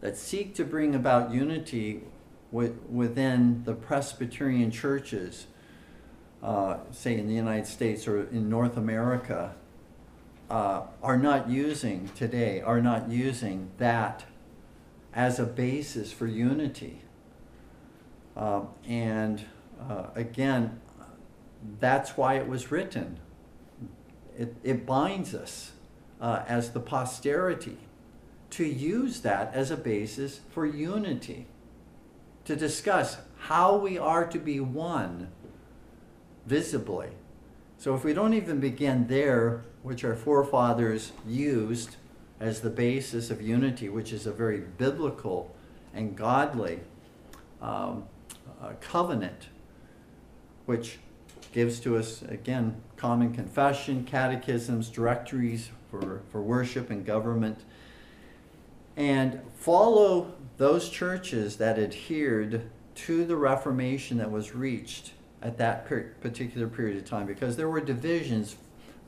that 0.00 0.16
seek 0.16 0.54
to 0.54 0.64
bring 0.64 0.94
about 0.94 1.32
unity 1.32 2.02
within 2.50 3.62
the 3.64 3.74
Presbyterian 3.74 4.70
churches, 4.70 5.46
uh, 6.42 6.78
say 6.90 7.18
in 7.18 7.26
the 7.28 7.34
United 7.34 7.66
States 7.66 8.08
or 8.08 8.28
in 8.28 8.48
North 8.48 8.76
America, 8.76 9.54
uh, 10.50 10.82
are 11.02 11.18
not 11.18 11.50
using 11.50 12.08
today, 12.14 12.60
are 12.60 12.80
not 12.80 13.10
using 13.10 13.70
that 13.78 14.24
as 15.12 15.38
a 15.38 15.44
basis 15.44 16.10
for 16.12 16.26
unity. 16.26 17.02
Uh, 18.36 18.62
and 18.86 19.44
uh, 19.80 20.06
again, 20.14 20.80
that's 21.80 22.16
why 22.16 22.34
it 22.34 22.48
was 22.48 22.70
written. 22.70 23.18
It, 24.36 24.54
it 24.62 24.86
binds 24.86 25.34
us 25.34 25.72
uh, 26.20 26.42
as 26.46 26.70
the 26.70 26.80
posterity 26.80 27.78
to 28.50 28.64
use 28.64 29.20
that 29.20 29.52
as 29.54 29.70
a 29.70 29.76
basis 29.76 30.40
for 30.50 30.64
unity, 30.64 31.46
to 32.44 32.56
discuss 32.56 33.18
how 33.38 33.76
we 33.76 33.98
are 33.98 34.26
to 34.26 34.38
be 34.38 34.58
one 34.58 35.28
visibly. 36.46 37.10
So 37.76 37.94
if 37.94 38.04
we 38.04 38.12
don't 38.14 38.34
even 38.34 38.58
begin 38.58 39.06
there, 39.06 39.64
which 39.82 40.04
our 40.04 40.16
forefathers 40.16 41.12
used 41.26 41.96
as 42.40 42.60
the 42.60 42.70
basis 42.70 43.30
of 43.30 43.42
unity, 43.42 43.88
which 43.88 44.12
is 44.12 44.26
a 44.26 44.32
very 44.32 44.60
biblical 44.60 45.54
and 45.94 46.16
godly 46.16 46.80
um, 47.60 48.04
uh, 48.62 48.72
covenant 48.80 49.48
which 50.68 50.98
gives 51.54 51.80
to 51.80 51.96
us, 51.96 52.20
again, 52.28 52.78
common 52.98 53.32
confession, 53.32 54.04
catechisms, 54.04 54.90
directories 54.90 55.70
for, 55.90 56.20
for 56.30 56.42
worship 56.42 56.90
and 56.90 57.06
government. 57.06 57.58
And 58.94 59.40
follow 59.56 60.34
those 60.58 60.90
churches 60.90 61.56
that 61.56 61.78
adhered 61.78 62.68
to 62.96 63.24
the 63.24 63.34
Reformation 63.34 64.18
that 64.18 64.30
was 64.30 64.54
reached 64.54 65.12
at 65.40 65.56
that 65.56 65.86
per- 65.86 66.12
particular 66.20 66.68
period 66.68 66.98
of 66.98 67.06
time 67.06 67.24
because 67.24 67.56
there 67.56 67.70
were 67.70 67.80
divisions 67.80 68.56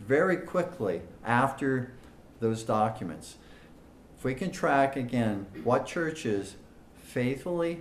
very 0.00 0.38
quickly 0.38 1.02
after 1.26 1.92
those 2.40 2.62
documents. 2.62 3.36
If 4.16 4.24
we 4.24 4.34
can 4.34 4.50
track 4.50 4.96
again 4.96 5.44
what 5.62 5.84
churches 5.84 6.56
faithfully 6.96 7.80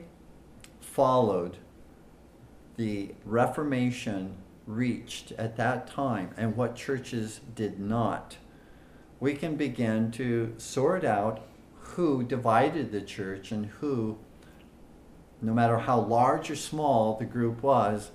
followed 0.81 1.59
the 2.79 3.09
Reformation 3.25 4.37
reached 4.65 5.33
at 5.33 5.57
that 5.57 5.85
time 5.85 6.29
and 6.37 6.55
what 6.55 6.77
churches 6.77 7.41
did 7.53 7.77
not, 7.77 8.37
we 9.19 9.33
can 9.33 9.57
begin 9.57 10.09
to 10.11 10.53
sort 10.57 11.03
out 11.03 11.45
who 11.75 12.23
divided 12.23 12.89
the 12.93 13.01
church 13.01 13.51
and 13.51 13.65
who, 13.65 14.17
no 15.41 15.53
matter 15.53 15.77
how 15.77 15.99
large 15.99 16.49
or 16.49 16.55
small 16.55 17.17
the 17.17 17.25
group 17.25 17.61
was, 17.61 18.11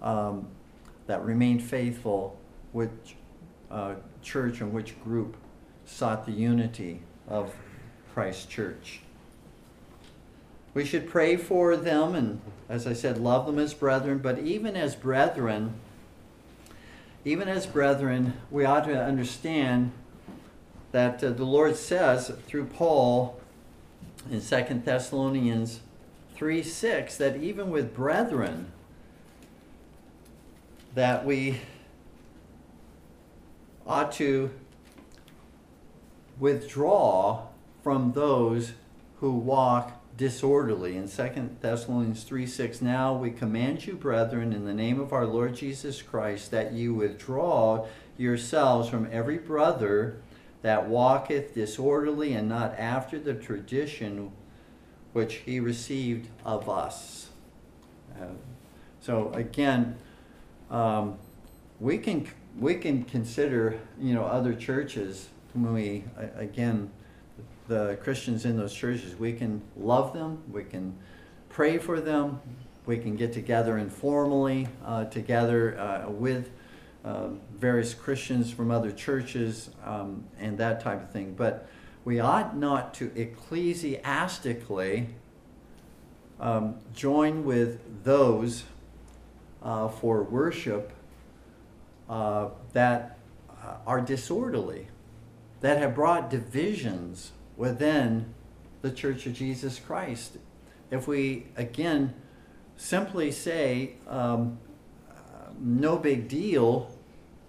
um, 0.00 0.46
that 1.08 1.24
remained 1.24 1.60
faithful, 1.60 2.38
which 2.70 3.16
uh, 3.68 3.94
church 4.22 4.60
and 4.60 4.72
which 4.72 4.94
group 5.02 5.36
sought 5.86 6.24
the 6.24 6.30
unity 6.30 7.02
of 7.26 7.52
Christ's 8.14 8.46
church. 8.46 9.00
We 10.78 10.84
should 10.84 11.08
pray 11.08 11.34
for 11.34 11.76
them 11.76 12.14
and, 12.14 12.40
as 12.68 12.86
I 12.86 12.92
said, 12.92 13.18
love 13.18 13.46
them 13.46 13.58
as 13.58 13.74
brethren. 13.74 14.18
But 14.18 14.38
even 14.38 14.76
as 14.76 14.94
brethren, 14.94 15.74
even 17.24 17.48
as 17.48 17.66
brethren, 17.66 18.34
we 18.48 18.64
ought 18.64 18.84
to 18.84 18.96
understand 18.96 19.90
that 20.92 21.24
uh, 21.24 21.30
the 21.30 21.44
Lord 21.44 21.74
says 21.74 22.30
through 22.46 22.66
Paul 22.66 23.40
in 24.30 24.40
2 24.40 24.82
Thessalonians 24.84 25.80
3 26.36 26.62
6 26.62 27.16
that 27.16 27.38
even 27.38 27.70
with 27.70 27.92
brethren, 27.92 28.70
that 30.94 31.26
we 31.26 31.58
ought 33.84 34.12
to 34.12 34.50
withdraw 36.38 37.48
from 37.82 38.12
those 38.12 38.74
who 39.16 39.32
walk 39.32 39.97
disorderly. 40.18 40.96
In 40.96 41.08
2 41.08 41.50
Thessalonians 41.60 42.24
3 42.24 42.46
6, 42.46 42.82
now 42.82 43.14
we 43.14 43.30
command 43.30 43.86
you, 43.86 43.94
brethren, 43.94 44.52
in 44.52 44.66
the 44.66 44.74
name 44.74 45.00
of 45.00 45.12
our 45.12 45.24
Lord 45.24 45.54
Jesus 45.54 46.02
Christ, 46.02 46.50
that 46.50 46.72
you 46.72 46.92
withdraw 46.92 47.86
yourselves 48.18 48.88
from 48.88 49.08
every 49.10 49.38
brother 49.38 50.20
that 50.60 50.88
walketh 50.88 51.54
disorderly 51.54 52.34
and 52.34 52.48
not 52.48 52.74
after 52.76 53.18
the 53.18 53.32
tradition 53.32 54.32
which 55.12 55.36
he 55.36 55.60
received 55.60 56.28
of 56.44 56.68
us. 56.68 57.28
Uh, 58.20 58.26
so 59.00 59.30
again, 59.32 59.96
um, 60.68 61.16
we 61.78 61.96
can 61.96 62.28
we 62.58 62.74
can 62.74 63.04
consider 63.04 63.78
you 64.00 64.14
know 64.14 64.24
other 64.24 64.52
churches 64.52 65.28
when 65.52 65.72
we 65.72 66.04
again 66.36 66.90
the 67.68 67.98
Christians 68.02 68.44
in 68.44 68.56
those 68.56 68.74
churches. 68.74 69.14
We 69.14 69.32
can 69.34 69.62
love 69.76 70.12
them. 70.12 70.42
We 70.50 70.64
can 70.64 70.98
pray 71.48 71.78
for 71.78 72.00
them. 72.00 72.40
We 72.86 72.96
can 72.98 73.16
get 73.16 73.32
together 73.32 73.78
informally 73.78 74.66
uh, 74.84 75.04
together 75.04 75.78
uh, 75.78 76.10
with 76.10 76.50
uh, 77.04 77.28
various 77.54 77.94
Christians 77.94 78.50
from 78.50 78.70
other 78.70 78.90
churches 78.90 79.70
um, 79.84 80.24
and 80.40 80.58
that 80.58 80.82
type 80.82 81.02
of 81.02 81.10
thing. 81.10 81.34
But 81.34 81.68
we 82.04 82.20
ought 82.20 82.56
not 82.56 82.94
to 82.94 83.12
ecclesiastically 83.14 85.08
um, 86.40 86.76
join 86.94 87.44
with 87.44 88.04
those 88.04 88.64
uh, 89.62 89.88
for 89.88 90.22
worship 90.22 90.92
uh, 92.08 92.48
that 92.72 93.18
uh, 93.50 93.74
are 93.86 94.00
disorderly, 94.00 94.88
that 95.60 95.78
have 95.78 95.94
brought 95.94 96.30
divisions 96.30 97.32
within 97.58 98.32
the 98.80 98.90
Church 98.90 99.26
of 99.26 99.34
Jesus 99.34 99.78
Christ. 99.78 100.38
If 100.90 101.06
we, 101.06 101.48
again, 101.56 102.14
simply 102.76 103.30
say, 103.30 103.96
um, 104.06 104.58
no 105.60 105.98
big 105.98 106.28
deal 106.28 106.90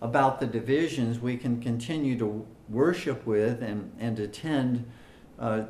about 0.02 0.40
the 0.40 0.48
divisions, 0.48 1.20
we 1.20 1.38
can 1.38 1.62
continue 1.62 2.18
to 2.18 2.46
worship 2.68 3.26
with 3.26 3.62
and, 3.62 3.92
and 4.00 4.20
attend 4.20 4.90
uh, 5.38 5.64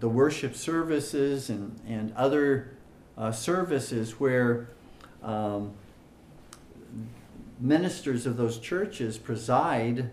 the 0.00 0.08
worship 0.08 0.54
services 0.54 1.50
and, 1.50 1.78
and 1.86 2.14
other 2.14 2.76
uh, 3.18 3.32
services 3.32 4.18
where 4.20 4.68
um, 5.22 5.72
ministers 7.60 8.26
of 8.26 8.36
those 8.36 8.58
churches 8.58 9.18
preside, 9.18 10.10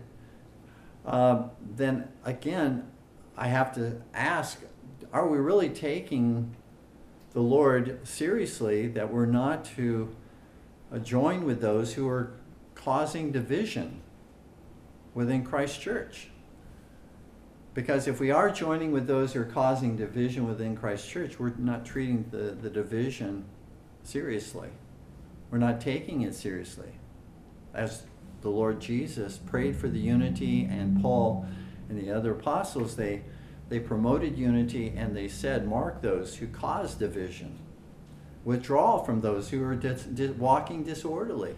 uh, 1.06 1.44
then 1.76 2.08
again, 2.24 2.90
I 3.40 3.48
have 3.48 3.74
to 3.76 4.02
ask 4.12 4.60
are 5.12 5.26
we 5.26 5.38
really 5.38 5.70
taking 5.70 6.54
the 7.32 7.40
Lord 7.40 8.06
seriously 8.06 8.86
that 8.88 9.10
we're 9.12 9.26
not 9.26 9.64
to 9.76 10.14
uh, 10.92 10.98
join 10.98 11.44
with 11.44 11.60
those 11.60 11.94
who 11.94 12.06
are 12.06 12.34
causing 12.74 13.32
division 13.32 14.02
within 15.14 15.42
Christ 15.42 15.80
Church? 15.80 16.28
Because 17.72 18.06
if 18.06 18.20
we 18.20 18.30
are 18.30 18.50
joining 18.50 18.92
with 18.92 19.06
those 19.06 19.32
who 19.32 19.40
are 19.40 19.46
causing 19.46 19.96
division 19.96 20.46
within 20.46 20.76
Christ 20.76 21.08
Church, 21.08 21.38
we're 21.38 21.54
not 21.56 21.86
treating 21.86 22.26
the, 22.30 22.52
the 22.60 22.68
division 22.68 23.46
seriously. 24.02 24.68
We're 25.50 25.58
not 25.58 25.80
taking 25.80 26.20
it 26.20 26.34
seriously. 26.34 26.92
As 27.72 28.04
the 28.42 28.50
Lord 28.50 28.80
Jesus 28.80 29.38
prayed 29.38 29.76
for 29.76 29.88
the 29.88 29.98
unity, 29.98 30.64
and 30.70 31.00
Paul 31.00 31.46
and 31.90 32.00
the 32.00 32.10
other 32.10 32.32
apostles, 32.32 32.96
they, 32.96 33.22
they 33.68 33.80
promoted 33.80 34.38
unity 34.38 34.92
and 34.96 35.14
they 35.16 35.28
said, 35.28 35.68
Mark 35.68 36.00
those 36.00 36.36
who 36.36 36.46
cause 36.46 36.94
division. 36.94 37.58
Withdraw 38.44 39.02
from 39.02 39.20
those 39.20 39.50
who 39.50 39.62
are 39.64 39.74
dis- 39.74 40.04
dis- 40.04 40.30
walking 40.30 40.84
disorderly. 40.84 41.56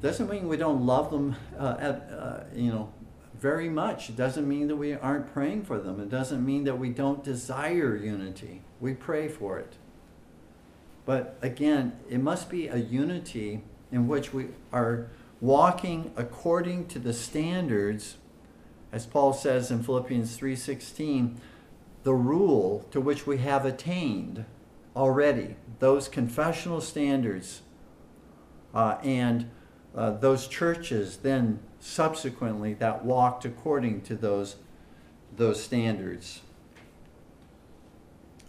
Doesn't 0.00 0.28
mean 0.28 0.48
we 0.48 0.56
don't 0.56 0.84
love 0.84 1.10
them, 1.10 1.36
uh, 1.56 1.76
at, 1.78 2.10
uh, 2.10 2.40
you 2.54 2.72
know, 2.72 2.92
very 3.38 3.68
much. 3.68 4.08
It 4.08 4.16
doesn't 4.16 4.48
mean 4.48 4.68
that 4.68 4.76
we 4.76 4.94
aren't 4.94 5.32
praying 5.32 5.64
for 5.64 5.78
them. 5.78 6.00
It 6.00 6.08
doesn't 6.08 6.44
mean 6.44 6.64
that 6.64 6.78
we 6.78 6.90
don't 6.90 7.22
desire 7.22 7.96
unity. 7.96 8.62
We 8.80 8.94
pray 8.94 9.28
for 9.28 9.58
it. 9.58 9.74
But 11.04 11.38
again, 11.42 11.92
it 12.08 12.20
must 12.20 12.48
be 12.48 12.68
a 12.68 12.76
unity 12.76 13.62
in 13.90 14.08
which 14.08 14.32
we 14.32 14.48
are 14.72 15.08
walking 15.40 16.12
according 16.16 16.86
to 16.86 16.98
the 16.98 17.12
standards 17.12 18.16
as 18.92 19.06
Paul 19.06 19.32
says 19.32 19.70
in 19.70 19.82
Philippians 19.82 20.36
3:16, 20.36 21.36
the 22.02 22.14
rule 22.14 22.86
to 22.90 23.00
which 23.00 23.26
we 23.26 23.38
have 23.38 23.64
attained 23.64 24.44
already, 24.94 25.56
those 25.78 26.08
confessional 26.08 26.80
standards 26.80 27.62
uh, 28.74 28.98
and 29.02 29.48
uh, 29.94 30.10
those 30.10 30.46
churches 30.46 31.18
then 31.18 31.60
subsequently 31.80 32.74
that 32.74 33.04
walked 33.04 33.44
according 33.44 34.02
to 34.02 34.14
those, 34.14 34.56
those 35.36 35.62
standards. 35.62 36.40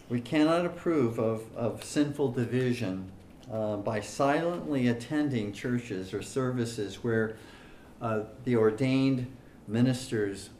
We 0.08 0.20
cannot 0.20 0.66
approve 0.66 1.18
of, 1.18 1.44
of 1.56 1.82
sinful 1.82 2.32
division 2.32 3.10
uh, 3.50 3.76
by 3.76 4.00
silently 4.00 4.88
attending 4.88 5.52
churches 5.52 6.12
or 6.14 6.22
services 6.22 7.02
where 7.02 7.36
uh, 8.00 8.22
the 8.44 8.56
ordained 8.56 9.34
ministers 9.66 10.50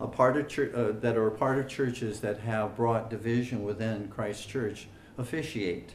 a 0.00 0.06
part 0.06 0.36
of 0.36 0.48
church, 0.48 0.74
uh, 0.74 0.92
that 1.00 1.16
are 1.16 1.26
a 1.26 1.30
part 1.30 1.58
of 1.58 1.68
churches 1.68 2.20
that 2.20 2.40
have 2.40 2.74
brought 2.74 3.10
division 3.10 3.62
within 3.62 4.08
Christ 4.08 4.48
Church 4.48 4.88
officiate. 5.18 5.92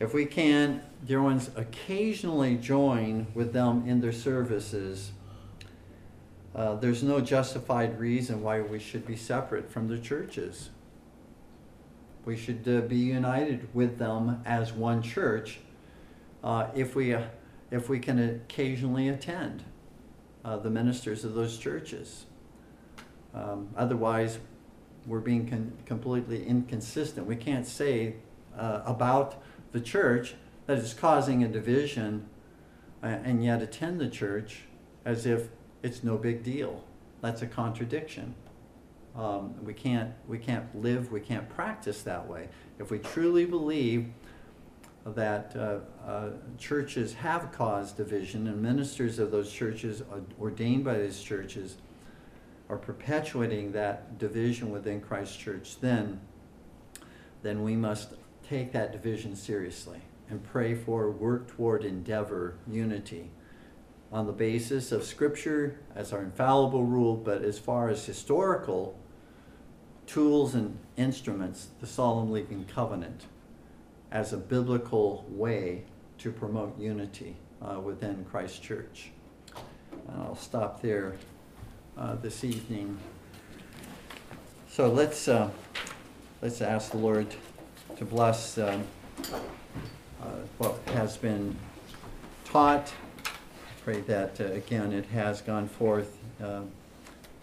If 0.00 0.14
we 0.14 0.24
can, 0.24 0.82
dear 1.04 1.20
ones, 1.20 1.50
occasionally 1.56 2.56
join 2.56 3.26
with 3.34 3.52
them 3.52 3.86
in 3.86 4.00
their 4.00 4.12
services, 4.12 5.12
uh, 6.54 6.76
there's 6.76 7.02
no 7.02 7.20
justified 7.20 7.98
reason 8.00 8.42
why 8.42 8.62
we 8.62 8.78
should 8.78 9.06
be 9.06 9.16
separate 9.16 9.70
from 9.70 9.88
the 9.88 9.98
churches. 9.98 10.70
We 12.24 12.36
should 12.36 12.66
uh, 12.66 12.80
be 12.80 12.96
united 12.96 13.68
with 13.74 13.98
them 13.98 14.40
as 14.46 14.72
one 14.72 15.02
church 15.02 15.60
uh, 16.42 16.68
if, 16.74 16.94
we, 16.94 17.14
if 17.70 17.88
we 17.88 17.98
can 17.98 18.18
occasionally 18.18 19.08
attend 19.08 19.64
uh, 20.44 20.56
the 20.56 20.70
ministers 20.70 21.24
of 21.24 21.34
those 21.34 21.58
churches. 21.58 22.26
Um, 23.34 23.68
otherwise, 23.76 24.38
we're 25.06 25.20
being 25.20 25.72
completely 25.86 26.46
inconsistent. 26.46 27.26
We 27.26 27.36
can't 27.36 27.66
say 27.66 28.16
uh, 28.56 28.82
about 28.84 29.42
the 29.72 29.80
church 29.80 30.34
that 30.66 30.78
it's 30.78 30.94
causing 30.94 31.42
a 31.42 31.48
division 31.48 32.28
uh, 33.02 33.06
and 33.06 33.44
yet 33.44 33.62
attend 33.62 34.00
the 34.00 34.08
church 34.08 34.64
as 35.04 35.24
if 35.24 35.48
it's 35.82 36.02
no 36.02 36.16
big 36.16 36.42
deal. 36.42 36.84
That's 37.20 37.42
a 37.42 37.46
contradiction. 37.46 38.34
Um, 39.16 39.54
we 39.64 39.74
can't 39.74 40.12
we 40.28 40.38
can't 40.38 40.80
live 40.80 41.10
we 41.10 41.20
can't 41.20 41.48
practice 41.48 42.02
that 42.02 42.28
way. 42.28 42.48
If 42.78 42.90
we 42.90 42.98
truly 42.98 43.46
believe 43.46 44.10
that 45.06 45.54
uh, 45.56 45.78
uh, 46.06 46.30
churches 46.58 47.14
have 47.14 47.50
caused 47.52 47.96
division 47.96 48.46
and 48.46 48.60
ministers 48.60 49.18
of 49.18 49.30
those 49.30 49.50
churches 49.50 50.02
ordained 50.40 50.84
by 50.84 50.98
these 50.98 51.22
churches 51.22 51.78
are 52.68 52.76
perpetuating 52.76 53.72
that 53.72 54.18
division 54.18 54.70
within 54.70 55.00
Christ 55.00 55.38
Church, 55.38 55.80
then, 55.80 56.20
then 57.42 57.62
we 57.62 57.76
must 57.76 58.12
take 58.46 58.72
that 58.72 58.92
division 58.92 59.34
seriously 59.34 60.00
and 60.28 60.44
pray 60.44 60.74
for, 60.74 61.10
work 61.10 61.48
toward, 61.48 61.84
endeavor 61.84 62.54
unity 62.70 63.30
on 64.12 64.26
the 64.26 64.32
basis 64.32 64.92
of 64.92 65.04
Scripture 65.04 65.78
as 65.94 66.12
our 66.12 66.22
infallible 66.22 66.84
rule, 66.84 67.16
but 67.16 67.42
as 67.42 67.58
far 67.58 67.88
as 67.88 68.04
historical 68.04 68.98
tools 70.06 70.54
and 70.54 70.78
instruments, 70.96 71.68
the 71.80 71.86
Solemn 71.86 72.30
League 72.30 72.50
and 72.50 72.68
Covenant 72.68 73.26
as 74.10 74.32
a 74.32 74.36
biblical 74.36 75.24
way 75.28 75.84
to 76.18 76.32
promote 76.32 76.78
unity 76.78 77.36
uh, 77.62 77.78
within 77.80 78.24
Christ 78.30 78.62
Church. 78.62 79.10
And 80.08 80.22
I'll 80.22 80.36
stop 80.36 80.80
there 80.80 81.16
uh, 81.96 82.16
this 82.16 82.44
evening. 82.44 82.98
So 84.70 84.90
let's 84.90 85.28
uh, 85.28 85.50
let's 86.40 86.62
ask 86.62 86.92
the 86.92 86.98
Lord 86.98 87.26
to 87.96 88.04
bless 88.04 88.58
um, 88.58 88.84
uh, 90.22 90.26
what 90.58 90.78
has 90.94 91.16
been 91.16 91.56
taught. 92.44 92.92
Pray 93.84 94.00
that 94.02 94.40
uh, 94.40 94.44
again 94.44 94.92
it 94.92 95.06
has 95.06 95.40
gone 95.40 95.68
forth 95.68 96.18
uh, 96.42 96.62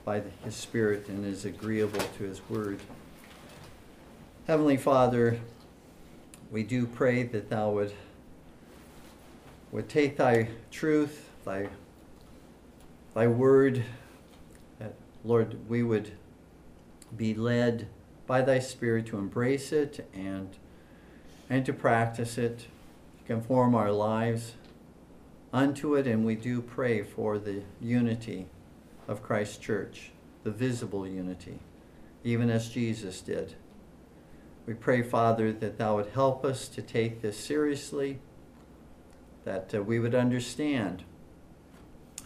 by 0.03 0.21
His 0.43 0.55
Spirit 0.55 1.09
and 1.09 1.25
is 1.25 1.45
agreeable 1.45 2.01
to 2.17 2.23
His 2.23 2.41
Word. 2.49 2.79
Heavenly 4.47 4.77
Father 4.77 5.39
we 6.55 6.63
do 6.63 6.87
pray 6.87 7.21
that 7.21 7.49
thou 7.49 7.69
would, 7.69 7.91
would 9.73 9.89
take 9.89 10.15
thy 10.15 10.47
truth, 10.71 11.29
thy 11.43 11.67
thy 13.13 13.27
word, 13.27 13.83
that, 14.79 14.93
Lord, 15.25 15.67
we 15.67 15.83
would 15.83 16.13
be 17.17 17.33
led 17.33 17.89
by 18.25 18.41
thy 18.41 18.59
Spirit 18.59 19.05
to 19.07 19.17
embrace 19.17 19.73
it 19.73 20.09
and, 20.13 20.55
and 21.49 21.65
to 21.65 21.73
practice 21.73 22.37
it, 22.37 22.67
conform 23.27 23.75
our 23.75 23.91
lives 23.91 24.53
unto 25.51 25.95
it, 25.95 26.07
and 26.07 26.25
we 26.25 26.35
do 26.35 26.61
pray 26.61 27.03
for 27.03 27.37
the 27.37 27.63
unity 27.81 28.47
of 29.09 29.21
Christ's 29.21 29.57
church, 29.57 30.11
the 30.45 30.51
visible 30.51 31.05
unity, 31.05 31.59
even 32.23 32.49
as 32.49 32.69
Jesus 32.69 33.19
did. 33.19 33.55
We 34.65 34.73
pray, 34.73 35.03
Father, 35.03 35.53
that 35.53 35.77
thou 35.77 35.97
would 35.97 36.09
help 36.13 36.43
us 36.43 36.67
to 36.69 36.81
take 36.81 37.21
this 37.21 37.37
seriously, 37.37 38.19
that 39.43 39.75
uh, 39.75 39.83
we 39.83 39.99
would 39.99 40.15
understand, 40.15 41.03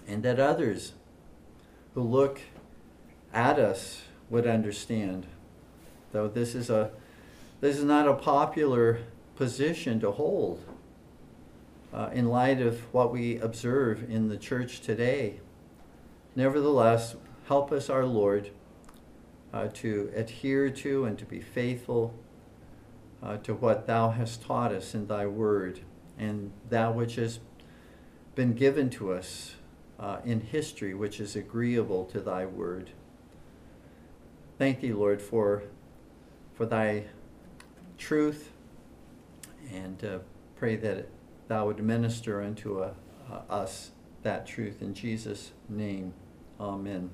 and 0.08 0.24
that 0.24 0.40
others 0.40 0.94
who 1.94 2.02
look 2.02 2.40
at 3.34 3.60
us 3.60 4.04
would 4.30 4.48
understand. 4.48 5.28
Though 6.14 6.30
this 6.30 6.56
is 6.56 6.70
a 6.70 6.92
this 7.60 7.78
is 7.78 7.84
not 7.84 8.08
a 8.08 8.14
popular 8.14 9.00
position 9.36 10.00
to 10.00 10.12
hold 10.12 10.64
uh, 11.94 12.10
in 12.14 12.30
light 12.30 12.62
of 12.62 12.82
what 12.94 13.12
we 13.12 13.38
observe 13.38 14.10
in 14.10 14.30
the 14.30 14.38
church 14.38 14.80
today. 14.80 15.42
Nevertheless, 16.38 17.18
help 17.48 17.74
us, 17.74 17.90
our 17.90 18.06
Lord, 18.06 18.52
uh, 19.54 19.68
to 19.74 20.10
adhere 20.16 20.70
to 20.70 21.04
and 21.04 21.18
to 21.20 21.26
be 21.26 21.42
faithful 21.42 22.14
uh, 23.22 23.38
to 23.38 23.54
what 23.54 23.88
Thou 23.88 24.12
hast 24.12 24.42
taught 24.42 24.72
us 24.72 24.94
in 24.94 25.08
Thy 25.08 25.26
Word 25.26 25.82
and 26.18 26.52
that 26.70 26.96
which 26.96 27.16
has 27.16 27.40
been 28.36 28.54
given 28.54 28.90
to 28.92 29.14
us 29.14 29.56
uh, 30.00 30.18
in 30.24 30.42
history, 30.42 30.94
which 30.94 31.20
is 31.20 31.36
agreeable 31.36 32.06
to 32.06 32.20
Thy 32.20 32.46
Word. 32.46 32.92
Thank 34.58 34.82
Thee, 34.82 34.94
Lord, 34.94 35.22
for, 35.22 35.64
for 36.54 36.66
Thy 36.66 37.06
truth, 37.98 38.52
and 39.74 40.04
uh, 40.04 40.20
pray 40.58 40.76
that 40.78 41.08
Thou 41.48 41.68
would 41.68 41.84
minister 41.84 42.42
unto 42.42 42.82
uh, 42.82 42.92
us 43.50 43.92
that 44.24 44.46
truth 44.46 44.82
in 44.82 44.94
Jesus' 44.94 45.52
name. 45.68 46.14
Amen. 46.60 47.10